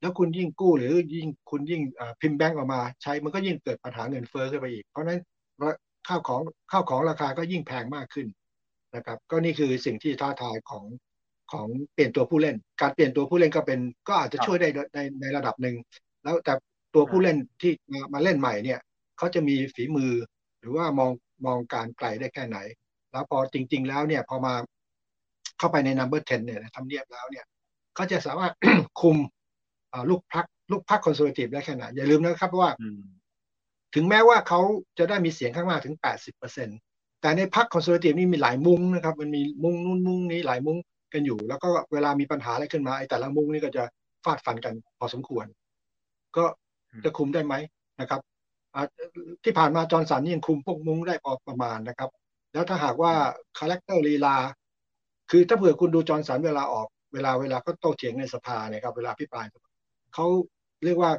[0.00, 1.82] แล้วคุณยิ่งกู้หรือยิ่งคุณยิ่ง
[2.20, 5.20] พิมพ์แบงก์ออกมาใช้มันก็ยิ่งเกิดปัญหาเงินเฟ้อขึ้นไปอีก เพราะนั้น
[6.08, 6.40] ข้าวของ
[6.72, 8.26] ข้าวของราคาก็ยิ่งแพงมากขึ้น
[8.94, 10.84] นะครับ ก็นี่คือสิ่งที่ท้าทายของ
[11.52, 15.76] ของเปลี่ยนตัวผู้เล่น การเปลี่ยนตัวผู้เล่นก็เป็นก็อาจจะช่วยได้ในในระดับหนึ่ง
[16.24, 16.52] แล้วแต่
[16.94, 18.80] ตัวผู้เล่นที่มามาเล่นใหม่เนี่ย
[19.18, 20.12] เขาจะมีฝีมือ
[20.60, 21.10] หรือว่ามอง
[21.46, 22.58] มองการไกลได้แค่ไหน
[23.10, 24.54] แล้วพอจริง ๆ แล้วเนี่ยพอมา
[25.58, 27.44] เข้าไปใน number 10เนี่ยทำเนียบแล้วเนี่ย
[27.94, 28.52] เขาจะสามารถ
[29.00, 29.16] คุม
[30.10, 32.70] ลูกพักลูกพักคอนเซอร์เวทีฟได้แค่ไหนอย่าลืมนะครับว่า
[33.94, 34.60] ถึงแม้ว่าเขา
[34.98, 35.96] จะได้มีเสียงข้างมากถึง
[36.58, 40.76] 80%แต่ในพรรคคอนเซอร์เวทีฟนี่มีหลายมุ้งนะครับ มันมีมุ้งนู้นมุ้งนี้หลายมุ้ง
[41.12, 43.84] กันอยู่ แล้วก็เวลามีปัญหาอะไรขึ้นมาไอ้แต่ละมุ้งนี่ก็จะ
[44.24, 45.46] ฟาดฟันกันพอสมควร
[46.36, 46.44] ก็
[47.04, 47.54] จะคุมได้ไหม
[48.00, 48.20] นะครับ
[49.44, 52.10] ที่ผ่านมาจอห์นสันยังคุมพวกมุ้งได้พอประมาณนะครับ
[52.52, 53.12] แล้วถ้าหากว่า
[53.58, 54.36] character ลีลา
[55.30, 59.46] คือถ้าเผื่อคุณดูจอห์นสันเวลาออกเวลาเวลาก็โต้เถียงในสภาเนี่ยครับเวลาอภิปราย
[60.14, 60.26] เขา
[60.84, 61.12] เรียกว่า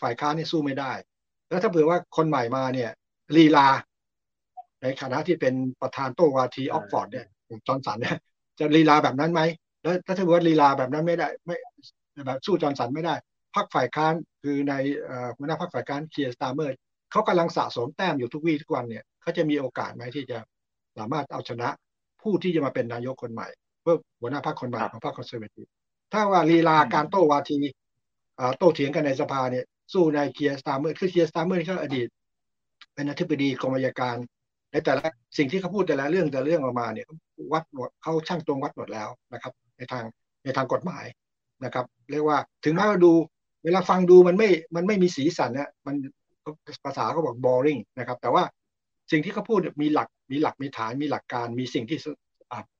[0.00, 0.92] ฝ่ายค้านนี่สู้ไม่ได้
[1.48, 2.90] แล้วถ้าเผื่อว่าคนใหม่มาเนี่ย
[3.36, 3.68] ลีลา
[4.82, 7.26] ในฐานะที่เป็นประธานโตวาทีออกซ์ฟอร์ดเนี่ย
[7.66, 8.16] จอห์นสันเนี่ย
[8.58, 9.40] จะลีลาแบบนั้นไหม
[9.82, 11.56] แล้วถ้าถือว่าลีลาแบบนั้นไม่ได้ ไม่
[12.26, 13.14] แบบสู้จอห์นสันไม่ได้
[13.54, 14.74] พรรคฝ่ายค้านคือใน
[15.36, 16.76] หัวหน้าพรรคฝ่ายค้านเคียร์สตาร์เมอร์
[17.10, 20.38] เขากำลังสะสมแต้มอยู่ทุกวี่ทุกวันเนี่ยเขาจะมีโอกาสไหมที่จะ
[20.98, 21.68] สามารถเอาชนะ
[22.22, 23.48] ผู้ที่จะมาเป็นนายกคนใหม่
[23.82, 25.66] เพื่อหัวหน้าพรรคคนใหม่ของพรรคคอนเซอร์เวทีฟ
[26.12, 27.58] ถ้าว่าลีลาการโต้วาที
[28.58, 32.06] โต้เถียงกันในสภาเนี่ยสู้ในเคียร์สตาร์เมอร์คือเคียร์สตาร์เมอร์เขาอดีต
[32.94, 34.16] เป็นอธิบดีกรมอัยการ
[34.72, 35.06] ในแต่ละ
[35.38, 37.06] สิ่งที่เขาพูดแต่ละเรื่องแต่ละเรื่องออกมาเนี่ย
[37.52, 40.04] วัดหมดเขาชั่งตวงวัดหมดแล้วนะครับ ในทาง
[40.44, 41.04] ในทางกฎหมาย
[41.64, 43.12] นะครับ เรียกว่าถึงแม้ว่าดู
[43.64, 45.94] เวลาฟังดูมันไม่มันไม่มีสีสันเนี่ยมัน
[46.84, 48.42] ภาษาเขาบอก boring นะครับ แต่ว่า
[49.10, 51.98] สิ่งที่เขาพูดมีหลักมีหลักมีฐานมีหลักการมีสิ่งที่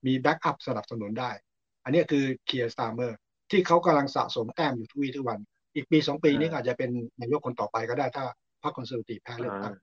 [0.06, 1.30] มี backup สนับสนุนได้
[1.84, 3.16] อันนี้คือเคียร์สตาร์เมอร์
[3.50, 5.38] ที่เขากำลังสะสมแต้มอยู่ทุกวี่ทุกวัน
[5.74, 6.90] อีกปีสองปีนี้อาจจะเป็น
[7.20, 8.24] นายกคนต่อไปก็ได้ถ้า
[8.62, 9.74] พรรคคอนเซอร์เวทีฟแพ้เลือกตั้ง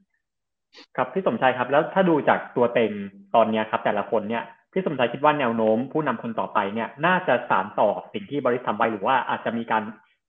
[0.95, 2.91] ครับพี่สมชายครับ แล้วถ้าดูจากตัวเต็ง
[3.35, 4.43] ตอนนี้ครับ แต่ละคนเนี่ย
[4.73, 9.83] พี่สมชายคิดว่าแนวโน้มผู้นำคนต่อไปเนี่ย น่าจะสานต่อสิ่งที่บอริสทำไว้หรือว่าอาจจะมีการ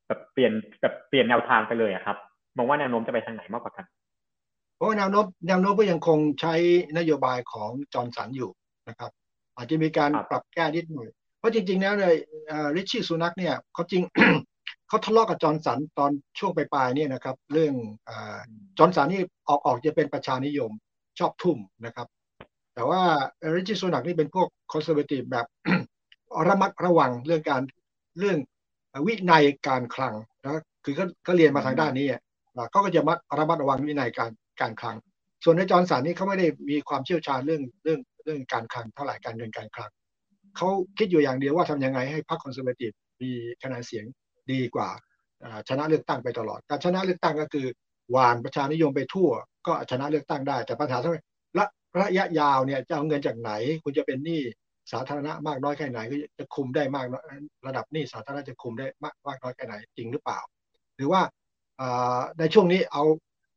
[0.06, 2.16] แบบเปลี่ยนแบบเปลี่ยนแนวทางไปเลยอะครับ
[2.56, 3.86] มองว่าแนวโน้มจะไปทางไหนมากกว่ากัน
[4.76, 6.54] เพราะแนวโน้มแนวโน้มก็ยังคงใช้
[6.98, 8.50] นโยบายของจอห์นสันอยู่
[8.88, 9.10] นะครับ
[9.56, 12.16] อาจจะมีการปรับแก้นิดหน่อยเพ ราะจริงๆแล้วเลย
[12.76, 14.02] ริชชี่ซูนักเนี่ยเขาจริง
[14.88, 17.74] เขาทะเลาะกับจอห์นสันตอนช่วงปลายๆเนี่ยนะครับ เรื่อง
[18.08, 18.10] อ
[18.78, 20.70] จอห์นสันนี่ออกออกจะเป็นประชานิยม
[21.18, 22.08] ชอบทุ่มนะครับ
[22.74, 23.00] แต่ว่า
[23.54, 25.46] ริชี ซูนัคนี่เป็นพวกคอนเซอร์เวทีฟแบบ
[26.48, 27.62] ระมัดระวังเรื่องการ
[28.18, 28.38] เรื่อง
[29.06, 32.06] วินัยการคลังนะคือเขาเขาเรียนมาทางด้านนี้
[32.70, 34.30] เขาก็จะมัดระมัดระวังวินัยการ
[34.60, 34.96] การคลัง
[35.44, 39.90] ส่วนในจอห์นสันนี่เขาไม่ได้มีความเชี่ยวชาญเรื่องเรื่องเรื่องการคลังเท่าไหร่การเงินการคลัง
[40.56, 42.90] เขาคิดอยู่อย่างเดียวว่าทำยังไงให้พรรคคอนเซอร์เวทีฟ
[43.22, 43.30] มี
[43.62, 44.04] คะแนนเสียง
[44.52, 44.88] ดีกว่า
[45.68, 47.66] ชนะเลือกตั้งไปตลอด การชนะเลือกตั้งก็คือ
[48.10, 49.30] หว่านประชานิยมไปทั่ว
[49.66, 51.14] ก็ชนะเลือกตั้งได้ แต่ปัญหาทั้ง
[51.58, 51.66] ระ
[52.00, 53.52] ระยะยาวเนี่ยจะเอาเงินจากไหน
[53.82, 54.42] คุณจะเป็นหนี้
[54.92, 57.06] สาธารณะมากน้อยแค่ไหนก็จะคุมได้มาก
[57.66, 60.40] ระดับหนี้สาธารณะจะคุมได้มากมากน้อยแค่ไหนจริงหรือเปล่า
[60.96, 61.20] หรือว่า
[62.38, 63.02] ในช่วงนี้เอา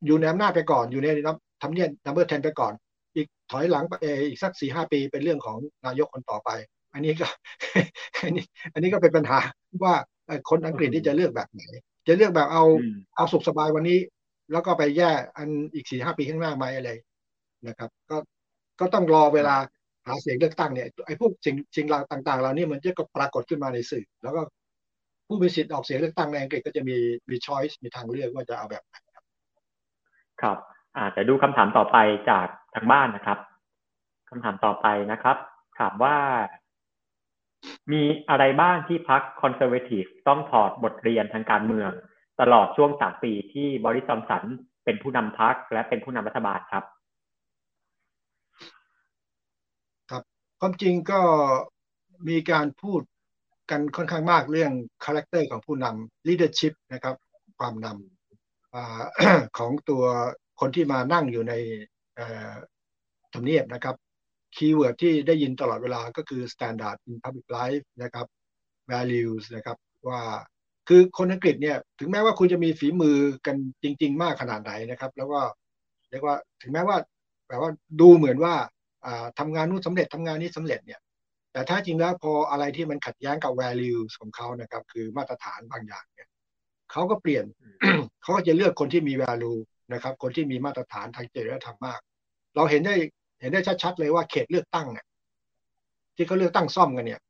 [0.06, 1.08] อยู่ในอำนาจไปก่อนอยู่ใน
[1.62, 2.72] ทำเนียบนัมเบอร์เทนไปก่อน
[3.16, 3.94] อีกถอยหลังไป
[4.28, 6.50] อีกสักสี่ห้าปีเป็นเรื่องของนายกคนต่อไป
[6.92, 7.26] อันนี้ก็
[8.22, 9.38] อันนี้อันนี้ก็เป็นปัญหา
[9.84, 9.94] ว่า
[10.50, 11.62] คนอังกฤษที่จะเลือกแบบไหน
[12.08, 12.64] จะเลือกแบบเอา
[13.16, 13.98] เอาสุขสบายวันนี้
[14.52, 16.90] แล้วก็ไปแย่อันอีกสี่ห้าปีข้างหน้าไหมอะไร
[17.68, 18.16] นะครับ ก็
[18.80, 19.56] ก็ต้องรอเวลา
[20.06, 24.40] หาเสียงเลือกตั้งเนี่ยไอ้พวกสิ่งสิ่งต่างๆเหล่านี้มันจะก็ปรากฏขึ้นมาในสื่อ แล้วก็
[25.26, 26.96] ผู้มีสิทธิ์ออกเสียงเลือกตั้งในอังกฤษก็จะมี
[27.30, 29.24] มีช้อยส์มีทางเลือกว่าจะเอาแบบไหนครับ
[30.42, 30.58] ครับ
[30.98, 31.96] อาจจะดูคำถามต่อไป
[32.30, 33.38] จากทางบ้านนะครับ
[34.30, 35.36] คำถามต่อไปนะครับ
[35.78, 36.16] ถามว่า
[37.92, 41.90] มีอะไรบ้างที่พรรคคอนเซอร์เวทีฟต้องถอดบทเรียนทางการเมือง
[42.40, 44.44] ตลอดช่วงสามปีที่บริจอมสัน
[44.84, 46.84] เป็นผู้นำพรรคและเป็นผู้นำรัฐบาลครับ
[50.10, 50.22] ครับ
[50.60, 51.20] ความจริงก็
[52.28, 53.00] มีการพูด
[53.70, 54.72] กันค่อนข้างมากเรื่อง
[55.04, 57.14] character ของผู้นำ leadership นะครับ
[57.58, 58.76] ความนำอ
[59.58, 60.04] ของตัว
[60.60, 61.54] คนที่มานั่งอยู่ใน
[63.32, 63.96] ทำเนียบนะครับ
[64.56, 68.26] keyword ที่ได้ยินตลอดเวลาก็คือ standard in public life นะครับ
[68.92, 69.76] values นะครับ
[70.08, 70.22] ว่า
[70.88, 75.40] คือคนอังกฤษเนี่ยถึงแม้ว่าคุณจะมีฝีมือกันจริง ๆ มากขนาดไหนนะครับ แล้วก็
[76.10, 76.96] เรียกว่าถึงแม้ว่า
[77.48, 77.70] แบบว่า
[78.00, 78.54] ดูเหมือนว่า
[79.38, 81.00] ทำงานนู้นสำเร็จทำงานนี้สำเร็จเนี่ย
[81.52, 86.28] แต่ถ้าจริงแล้วพออะไรที่มันขัดแย้งกับ values ของเขานะครับ คือมาตรฐานบางอย่างเนี่ย
[86.92, 87.44] เขาก็เปลี่ยน
[88.22, 89.58] เขาก็จะเลือกคนที่มี value
[89.92, 92.00] นะครับ คนที่มีมาตรฐานทางจริยธรรมมาก
[92.56, 92.94] เราเห็นได้
[93.40, 95.06] เห็นได้ชัดๆเลยว่าเขตเลือกตั้งเนี่ย
[96.16, 97.20] ที่เขาเลือกตั้งซ่อมกันเนี่ย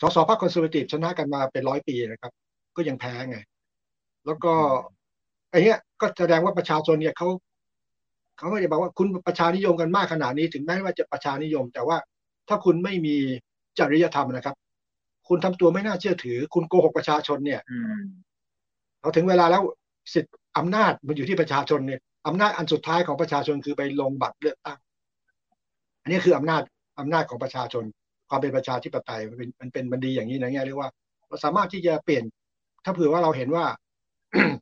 [0.00, 2.32] สสพรรคคอนเซอร์เวทีฟชนะกันมาเป็นร้อยปีนะครับ
[2.76, 3.38] ก็ยังแพ้ไง
[4.26, 4.52] แล้วก็
[5.50, 7.28] ไอ้นี้ก็แสดงว่าประชาชนเนี่ยเขา
[8.38, 11.96] เขาก็จะบอกว่าคุณประชานิยมกันมากขนาดนี้ถึงแม้ว่าจะประชานิยม แต่ว่า
[12.48, 13.16] ถ้าคุณไม่มี
[13.78, 14.56] จริยธรรมนะครับ
[15.28, 17.60] คุณทำตัวไม่น่าเชื่อถือ คุณโกหกประชาชนเนี่ย
[19.00, 19.62] เราถึงเวลาแล้ว
[20.14, 24.78] สิทธิ์อำนาจมันอยู่ที่ประชาชนเนี่ย อำนาจอันสุดท้ายของประชาชนคือไปลงบัตรเลือกตั้ง
[26.02, 26.62] อันนี้คืออำนาจ
[27.00, 27.84] อำนาจของประชาชน
[28.28, 30.90] ความเป็นประชาธิปไตยมันเป็นมันเป็นมันดีอย่างนี้นะเนี่ยเรียกว่า
[31.28, 32.24] เราสามารถที่จะเปลี่ยน
[32.84, 33.64] ถ้าเผื่อว่าเราเห็นว่า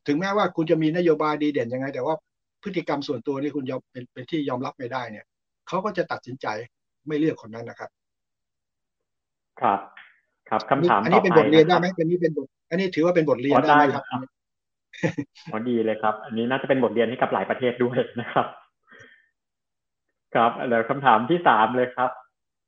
[0.07, 2.15] ถึงแม้ว่าคุณจะมีนโยบายดีเด่นยังไง แต่ว่า
[2.63, 5.25] พฤติกรรมส่วนตัวนี่คุณยอมเป็นเป็นที่ยอมรับไม่ได้เนี่ย
[5.67, 6.47] เขาก็จะตัดสินใจ
[7.07, 7.89] ไม่เลือกคนนั้นนะครับ
[9.61, 9.79] ครับ
[10.49, 14.03] ครับคำถามอันนี้เป็นบทเรียนได้ไหมอันนี้เป็นบท อันนี้ถือว่าเป็นบทเรียนได้ไหมครับ
[15.51, 18.47] อ๋อดีเลยครับ อันนี้น่าจะเป็นบทเรียนให้กับหลายประเทศด้วยนะครับ
[20.35, 22.11] ครับแล้วคำถามที่สามเลยครับ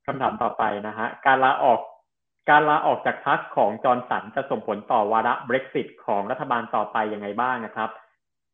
[0.07, 1.80] คำถามต่อไปนะฮะการลาออก
[2.49, 7.89] การลาออกจากพรรคของจอห์นสันจะส่งผลต่อวาระ Brexit ของรัฐบาลต่อไปยังไงบ้างนะครับ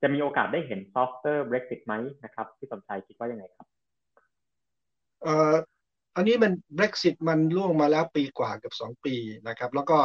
[0.02, 1.94] จะมีโอกาสได้เห็นซอฟต์เ e อร์ Brexit ไหม
[2.24, 3.68] นะครับพี่สมชายคิดว่ายังไงครับ
[5.24, 5.54] เอ่อ
[6.16, 9.16] อันนี้มัน Brexit มันล่วงมาแล้วปีกว่าเกือบสองปี
[9.48, 9.98] นะครับ แล้วก็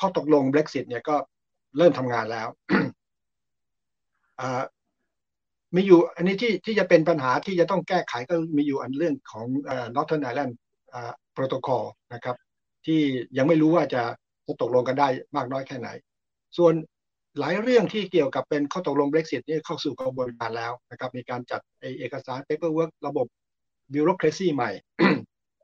[0.00, 1.16] ข้อตกลง Brexit เนี่ยก็
[1.78, 2.48] เริ่มทำงานแล้ว
[5.74, 9.46] มีอยู่อันนี้ที่ที่จะเป็นปัญหาที่จะต้องแก้ไขก็มีอยู่อันเรื่องของ
[9.94, 10.54] Northern Ireland
[11.36, 12.36] Protocol นะครับ
[12.86, 13.00] ที่
[13.36, 14.02] ยังไม่รู้ว่าจะ
[14.46, 15.88] จะตกลงกันได้มากน้อยแค่ไหน
[16.56, 16.74] ส่วน
[17.38, 21.60] หลายเรื่องที่เกี่ยวกับเป็นข้อตกลง Brexit นี่เข้าสู่กระบวนการแล้วนะครับมีการจัด
[21.98, 23.26] เอกสาร paperwork ระบบ
[23.92, 24.70] bureaucracy ใหม่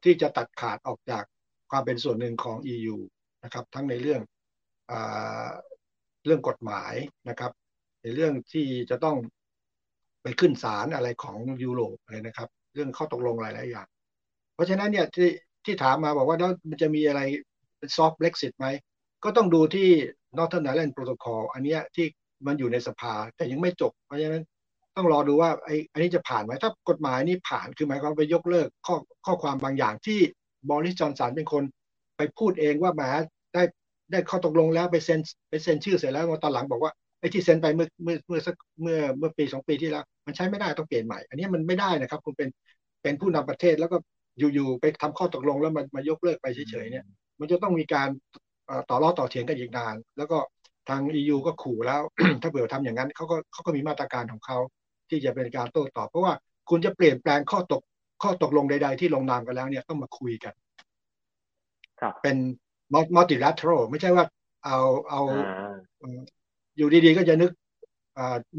[0.05, 1.25] ที่จะตัดขาดออกจาก
[1.71, 2.97] ความเป็นส่วนหนึ่งของ EU
[3.45, 4.21] นะครับ ทั้งในเรื่อง
[6.27, 6.95] เรื่องกฎหมาย
[7.29, 7.53] นะครับ
[8.03, 9.17] ในเรื่องที่จะต้อง
[10.23, 13.87] ไปขึ้นศาลอะไรของยุโรปอะไรนะครับ เรื่องข้อตกลงหลายๆอย่าง
[14.55, 15.31] เพราะฉะนั้นเนี่ยที่
[15.65, 17.21] ที่ถามมาบอกว่าแล้วมันจะมีอะไร
[17.79, 18.67] เป็นซอฟต์เล็กซิตไหม
[19.25, 19.89] ก็ต้องดูที่
[20.37, 22.07] Northern Ireland Protocol อันนี้ที่
[22.47, 24.45] มันอยู่ในสภาแต่ยังไม่จบ เพราะฉะนั้น
[24.97, 28.97] ต้องรอดูว่าไอ้อันนี้จะผ่านไหมถ้ากฎหมายนี้ผ่านคือหมายความไปยกเลิกข้อ
[29.27, 30.21] ข้อความบางอย่างที่
[30.71, 31.65] บริสจอนสันเป็นคน
[32.17, 33.03] ไปพูดเองว่าแหม
[34.11, 35.21] ได้ได้ข้อตกลงแล้วไปเซ็น
[35.51, 42.49] ไปเซ็นชื่อเสร็จแล้วมาตอนหลังบอกว่าไอ้ที่เซ็นไปเมื่อเมื่อเมื่อสักเมื่อเมื่อปีสองปีที่แล้ว มันใช้ไม่ได้ต้องเปลี่ยนใหม่ อันนี้มันไม่ได้นะครับ คุณเป็น
[43.03, 43.97] เป็นผู้นำประเทศแล้วก็
[44.39, 47.05] อยู่ๆไปทำข้อตกลงแล้วมันมายกเลิกไปเฉยๆเนี่ย
[47.41, 48.09] มันจะต้องมีการ
[48.89, 50.39] ต่อรอต่อเถียงกันอีกนาน แล้วก็
[50.89, 52.01] ทาง EU ก็ขู่แล้ว
[52.43, 54.59] ถ้าเผื่อทำอย่างนั้นเขาก็เขาก็มีมาตรการของเขา
[55.11, 56.35] ที่จะเป็นการโต้ตอบ เพราะว่า
[56.71, 57.83] คุณจะเปลี่ยนแปลงข้อตก
[58.23, 60.53] ข้อตกลงใด ๆ ที่ลงนามกันแล้วเนี่ยต้องมาคุยกัน
[62.93, 64.25] ครับเป็น multilateral ไม่ใช่ว่า
[64.65, 64.79] เอา
[65.11, 65.23] เอา
[66.77, 67.51] อยู่ดีๆก็จะนึก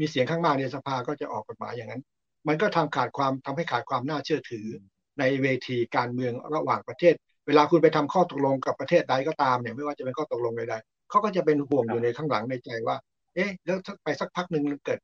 [0.00, 2.02] มีเสียงข้างมากในสภาก็จะออกกฎหมายอย่างนั้น
[2.48, 4.66] มันก็ทำขาดความทำให้ขาดความน่าเชื่อถือ
[5.18, 7.14] ในเวทีการเมืองระหว่างประเทศ
[7.46, 12.96] เวลาคุณไปทำข้อตกลงกับประเทศใดก็ตามเนี่ยไม่ว่าจะเป็นข้อตกลงใดๆเขาก็จะเป็นห่วงอยู่ในข้างหลังในใจว่า
[13.34, 14.98] เอ๊ะ แล้วไปสักพักหนึ่งเกิด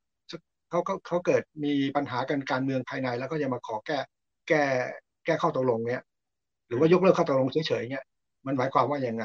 [0.70, 3.98] เขาเขาเขาเกิดมีปัญหากันการเมืองภายใน แล้วก็จะมาขอแก้
[4.48, 4.62] แก้
[5.24, 6.02] แก้ข้อตกลงเนี่ย
[6.66, 8.04] หรือว่ายกเลิกข้อตกลงเฉยๆเนี่ย
[8.46, 9.24] มันหมายความว่ายังไง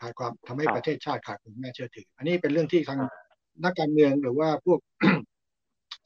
[0.00, 3.00] ขาดความทำให้ประเทศชาติขาดความน่าเชื่อถือ อันนี้เป็นเรื่องที่ทาง
[3.64, 4.78] นักการเมืองหรือว่าพวก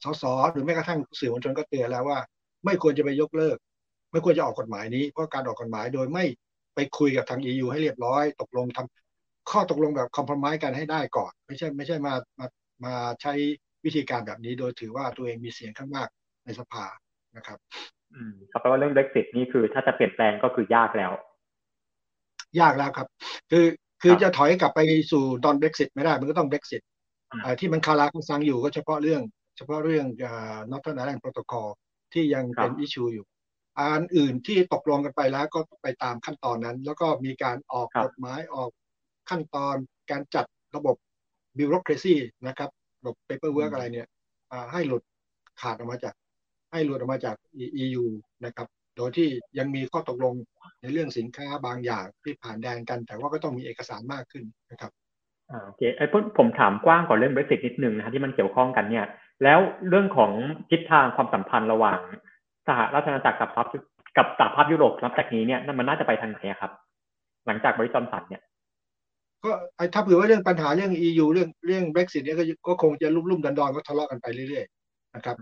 [0.03, 2.19] สสหรือแม้กระทั่งสื่อมวลชนก็เตือนแล้วว่า
[2.65, 3.57] ไม่ควรจะไปยกเลิก
[4.11, 6.25] ไม่ควรจะออกกฎหมายนี้เพราะการออกกฎหมายโดยไม่
[6.75, 12.47] ไปคุยกับทาง EU ให้เรียบร้อย ตกลงทำข้อตกลงแบบคอมเพลมไ์กันให้ได้ก่อน ไม่ใช่ไม่ใช่มามา
[12.85, 13.33] มาใช้
[13.85, 16.09] วิธีการแบบนี้ โดยถือว่าตัวเองมีเสียงข้างมาก
[16.45, 16.85] ในสภา
[17.37, 17.57] นะครับ
[18.13, 21.11] อืมครับแปลว่าเรื่อง Brexit นี่คือถ้าจะเปลี่ยนแปลงก็คือยากแล้ว
[22.59, 23.07] ยากแล้วครับ
[23.51, 23.65] คือ
[24.01, 24.79] คือจะถอยกลับไป
[25.11, 26.81] สู่ตอนเบรกซิตไม่ได้ มันก็ต้องเบรกซิต
[27.59, 29.21] ที่มันคาราคาซังอยู่ก็เฉพาะเรื่อง
[29.57, 30.05] เฉพาะเรื่อง
[30.71, 31.67] Northern Ireland Protocol
[32.13, 33.25] ที่ยังเป็นอิชูอยู่
[33.79, 38.69] อันอื่นที่ตกลงกันไปแล้วก็ไปตามขั้นตอนนั้น แล้วก็มีการออกกฎหมายออก
[39.29, 39.75] ขั้นตอน
[40.11, 40.45] การจัด
[40.75, 40.95] ระบบ
[41.57, 42.15] bureaucracy
[42.47, 42.69] นะครับ
[42.99, 44.07] ระบบ paperwork อะไรเนี่ย
[44.71, 45.03] ให้หลุด
[45.61, 46.13] ขาดออกมาจาก
[46.71, 47.35] ให้หลุดออกมาจาก
[47.83, 48.03] EU
[48.45, 49.27] นะครับ โดยที่
[49.59, 50.33] ยังมีข้อตกลง
[50.81, 54.91] ในเรื่องสินค้าบางอย่างที่ผ่านแดนกัน แต่ว่าก็ต้องมีเอกสารมากขึ้นนะครับ
[55.51, 56.05] อ่าโอเคไอ้
[56.37, 59.05] ผมถามกว้างก่อนเรื่อง Brexit นิดนึงนะที่มันเกี่ยวข้องกันเนี่ย
[59.43, 59.59] แล้ว
[59.89, 60.31] เรื่องของ
[60.69, 61.99] ทิศทางความสัมพันธ์ระหว่าง
[62.67, 63.65] สหราชอาณาจักรกับทัพ
[64.17, 66.71] กับสหภาพยุโรปนับจากนี้เนี่ยมันน่าจะไปทางไหนครับ
[67.47, 68.41] หลังจากบริจอมสันเนี่ย
[69.43, 69.51] ก็
[69.93, 75.37] ถ้าเผื่อว่าเรื่องปัญหาเรื่อง EU เรื่องเรื่อง Brexit เนี่ยก็คงจะลุ่มลุ่มดอนดอนก็ทะเลาะกันไปเรื่อยๆนะครับ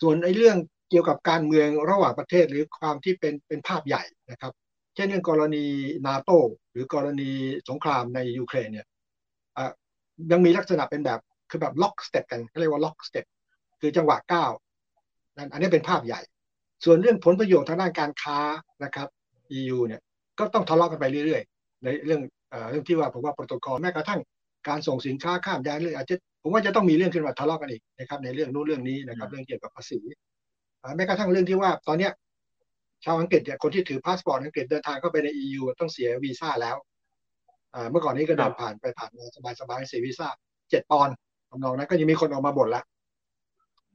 [0.00, 0.56] ส่วนไอ้เรื่อง
[0.90, 4.52] เกี่ยวกับการเมืองระหว่างประเทศหรือความที่เป็นเป็นภาพใหญ่นะครับ
[4.94, 5.64] เช่นเรื่องกรณี
[6.06, 6.30] นาโต
[6.72, 7.30] หรือกรณี
[7.68, 8.86] สงครามในยูเครนเนี่ย
[10.32, 13.24] ยังมีลักษณะเป็นแบบคือแบบ lockstep กันเรียกว่า lockstep
[13.80, 14.50] คือจังหวะก้าว
[15.36, 16.20] นั่นอันนี้เป็นภาพใหญ่
[16.84, 18.38] ส่วนเรื่องผลประโยชน์ทางด้านการค้า
[18.84, 19.08] นะครับ
[19.58, 20.00] EU เนี่ย
[20.38, 22.20] ก็ต้องทะเลาะกันไปเรื่อยๆ ในเรื่อง
[22.70, 24.20] เรื่องที่ว่าพว่าโปรโตคอลแม้กระทั่ง
[24.68, 30.00] การส่งสินค้าข้ามแดนเลยอาจจะผมว่าจะต้องมีเรื่องขึ้นมาทะเลาะกันอีกนะครับในเรื่องนู้นเรื่องนี้นะครับเรื่องเกี่ยวกับภาษี
[30.96, 32.12] แม้กระทั่งเรื่องที่ว่าตอนเนี้ย
[33.04, 36.76] ชาวอังกฤษเนี่ยคนที่ถือพาสปอร์ตอังกฤษเดินทางเข้าไปใน EU ต้องเสียวีซ่าแล้ว
[37.90, 39.24] เมื่อก่อนนี้ก็เดินผ่านไปผ่านมา
[39.60, 40.28] สบายๆเสียวีซ่า
[40.70, 41.14] เจ็ดปอนด์
[41.50, 42.82] ทำนองนั้นก็ยังมีคนออกมาบ่นละ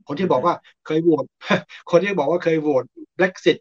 [0.07, 0.53] คนที่บอกว่า
[0.85, 1.25] เคยโหวต
[1.91, 2.83] คนที่บอกว่าเคยโหวต
[3.17, 3.57] Brexit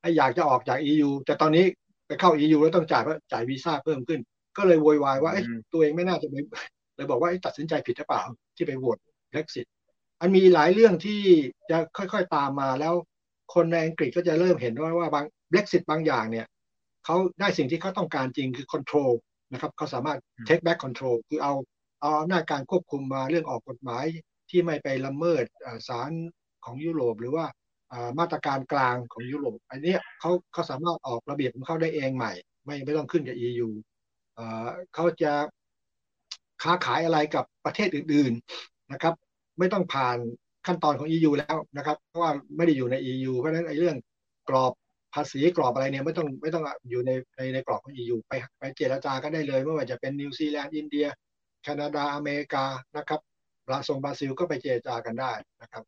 [0.00, 1.64] ให้อยากจะออกจาก EU แต่ตอนนี้
[2.06, 4.20] ไปเข้า EU แล้วต้องจ่ายว่าจ่ายวีซ่าเพิ่มขึ้น
[4.56, 5.32] ก็เลยโวยวายว่า
[5.72, 6.34] ตัวเองไม่น่าจะไป
[6.96, 8.22] เลยบอกว่าตัดสินใจผิดหรือเปล่า
[8.56, 8.98] ที่ไปโหวต
[9.32, 9.66] Brexit
[10.24, 11.22] อันมีหลายเรื่องที่
[11.70, 12.94] จะค่อยๆตามมาแล้ว
[13.54, 16.46] คนในอังกฤษก็จะเริ่มเห็นว่าว่าบาง Brexit บางอย่างเนี่ย
[17.04, 19.12] เขาได้สิ่งที่เขาต้องการจริงคือ control
[19.52, 20.18] นะครับเขาสามารถ
[20.48, 21.54] take back control คือเอา
[22.00, 24.04] เอาอำนาจการควบคุมมาเรื่องออกกฎหมาย
[24.50, 25.44] ที่ไม่ไปละเมิด
[25.88, 26.10] สาร
[26.64, 27.46] ของยุโรป หรือว่า
[28.18, 32.32] มาตรการกลางของยุโรป อันนี้เขาเขาสามารถออกระเบียบของเขาได้เองใหม่
[32.64, 33.68] ไม่ไม่ต้องขึ้นกับ EU
[34.94, 35.32] เขาจะ
[36.62, 38.32] ค้าขายอะไรกับประเทศอื่น
[38.62, 39.14] ๆนะครับ
[39.58, 40.18] ไม่ต้องผ่าน
[40.66, 43.96] ขั้นตอนของ EU แล้วนะครับ เพราะว่าไม่ได้อยู่ใน EU เพราะฉะนั้นไอ้เรื่อง
[44.48, 44.72] กรอบ
[45.14, 51.06] ภาษีกรอบอะไรเนี่ยไม่ต้องไม่ต้องอยู่ในในในกรอบของ EU ไปไปเจรจากันได้เลยไม่ว่าจะเป็นนิวซีแลนด์อินเดีย
[51.62, 52.64] แคนาดาอเมริกา
[52.96, 53.20] นะครับ
[53.66, 55.32] บราซงบราซิลก็ไปเจรจากันได้
[55.62, 55.84] นะครับ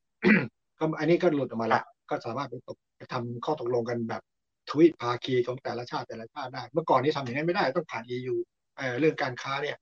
[0.78, 4.22] ก็อันนี้ก็หลุดออกมาแล้ว ก็สามารถไปตกไปทำข้อตกลงกันแบบ
[4.70, 8.34] ทวิภาคีของแต่ละชาติแต่ละชาติได้ เมื่อก่อนนี้ทำอย่างนั้นไม่ได้ต้องผ่าน EU
[8.76, 9.76] เเรื่องการค้าเนี่ย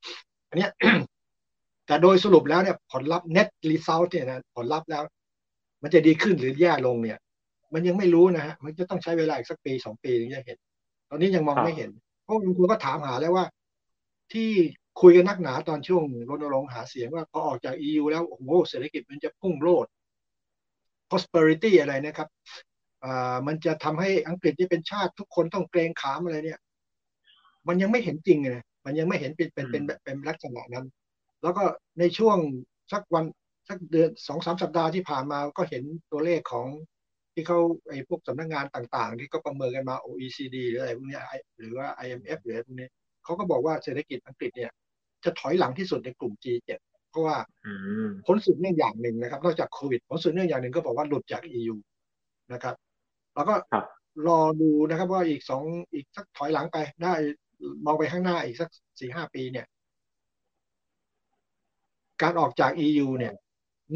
[0.49, 0.71] อันเนี้ย
[1.87, 5.03] แต่โดยสรุปแล้วเนี่ยผลลัพธ์ net result เนี่ยนะผลลัพธ์แล้ว
[5.83, 7.19] มันจะดีขึ้นหรือแย่ลงเนี่ย
[7.75, 10.59] มันยังไม่รู้นะฮะมันจะต้องใช้เวลาอีกสักปีสองปีถึงจะเห็น
[11.09, 11.91] ตอนนี้ยังมองไม่เห็น
[12.25, 13.47] เพราะบางคนก็ถามหาแล้วว่า
[14.33, 14.51] ที่
[15.01, 19.87] คุยกันนักหนาตอนช่วงรณรงค์หาเสียงว่าพอออกจาก EU แล้วโอ้โหเศรษฐกิจมันจะพุ่งโลด
[21.11, 22.29] prosperity อะไรนะครับ
[23.05, 26.61] อ่ามันจะทำให้อังกฤษที่เป็นชาติทุกคนต้องเกรงขามอะไรเนี่ย
[27.69, 30.87] มันยังไม่เห็นจริงเลยมันยังไม่เห็นเป็นเป็นเป็นเป็นลักษณะนั้น
[31.45, 31.65] แล้วก็
[31.99, 32.39] ในช่วง
[32.93, 33.25] สักวัน
[33.69, 36.67] สักเดือนสองสามสัปดาห์ที่ผ่านมาก็เห็นตัวเลขของ
[37.35, 37.59] ที่เขา
[37.89, 41.21] ไอ้พวกสำนักงงานต่างๆ ที่ก็ประเมินกันมา OECD หรืออะไรพวกนี้
[41.59, 42.89] หรือว่า IMF หรืออะไรพวกนี้
[43.25, 44.71] เขาก็บอกว่าเศรษฐกิจอังกฤษเนี่ย
[45.25, 46.71] จะถอยหลังที่สุดในกลุ่ม G7
[47.11, 47.37] เพราะว่า
[48.27, 51.77] ผลสืบเนื่องอย่างหนึ่งนะครับ นอกจากโควิดผลสืบเนื่องอย่างหนึ่งก็บอกว่าหลุดจาก EU
[52.53, 52.75] นะครับ
[53.35, 53.55] แล้วก็
[54.29, 55.63] รอดูนะครับว่าอีกสอง
[55.93, 57.15] อีกสักถอยหลังไปได้
[57.85, 58.69] มองไปข้างหน้าอีกสัก
[59.01, 59.67] สี่ห้าปีเนี่ย
[62.25, 63.33] การออกจาก EU เนี่ย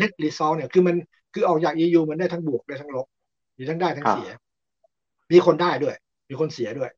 [0.01, 0.97] net result เนี่ยคือมัน
[1.35, 3.07] คือออกจาก EU มันได้ทั้งบวกได้ทั้งลบ
[3.59, 4.31] มีทั้งได้ทั้งเสีย
[5.33, 5.97] มีคนได้ด้วย
[6.29, 6.91] มีคนเสียด้วย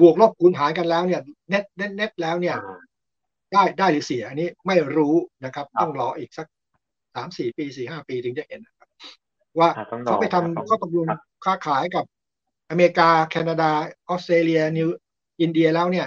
[0.00, 1.20] บวกลบคูณหารกันแล้วเนี่ย
[1.52, 2.56] net net net แล้วเนี่ย
[3.52, 5.14] ได้ได้หรือเสีย อันนี้ไม่รู้
[5.44, 6.46] นะครับ ต้องรออีกสัก
[7.14, 8.88] สามสี่ปีสี่ห้าปีถึงจะเห็นนะครับ
[9.58, 9.68] ว่า
[10.04, 11.06] เขาไปทำข้อตกลง
[11.44, 12.04] ค้าขายกับ
[12.70, 13.70] อเมริกา แคนาดา
[14.08, 14.88] ออสเตรเลีย นิว
[15.40, 16.06] อินเดียแล้วเนี่ย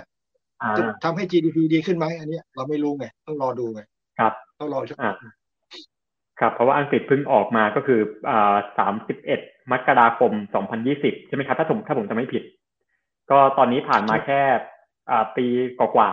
[0.78, 3.82] จะทำให้ GDP ดีขึ้นไหมอันนี้เราไม่รู้ไง ต้องรอดูไง
[4.22, 4.98] ครับต้องรอชัก
[6.40, 8.00] ครับเพราะว่าอังกฤษเพิ่งออกมาก็คือ
[8.30, 9.40] อ่าสามสิบเอ็ด
[9.72, 12.44] มกราคมสองพันยี่สิบใช่ไหมครับ ถ้าผมถ้าผมจะไม่ผิด
[13.32, 14.42] ก็ตอนนี้ผ่านมาแค่
[15.10, 15.46] อ่าปี
[15.80, 16.12] กว่า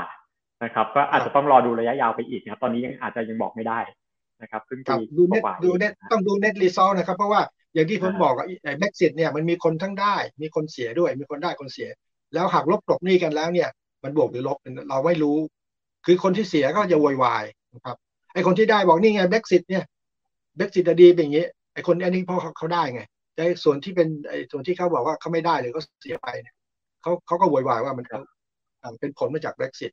[0.64, 3.80] นะครับ ก็อาจจะต้องรอดูระยะยาวไปอีกนะครับ ตอนนี้ยังอาจจะยังบอกไม่ได้
[4.42, 4.80] นะครับซึ่ง
[5.18, 7.42] ดูเน็ตดูเน็ตต้องดู net result นะครับ เพราะว่า
[7.74, 11.88] อย่างที่ผมบอกไอ้ Brexit เนี่ยมันมีคนทั้งได้ มีคนเสียด้วย มีคนได้คนเสีย
[12.34, 13.68] แล้วหากลบกลบนี่กันแล้วเนี่ย
[14.04, 14.58] มันบวกหรือลบ
[14.90, 15.36] เราไม่รู้
[16.06, 17.44] คือคนที่เสียก็จะโวยวาย
[17.74, 17.96] นะครับ
[18.34, 19.84] ไอ้คนที่ได้บอกนี่ไง Brexit เนี่ย
[20.56, 23.02] Brexit ดีเป็นอย่างนี้ไอ้คนอันนี้เพราะเขาได้ไง
[23.34, 26.54] แต่ส่วนที่เป็นไอ้ส่วนที่เขาบอกว่าเขาไม่ได้เลยก็เสียไปเนี่ย
[27.02, 28.06] เขาเขาก็โวยวายว่ามัน
[29.00, 29.92] เป็นผลมาจาก Brexit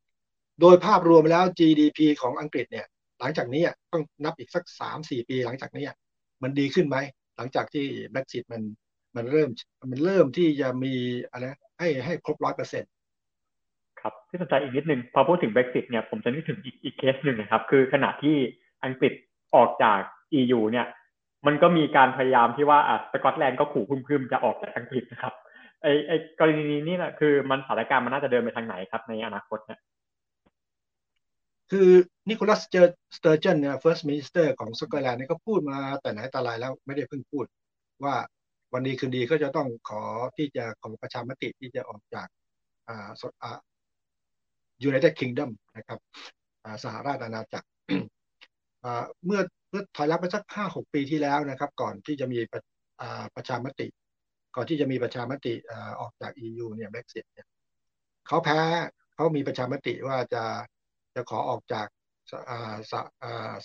[0.62, 2.86] โดยภาพรวมแล้ว GDP ของอังกฤษเนี่ย
[3.20, 5.86] หลังจากนี้ต้องนับอีกสักสามสี่ปีหลังจากนี้
[6.44, 6.98] มันดีขึ้นไหม
[7.38, 8.62] หลังจากที่ Brexit มัน
[9.16, 9.50] มันเริ่ม
[9.92, 10.94] มันเริ่มที่จะมี
[11.32, 11.44] อะไร
[11.80, 12.92] ให้ให้ครบร้อยเปอร์เซ็นต์
[14.06, 18.36] ครับที่สนใจอีกนิดนึงพอพูดถึง Brexit เนี่ยผมจะนึกถึงอีกอีกเคสหนึ่งนะครับ คือขณะที่
[18.86, 19.14] อังกฤษ
[19.56, 20.00] ออกจาก
[20.40, 20.86] EU เนี่ย
[21.48, 25.34] มันก็มีการพยายามที่ว่าอะสกอตแลนด์ก็ขู่พึ่มๆจะออกจากอังกฤษนะครับ
[25.82, 29.80] ไอไอกรณีนี้นี่แหละคือมันสถานการณ์มันน่าจะเดินไปทางไหนครับในอนาคตเนี่ย
[31.72, 31.90] คือ
[32.30, 32.62] นิโคลัส
[33.18, 37.46] สเตอร์เจนเนี่ย first minister ของสกอตแลนด์เนี่ยก็พูดมาแต่ไหนแต่ไรแล้วไม่ได้เพิ่งพูด
[38.04, 38.16] ว่า
[38.74, 40.02] วันดีคืนดีก็จะต้องขอ
[40.38, 42.28] ที่จะขอประชามติที่จะออกจาก
[42.88, 43.10] อ่า
[43.44, 43.58] อ่า
[44.90, 46.00] United Kingdom นะครับ
[46.84, 47.68] สหราชอาณาจักร
[49.26, 52.40] เมื่อเมื่อถอยรับไปสักห้าหกปีที่แล้วนะครับ ก่อนที่จะมี
[53.36, 53.88] ประชามติ
[54.56, 55.54] ก่อนที่จะมีประชามติ
[56.00, 57.48] ออกจาก EU เนี่ย Brexit เนี่ย
[58.28, 58.60] เขาแพ้
[59.14, 60.44] เขามีประชามติว่าจะ
[61.16, 61.88] จะขอออกจาก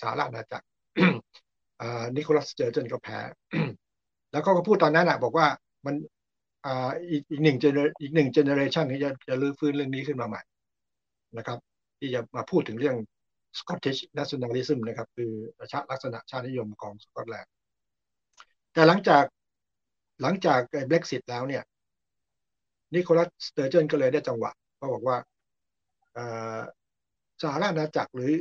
[0.01, 0.67] สหราชอาณาจักร
[2.17, 3.19] นิโคลัสเจอร์เจนก็แพ้
[4.33, 5.47] แล้วก็พูดตอนนั้นอะ บอกว่า
[5.87, 5.95] มัน
[7.31, 10.41] อีกหนึ่งเจเนอีกหนึ่งเจเนอเรชันนี้จะจะรื้อฟื้นเรื่องนี้ขึ้นมาใหม่
[11.37, 11.59] นะครับ
[11.99, 12.97] ที่จะมาพูดถึงเรื่อง
[13.59, 15.33] Scottish nationalism นะครับ คือ
[15.73, 17.53] ชาติลักษณะชาตินิยมของสกอตแลนด์
[18.73, 19.25] แต่หลังจาก
[20.23, 21.63] หลังจาก Brexit แล้วเนี่ย
[22.95, 24.51] นิโคลา สเตอร์เจนก็เลยได้จังหวะ
[24.81, 25.17] ก็บอกว่า
[27.43, 28.33] สหราชอาณาจักรหรือ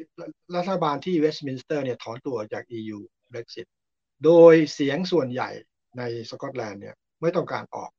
[0.56, 2.99] รัฐบาลที่เวสต์มินสเตอร์เนี่ยถอนตัวจาก EU
[3.32, 3.68] Brexit
[4.26, 5.49] โดยเสียงส่วนใหญ่
[5.98, 7.91] ในสกอตแลนด์เนี่ยไม่ต้องการออก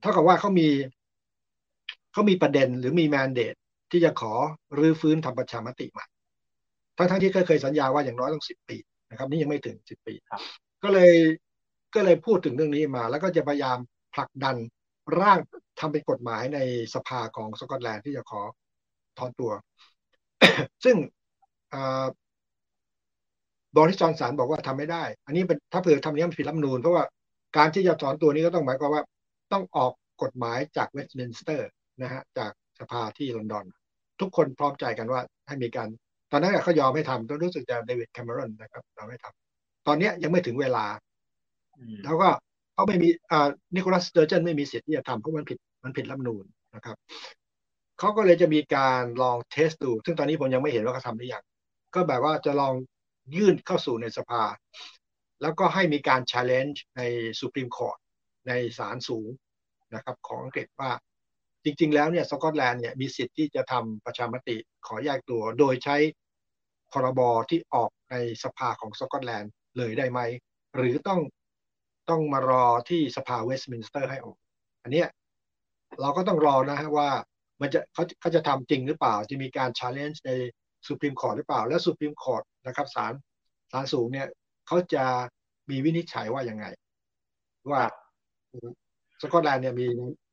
[0.00, 0.68] เท่ากับว่าเขามี
[2.16, 3.54] เขามีประเด็นหรือมี mandate
[3.90, 4.32] ที่จะขอ
[4.78, 6.06] รื้อฟื้นทำประชามติใหม่
[6.96, 8.76] ทั้งทั้งที่เคยสัญญาว่าอย่างน้อยต้องสิบปี
[9.10, 10.14] นะครับ นี่ยังไม่ถึงสิบปี
[10.82, 11.12] ก็เลย
[11.94, 13.78] ก็เลยพูดถึงเรื่องนี้มา แล้วก็จะพยายาม
[14.14, 14.56] ผลักดัน
[15.20, 15.38] ร่าง
[15.80, 16.58] ทำเป็นกฎหมายใน
[16.94, 18.42] สภาของสกอตแลนด์ที่จะขอ
[19.18, 19.52] ถอนตัว
[20.84, 20.96] ซึ่ง
[23.76, 27.04] บอริสจอห์นสันบอกว่าทำไม่ได้ อันนี้เป็นถ้าเผื่อทำนี้มันผิดรัฐธรรมนูญเพราะว่า
[27.56, 29.02] การที่จะถอนตัวนี้ก็ต้องหมายความว่า
[29.52, 31.68] ต้องออกกฎหมายจากเวสต์มินสเตอร์
[32.02, 33.66] นะฮะจากสภาที่ลอนดอน
[34.20, 35.88] ทุกคนพร้อมใจกันว่าให้มีการ
[36.32, 40.86] ตอนนั้นเขายอมให้ทำต้องรู้สึกจะเดวิดแคมเมรอนนะครับยอมให้ทำตอนนี้ยังไม่ถึงเวลา
[42.04, 42.28] แล้วก็
[42.74, 46.44] เขาไม่มีอ่านิโคลัสสเตอร์เจนไม่มีสิทธิ์ที่จะทำเพราะมันผิดมันผิดรัฐมนูล
[46.74, 46.96] นะครับ
[47.98, 51.44] เขาก็เลยจะมีการลองเทสดู ซึ่งตอนนี้ผมยังไม่เห็นว่าเขาทำหรือยัง
[51.94, 52.74] ก็แบบว่าจะลอง
[53.34, 54.42] ยื่นเข้าสู่ในสภา
[55.42, 57.02] แล้วก็ให้มีการ challenge ใน
[57.40, 57.98] Supreme Court
[58.48, 59.28] ในศาลสูง
[59.94, 60.90] นะครับ ของอังกฤษว่า
[61.66, 64.56] จริง ๆ แล้วเนี่ยสกอตแลนด์เนี่ยมีสิทธิ์ที่จะทำประชามติ
[64.86, 65.96] ขอแยกตัว โดยใช้
[66.92, 67.20] พรบ
[67.50, 70.20] ที่ออกในสภาของสกอตแลนด์เลยได้ไหม
[70.76, 71.20] หรือต้อง
[72.10, 74.36] ต้องมารอที่สภาเวสต์มินสเตอร์ให้ออก
[74.82, 75.04] อันนี้
[76.00, 77.10] เราก็ต้องรอนะฮะว่า
[77.60, 80.30] มันจะเขาเขาจะทำจริงหรือเปล่า จะมีการ challenge ใน
[80.86, 83.12] Supreme Court หรือเปล่า และ Supreme Court นะครับศาล
[83.72, 84.26] ศาลสูงเนี่ย
[84.66, 85.04] เขาจะ
[85.70, 86.66] มีวินิจฉัยว่ายังไง
[87.70, 87.82] ว่า
[89.22, 89.86] สกอตแลนด์เนี่ยมี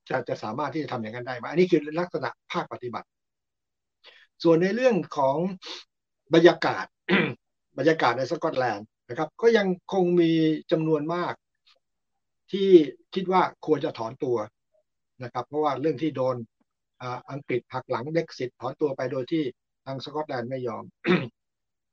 [0.09, 3.07] จะจะสามารถที่จะทำอย่างนั้นได้ไหมอันนี้คือลักษณะภาคปฏิบัติ
[4.43, 5.37] ส่วนในเรื่องของ
[6.33, 6.85] บรรยากาศ
[7.77, 10.31] บรรยากาศในสกอตแลนด์นะครับ ก็ยังคงมี
[10.71, 11.33] จำนวนมาก
[12.51, 12.69] ที่
[13.13, 14.37] คิดว่าควรจะถอนตัว
[15.23, 16.35] นะครับ เพราะว่าเรื่องที่โดน
[17.31, 19.43] อังกฤษหักหลังเด็กสิทธิ์ถอนตัวไปโดยที่
[19.85, 20.83] ทางสกอตแลนด์ไม่ยอม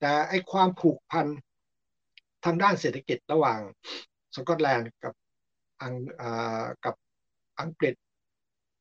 [0.01, 1.27] แต่ไอ้ความผูกพัน
[2.45, 3.61] ทางด้านเศรษฐกิจระหว่าง
[4.35, 5.15] สกอตแลนด์กับ
[5.83, 5.95] อัง
[6.85, 6.95] กับ
[7.63, 7.95] อังกฤษ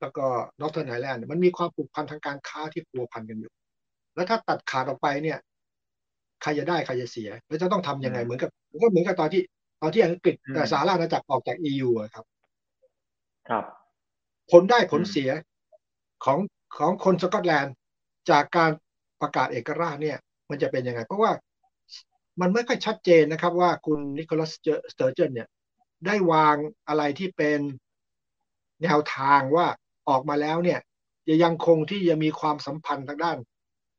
[0.01, 0.25] แล้วก็
[0.59, 3.51] Northern Ireland มันมีความผูกพันทางการค้าที่พัวพันกันอยู่
[4.15, 5.37] แล้วถ้าตัดขาดออกไปเนี่ย
[6.41, 8.49] ใครจะได้ใครจะเสีย แล้วจะต้องทำยังไงเหมือนกับ
[8.81, 9.41] ก็เหมือนกับตอนที่
[9.81, 10.35] ตอนที่อังกฤษ
[10.71, 12.25] สหราชอาณาจักรออกจาก EU ครับ
[13.49, 13.63] ครับ
[14.51, 15.29] ผลได้ผลเสีย
[16.25, 16.39] ของ
[16.77, 17.75] ของคนสกอตแลนด์
[18.31, 18.71] จากการ
[19.21, 20.17] ประกาศเอกราชเนี่ย
[20.49, 21.31] มันจะเป็นยังไง เพราะว่า
[22.41, 24.51] มันไม่ค่อยชัดเจนนะครับว่าคุณนิโคลา
[24.93, 25.47] สเตอร์เจนเนี่ย
[26.05, 26.55] ได้วาง
[26.87, 27.59] อะไรที่เป็น
[28.83, 29.65] แนวทางว่า
[30.09, 30.79] ออกมาแล้วเนี่ย
[31.27, 33.37] จะยังคงที่จะมีความสัมพันธ์ทางด้าน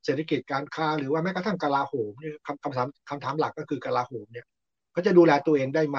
[0.04, 4.46] เศรษฐกิจการค้าหรือว่าแม้กระทั่งกลาโหมเนี่ยคำคำถามคำถามหลักก็คือกลาโหมเนี่ย
[4.92, 5.98] เขาจะดูแลตัวเองได้ไหม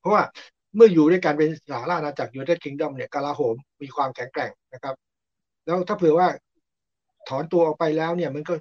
[0.00, 0.22] เพราะว่า
[0.76, 4.94] เมื่ออยู่ด้วยกันเป็นสหราชอาณาจักร United Kingdom เนี่ยกลาโหมมีความแข็งแกร่งนะครับ
[5.64, 6.28] แล้วถ้าเผื่อว่า
[7.28, 8.54] ถอนตัวออกไปแล้วเนี่ยมันก็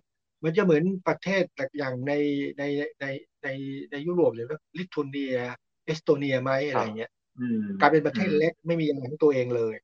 [0.44, 1.44] มันจะเหมือนประเทศ
[1.78, 2.14] อย่างใน
[2.58, 2.64] ใน
[3.02, 3.06] ใน
[3.44, 3.48] ใน
[3.92, 5.36] ในยุโรปเลยก็ลิทัวเนีย
[5.86, 7.12] เอสโตเนียไหมอะไรเงี้ย
[7.80, 9.76] กลายเป็นประเทศเล็กไม่มีอย่างของตัวเองเลย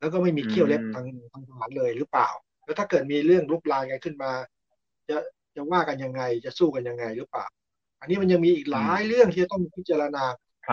[0.00, 2.28] แล้วก็ไม่มีเขี้ยวเล็บทางทางทหารเลยหรือเปล่า
[2.64, 4.32] แล้วถ้าเกิดมีเรื่องลุกลามกันขึ้นมา
[5.08, 5.16] จะ
[5.56, 7.46] จะว่ากันยังไงจะสู้กันยังไงหรือเปล่า
[8.00, 10.24] อันนี้มันยังมีอีกหลายเรื่องที่จะต้องพิจารณา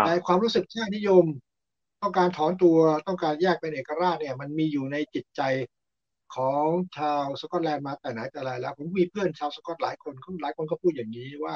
[0.06, 1.26] แต่ความรู้สึกชาตินิยม
[2.02, 2.78] ต้องการถอนตัว
[3.08, 5.42] ต้องการแยกเป็นเอกราชเนี่ย มันมีอยู่ในจิตใจ
[6.36, 6.66] ของ
[6.98, 11.56] ชาวสกอตแลนด์มาแต่ไหนแต่ไรแล้ว ผมมีเพื่อนชาวสกอตหลายคนหลายคนก็พูดอย่างนี้ว่า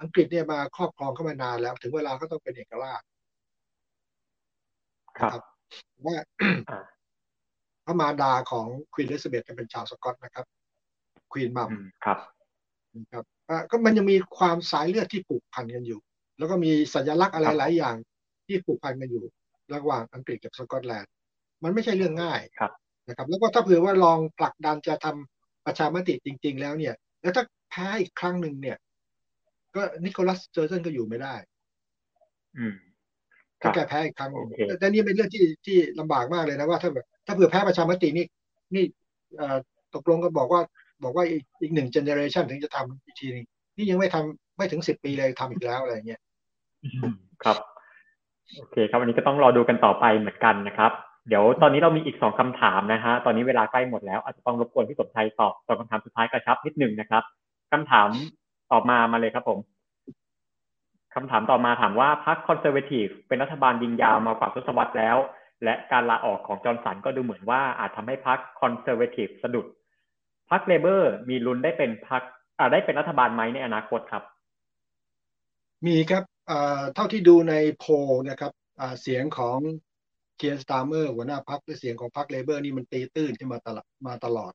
[0.00, 3.02] อังกฤษเนี่ยมาครอบครองเข้ามานานแล้ว ถึงเวลาก็ต้องเป็นเอกราช
[5.18, 5.42] ครับ
[6.06, 6.16] ว่า
[7.84, 10.46] พระมารดาของควีนเลสเบตเป็นชาวสกอตนะครับ
[11.32, 11.70] ควีนมัม
[12.04, 12.18] ครับ
[13.12, 13.24] ครับ
[13.70, 16.00] ก็มันยังมีความสายเลือดที่ผูกพันกันอยู่
[16.38, 17.96] แล้วก็มีสัญลักษณ์อะไรหลายอย่าง
[18.46, 19.24] ที่ผูกพันกันอยู่
[19.72, 21.12] ระหว่างอังกฤษกับสกอตแลนด์
[21.62, 22.40] มันไม่ใช่เรื่องง่าย
[23.08, 28.76] นะครับ แล้วก็ถ้าเผื่อว่าลองผลักดันจะทำประชามติจริง ๆ แล้วเนี่ย แล้วถ้าแพ้อีกครั้งหนึ่งเนี่ย
[29.74, 31.34] ก็นิโคลัสเจอร์เซนก็อยู่ไม่ได้
[32.58, 32.76] อืม
[33.62, 34.30] ถ้าแกแพ้อีกครั้ง
[34.78, 38.26] แต่นี่เป็นเรื่องที่ที่ลำบากมากเลยนะว่าถ้าแบบถ้าเผื่อแพ้ประชามตินี่
[38.74, 38.84] นี่
[39.94, 40.60] ตกลงก็บอกว่า
[41.04, 41.24] บอกว่า
[41.60, 46.20] อีกหนึ่ง generation ถึงจะทำอีกทีนึงนี่ยังไม่ทำไม่ถึงสิบปีเลยทำอีกแล้วอะไรเงี้ย
[47.42, 47.56] ครับ
[48.58, 50.92] โอเค ครับวันนี้ก็ต้องรอดูกันต่อไปเหมือนกันนะครับ
[51.28, 57.22] เดี๋ยวตอนนี้เรามีอีกสองคำถามนะฮะตอนนี้เวลาใกล้หมดแล้ว อาจจะต้องรบกวนพี่สมชัยตอบตอบคำถามสุดท้ายกระชับนิดหนึ่งนะครับ
[57.72, 58.08] คำถาม
[58.72, 59.58] ตอบมามาเลยครับผม
[61.14, 65.16] คำถามต่อมาถามว่าพรรค Conservative เป็นรัฐบาลยิงยาวมากว่าทศวรรษแล้ว
[65.64, 69.66] และการลาออกของจอห์นสันก็ดูเหมือนว่าอาจทำให้พรรค Conservative สะดุด
[70.50, 72.22] พรรค Labour มีลุ้นได้เป็นพรรค
[72.72, 74.22] ได้เป็นรัฐบาลไหมในอนาคตครับ
[75.86, 76.24] มีครับ
[76.94, 77.84] เท่าที่ดูในโพล
[78.28, 78.52] นะครับ
[79.00, 79.58] เสียงของ
[80.36, 84.52] เคียร์สตาร์เมอร์หัวหน้าพรรคและเสียงของพรรค Labour นี่มันตีตื้นขึ้นมาตลอดมาตลอด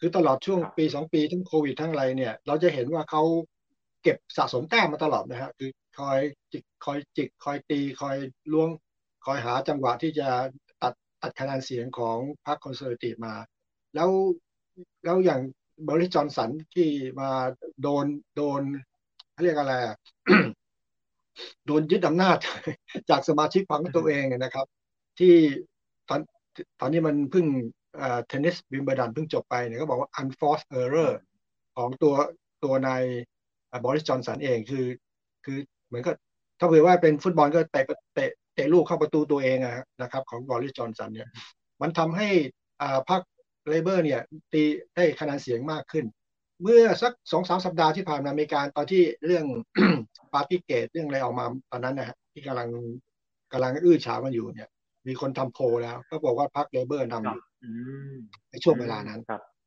[0.00, 3.22] คือตลอดช่วงปีสองปีทั้งโควิดทั้งอะไรเนี่ย เราจะเห็นว่าเขา
[4.04, 6.18] เก็บสะสมแต้มมาตลอดนะฮะคือคอย
[6.52, 8.16] จิกคอยจิกคอยตีคอย
[8.52, 8.70] ล้วง
[9.26, 10.28] คอยหาจังหวะที่จะ
[10.82, 13.34] ตัดตัดคะแนนเสียงของพรรคคอนเซอร์เวทีมา
[13.94, 14.10] แล้ว
[15.04, 15.40] แล้วอย่าง
[15.88, 16.88] บริจอนสันที่
[17.20, 17.30] มา
[17.82, 18.06] โดน
[18.36, 18.62] โดน
[19.32, 19.72] เขาเรียกอะไร
[21.66, 22.38] โดนยึดอำนาจ
[23.10, 24.66] จากสมาชิกพรรคตัวเองนะครับ
[25.18, 25.34] ที่
[26.08, 26.20] ตอน
[26.80, 27.46] ตอนนี้มันเพิ่ง
[28.26, 31.12] เทนนิสวิมเบิลดันเพิ่งจบไปเนี่ยก็บอกว่า unforced error
[31.76, 32.14] ของตัว
[32.64, 33.04] ตัวนาย
[33.84, 34.86] บอริสจอห์นสันเองคือ
[35.44, 36.16] คือเหมือนกับ
[36.58, 37.84] ถ้าเผื่อว่าเป็นฟุตบอลก็เตะ
[38.14, 39.58] เตะเตะลูกเข้าประตูตัวเอง
[40.02, 41.28] นะครับ ของบอริสจอห์นสันเนี่ย
[41.82, 42.28] มันทำให้
[43.10, 43.22] พรรค
[43.68, 44.20] Labour เนี่ย
[44.52, 44.62] ตี
[44.94, 46.04] ได้คะแนนเสียงมากขึ้น
[46.62, 49.44] เมื่อสักสองสามสัปดาห์ที่ผ่านมามีการตอนที่เรื่อง
[50.32, 52.68] Partygate เรื่องอะไรออกมาตอนนั้นนะที่กำลัง
[53.52, 54.68] กำลังอื้อฉาวกันอยู่เนี่ย
[55.06, 57.42] มีคนทำโพลแล้ว ก็บอกว่าพรรค Labour นำอยู่
[58.50, 59.20] ในช่วงเวลานั้น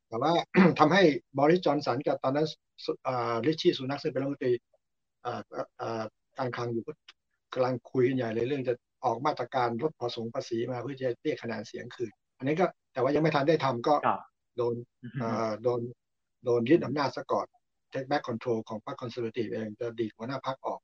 [0.07, 0.31] แต่ว่า
[0.79, 1.03] ทำให้
[1.38, 2.47] บริสจอนสันกับตอนนั้น
[3.47, 4.53] ริชชี่สุนัขซึ่งเป็นรัฐมนตรี
[6.37, 6.93] การคลังอยู่ก็
[7.53, 8.73] กำลังคุยกันใหญ่เลยเรื่องจะ
[9.05, 13.95] ออกมาตรการลดภาษีภาษีมาเพื่อจะเรียกคะแนนเสียงคืน อันนี้ก็แต่ว่ายังไม่ทันได้ทำก็
[14.57, 14.75] โดน
[15.63, 15.79] โดน
[16.45, 17.47] โดนยึดอำนาจซะก่อน
[17.91, 20.79] take back control ของพรรคคอนเซอร์เวทีฟเองจะดีดหัวหน้าพรรคออก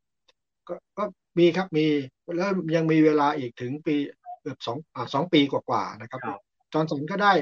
[0.68, 1.04] ก็ก็
[1.40, 1.86] มีครับมี
[2.38, 3.96] แล้วยังมีเวลาอีกถึงปี
[4.42, 4.78] เกือบสอง
[5.14, 6.20] สองปีกว่าๆนะครับ
[6.74, 7.34] จอร์นสันก็ได้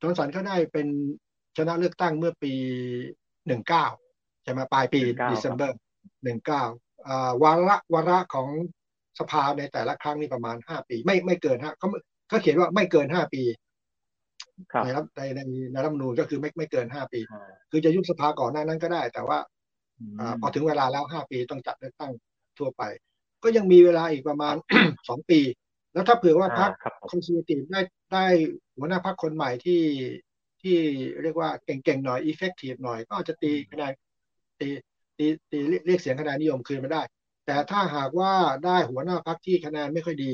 [0.00, 0.86] จอร์นสันก็ได้เป็น
[1.56, 2.52] ชนะเลือกตั้งเมื่อปี
[3.48, 3.86] หนึ่งเก้า
[4.42, 5.72] ใช่ไหมปลายปีเดซ ember
[6.24, 6.64] หนึ่งเก้า
[7.42, 8.48] วาระวาระของ
[9.18, 11.88] สภาในแต่ละครั้งนี่ประมาณห้าปี ไม่ไม่เกินฮะเขา
[12.28, 13.42] เขาเขียนว่าไม่เกินห้าปี
[14.84, 15.40] ในรัฐในใน
[15.72, 17.20] ในรัฐมนูญก็คือไม่ไม่เกินห้าปี
[17.70, 19.38] คือจะยุบสภาก่อนหน้านั้นก็ได้ แต่ว่า
[20.40, 22.12] พอถึงเวลาแล้วห้าปีต้องจัดเลือกตั้ง
[22.58, 22.82] ทั่วไป
[23.42, 24.54] ก็ยังมีเวลาอีกประมาณ
[25.08, 25.40] สองปี
[25.92, 26.70] แล้วถ้าเผื่อว่าพรรค
[27.10, 27.80] Conservative ได้
[28.12, 28.24] ได้
[28.76, 29.80] หัวหน้าพรรคคนใหม่ที่
[30.66, 30.80] ที่
[31.22, 33.92] เรียกว่าเก่งๆหน่อย effective หน่อย ก็จะตีคะแนน
[34.60, 34.68] ตี
[35.18, 37.02] ตีตีเรียกเสียงคะแนนนิยมคืนมาได้
[37.46, 38.32] แต่ถ้าหากว่า
[38.64, 40.32] ได้หัวหน้าพรรคที่คะแนนไม่ค่อยดี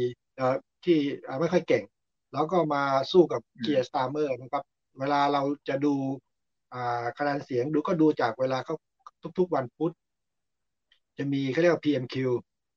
[0.85, 0.99] ที่
[1.41, 1.85] ไม่ค่อยเก่ง
[2.33, 2.83] แล้วก็มา
[3.13, 4.65] สู้กับเคียร์สตาร์เมอร์นะครับ
[4.99, 5.95] เวลาเราจะดู
[7.19, 8.75] คะแนนเสียงดูก็ดูจากเวลาเขา
[9.39, 9.93] ทุกๆวันพุธ
[11.19, 12.17] จะมีเขาเรียกว่า PMQ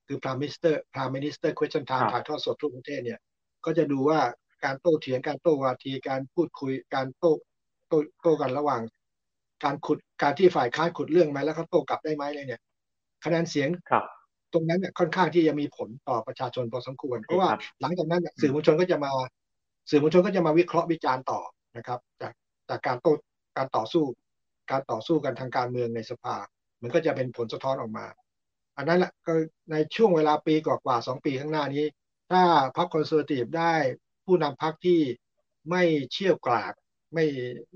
[0.07, 3.19] คือ Prime Minister Prime Minister Question Time ถ่ายทอดสดทุกประเทศเนี่ย
[3.65, 4.19] ก็จะดูว่า
[4.65, 7.33] การโต้เถียงการโต้วาทีการพูดคุยการโต้
[7.87, 8.81] โต้โต้กันระหว่าง
[9.63, 12.61] การขุดการที่ฝ่ายค้านขุดเรื่องไหมแล้วเขาโต้กลับได้ไหมเลยเนี่ย
[13.23, 13.69] คะแนนเสียง
[14.53, 17.49] ตรงนั้นเนี่ยค่อนข้างที่จะมีผลต่อประชาชนพอสมควร เพราะว่า
[17.81, 19.09] หลังจากนั้นสื่อมวลชนก็จะมา
[19.89, 21.39] สื่อมวลชนก็จะมาวิเคราะห์วิจารณ์ต่อ
[21.77, 22.33] นะครับ จาก
[22.69, 23.11] จากการโต้
[23.57, 24.03] การต่อสู้
[24.71, 26.35] การต่อสู้กันทางการเมืองในสภา
[26.81, 28.05] มันก็จะเป็นผลสะท้อนออกมา
[28.77, 29.33] อันนั้นแหละก็
[29.71, 31.85] ในช่วงเวลาปีกว่าๆสองปีข้างหน้านี้
[32.31, 32.43] ถ้า
[32.77, 33.73] พรรค Conservative ได้
[34.25, 34.99] ผู้นำพรรคที่
[35.69, 36.73] ไม่เชี่ยวกราก
[37.13, 37.25] ไม่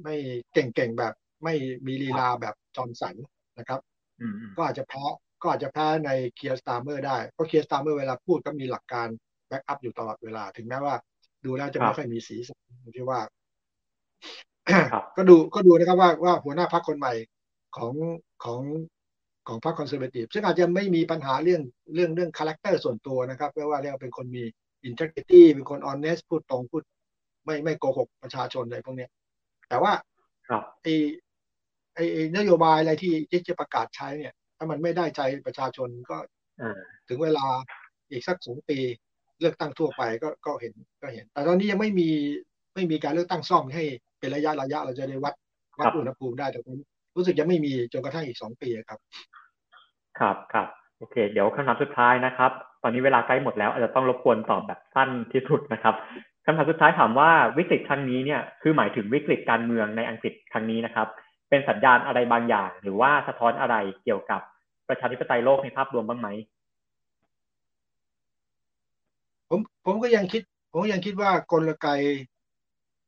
[0.04, 0.16] ไม่
[0.54, 1.14] เก่งๆแบบ
[1.44, 1.54] ไม่
[1.86, 3.16] มีลีลาแบบจอห์นสัน
[3.60, 3.80] นะครับ
[4.58, 5.04] ก็อาจจะแพ้
[5.42, 9.08] ก็อาจจะแพ้นายเคียร์สตาร์เมอร์ได้เพราะเคียร์สตาร์เมอร์เวลาพูดก็มีหลักการ
[9.48, 10.96] back up อยู่ตลอดเวลา ถึงแม้ว่า
[11.46, 12.60] ดูแล้วจะไม่ค่อยมีสีสัน
[12.96, 13.20] ที่ว่า
[15.18, 17.14] ก็ดูก็ดูนะครับว่าว่าหัวหน้าพรรคคนใหม่
[17.78, 17.94] ของ
[18.44, 18.62] ของ
[19.48, 21.62] ของพรรค Conservative ซึ่งอาจจะไม่มีปัญหาเรื่อง
[21.96, 24.44] เรื่องเรื่อง character ส่วนตัวนะครับเพราะว่าเรียกเป็นคนมี
[24.86, 26.84] integrity เป็นคน honest พูดตรงพูด
[27.46, 29.12] ไม่ไม่โกหกประชาชนอะไรพวกเนี้ย
[29.70, 29.94] แต่ว่า
[30.50, 30.94] ครับไอ้
[31.96, 36.18] ไอ้ไอ้นโยบายอะไรที่ที่จะประกาศใช้เนี่ย ถ้ามันไม่ได้ใจประชาชนก็
[36.62, 37.46] อ่าถึงเวลา
[38.12, 38.80] อีกสักสองปี
[39.40, 42.10] เลือกตั้งทั่วไปก็ก็เห็นก็เห็น แต่ตอนนี้ยังไม่มี
[42.76, 43.84] ไม่มีการเลือกตั้งซ่อมให้
[44.20, 45.34] เป็นระยะระยะเราจะได้วัด
[45.80, 46.76] วัดครับอุณหภูมิได้แต่ผม
[47.16, 49.00] รู้สึกยังไม่มีจนกระทั่งอีกสองปีครับ
[50.20, 50.68] ครับครับ
[51.00, 52.52] โอเค เดี๋ยวคำถามสุดท้ายนะครับ
[52.84, 55.96] ตอนนี้เวลาใกล้หมดแล้วอาจจะต้องรบกวนตอบแบบสั้นที่สุดนะครับ
[56.46, 61.08] คำถามสุดท้ายถามว่าวิกฤตครั้งนี้เนี่ยคือหมายถึงวิกฤตการเมืองในอังกฤษครั้งนี้นะครับ
[61.50, 64.42] เป็นสัญญาณอะไรบางอย่าง หรือว่าสะท้อนอะไรเกี่ยวกับ
[64.90, 66.28] ประชาธิปไตยโลกในภาพรวมบ้างไหม
[69.50, 71.88] ผมผมก็ยังคิด ผมก็ยังคิดว่ากลไก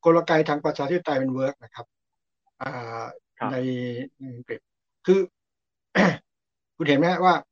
[0.06, 1.86] กลไกทางประชาธิปไตยมัน work นะครับ
[2.62, 3.04] อ่า
[3.40, 3.58] ครับใน
[4.20, 4.60] ในอังกฤษ
[5.06, 5.20] คือ
[6.78, 7.51] คุณเห็นไหมฮะว่าอ่า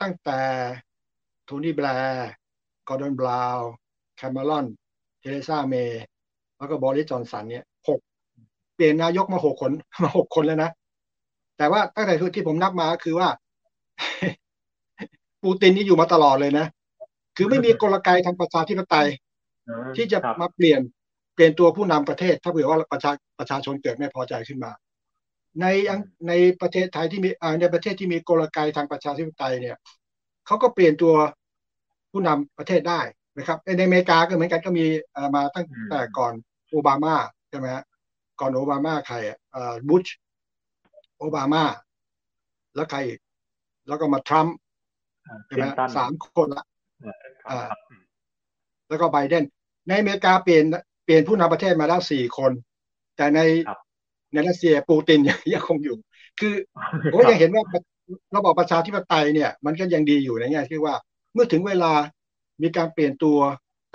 [0.00, 0.40] ตั้งแต่
[1.44, 2.30] โทนี่แบลร์
[2.88, 3.68] กอร์ดอนบราวน์
[4.16, 4.66] แคมเมรอน
[5.18, 6.02] เทเรซาเมย์
[6.56, 7.98] แล้วก็บอริสจอนสันเนี่ยหก
[8.74, 9.72] เปลี่ยนนายกมาหกคน
[10.02, 10.70] มาหกคนแล้วนะ
[11.58, 13.28] แต่ว่าตั้งแต่ที่ผมนับมาก็คือว่า
[15.42, 16.66] ปูตินนี่อยู่มาตลอดเลยนะ
[17.36, 19.08] คือไม่มีกลไกทางประชาธิปไตย
[19.96, 20.80] ที่จะครับมาเปลี่ยน
[21.34, 24.70] เปลี่ยนตัวผู้นำประเทศ ถ้าเผื่อว่าประชาประชาชนเกิดไม่พอใจขึ้นมา
[25.60, 29.76] ในอังในประเทศไทยที่มีอ่าในประเทศที่มีกลไกทางประชาธิปไตยเนี่ย
[30.46, 31.14] เขาก็เปลี่ยนตัว
[32.10, 33.00] ผู้นำประเทศได้
[33.38, 36.32] นะครับในอเมริกาก็เหมือนกันก็มีเอ่อมาตั้งแต่ก่อน
[36.68, 37.14] โอบามา
[37.48, 37.84] ใช่ไหมฮะ
[38.40, 40.06] ก่อนโอบามาใครอะเอ่อบุช
[41.18, 41.64] โอบามา
[42.74, 43.20] แล้วใครอีก
[43.86, 44.56] แล้วก็มาทรัมป์
[45.48, 46.64] คใช่ลิไหมนฮะตันสามคนละ
[47.42, 47.78] ครับ
[48.88, 49.44] แล้วก็ไบเดน
[49.88, 50.64] ในอเมริกาเปลี่ยน
[51.04, 52.52] เปลี่ยนผู้นำประเทศมาแล้วสี่คน
[53.16, 53.78] แต่ในครับ
[54.34, 55.96] ในรัสเซียปูตินยังยังคงอยู่
[56.40, 56.54] คือ
[57.12, 57.64] ผมก็ยังเห็นว่า
[58.36, 60.94] ระบอบประชาธิปไตยเนี่ย มันก็ยังดีอยู่ในแง่ที่ว่า
[61.32, 61.92] เมื่อถึงเวลา
[62.62, 63.38] มีการเปลี่ยนตัว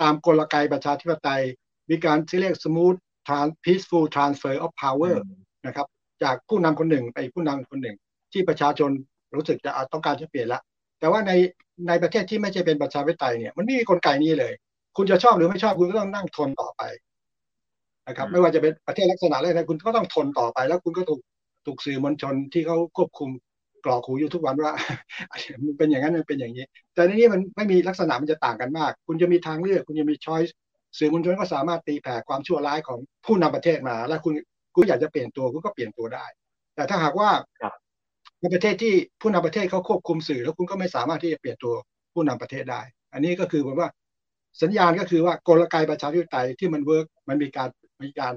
[0.02, 1.42] ตามกลไกประชาธิปไตย
[1.90, 2.96] มีการที่เรียก smooth
[3.26, 5.16] trans peaceful transfer of power
[5.66, 5.86] นะครับ
[6.22, 7.96] จากผู้นำคนหนึ่งไปอีกผู้นำคนหนึ่ง
[8.32, 8.90] ที่ประชาชน
[9.34, 10.60] รู้สึกจะต้องการจะเปลี่ยนละ
[11.00, 11.32] แต่ว่าใน
[11.88, 14.52] ในประเทศที่ไม่ใช่เป็นประชาธิปไตยเนี่ยมันไม่มีกลไกนี้เลย
[14.96, 16.82] คุณจะชอบหรือไม่ชอบคุณก็ต้องนั่งทนต่อไป
[18.10, 21.20] นะครับอืมไม่ว่าจะเป็นประเทศลักษณะอะไรนะคุณก็ต้องทนต่อไป แล้วคุณก็ถูก
[21.66, 23.30] ถูกสื่อมวลชนที่เขาควบคุม
[23.84, 24.72] กรอกหูอยู่ทุกวันว่า
[25.66, 26.64] มันเป็นอย่างนั้นมันเป็นอย่างนี้
[26.94, 30.54] แต่ในนี้มันไม่มีลักษณะมันจะต่างกันมาก คุณจะมีทางเลือก คุณจะมีช้อยส์
[30.98, 34.34] สื่อมวลชนก็สามารถตีแผ่ความชั่วร้ายของผู้นำประเทศมา แล้วคุณ
[34.76, 36.26] คุณอยากจะเปลี่ยนตัวคุณก็เปลี่ยนตัวได้
[36.74, 37.30] แต่ถ้าหากว่า
[37.62, 37.74] ครับ
[38.40, 41.74] ในประเทศที่ผู้นำประเทศเขาควบคุมสื่อ แล้วคุณก็ไม่สามารถที่จะเปลี่ยนตัว
[42.14, 42.82] ผู้นำประเทศได้
[43.12, 43.88] อันนี้ก็คือผมว่า
[44.62, 47.68] สัญญาณก็คือว่ากลไกประชาธิปไตยที่มัน work มันมีการ
[48.02, 48.34] มีการ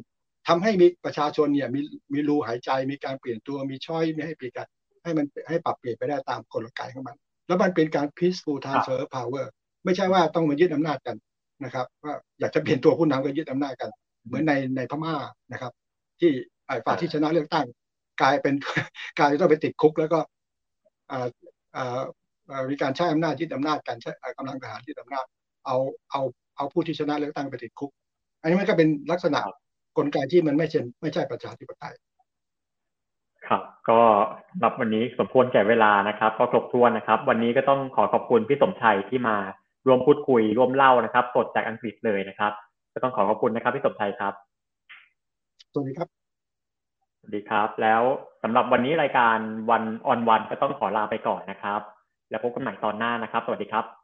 [0.47, 1.81] ทำให้มีประชาชนเนี่ยมี
[2.13, 4.67] มีรูหายใจมีการเปลี่ยนตัวมี choice มีให้เปลี่ยนกัน
[5.03, 7.17] ให้มันให้ปรับเปลี่ยนไปได้ตามกลไกของมัน
[7.47, 9.45] แล้วมันเป็นการ peaceful transfer power
[9.85, 11.15] ไม่ใช่ว่าต้องมายึดอำนาจกัน
[11.63, 13.89] นะครับ ว่าอยากจะเปลี่ยนตัวผู้นำก็ยึดอำนาจกัน
[14.25, 15.15] เหมือนในในพม่า
[15.51, 15.71] นะครับ
[16.19, 16.31] ที่
[16.67, 17.65] ฝ่ายฝ่ายที่ชนะเลือกตั้ง
[18.21, 18.53] กลายเป็น
[19.19, 20.19] กลายต้องไปติดคุกแล้วก็
[22.69, 25.25] มีการใช้อำนาจยึดอำนาจกันใช้กำลังทหารยึดอำนาจ
[25.65, 25.75] เอา
[26.11, 26.21] เอา
[26.57, 27.91] เอาผู้ที่ชนะเลือกตั้งไปติดคุก
[28.43, 29.39] อันนี้มันก็เป็นลักษณะ
[29.97, 31.95] กลไกที่มันไม่ใช่ไม่ใช่ประชาธิปไตย
[33.47, 33.99] ครับ ก็
[34.49, 39.35] สำหรับวันนี้สมควรแก่เวลานะครับ ก็ครบถ้วนนะครับ วันนี้ก็ต้องขอขอบคุณพี่สมชัยที่มา
[39.87, 42.51] ร่วมพูดคุยร่วมเล่านะครับสดจากอังกฤษเลยนะครับ
[42.93, 44.33] ก็ต้องขอขอบคุณนะครับพี่สมชัยครับ
[45.73, 46.07] สวัสดีครับ
[47.19, 48.01] สวัสดีครับ แล้ว
[48.43, 49.37] สำหรับวันนี้รายการ
[49.71, 51.81] วันออนวันก็ต้องขอลาไปก่อนนะครับ
[52.29, 54.02] แล้วพบกันใหม่ตอนหน้านะครับ สวัสดีครับ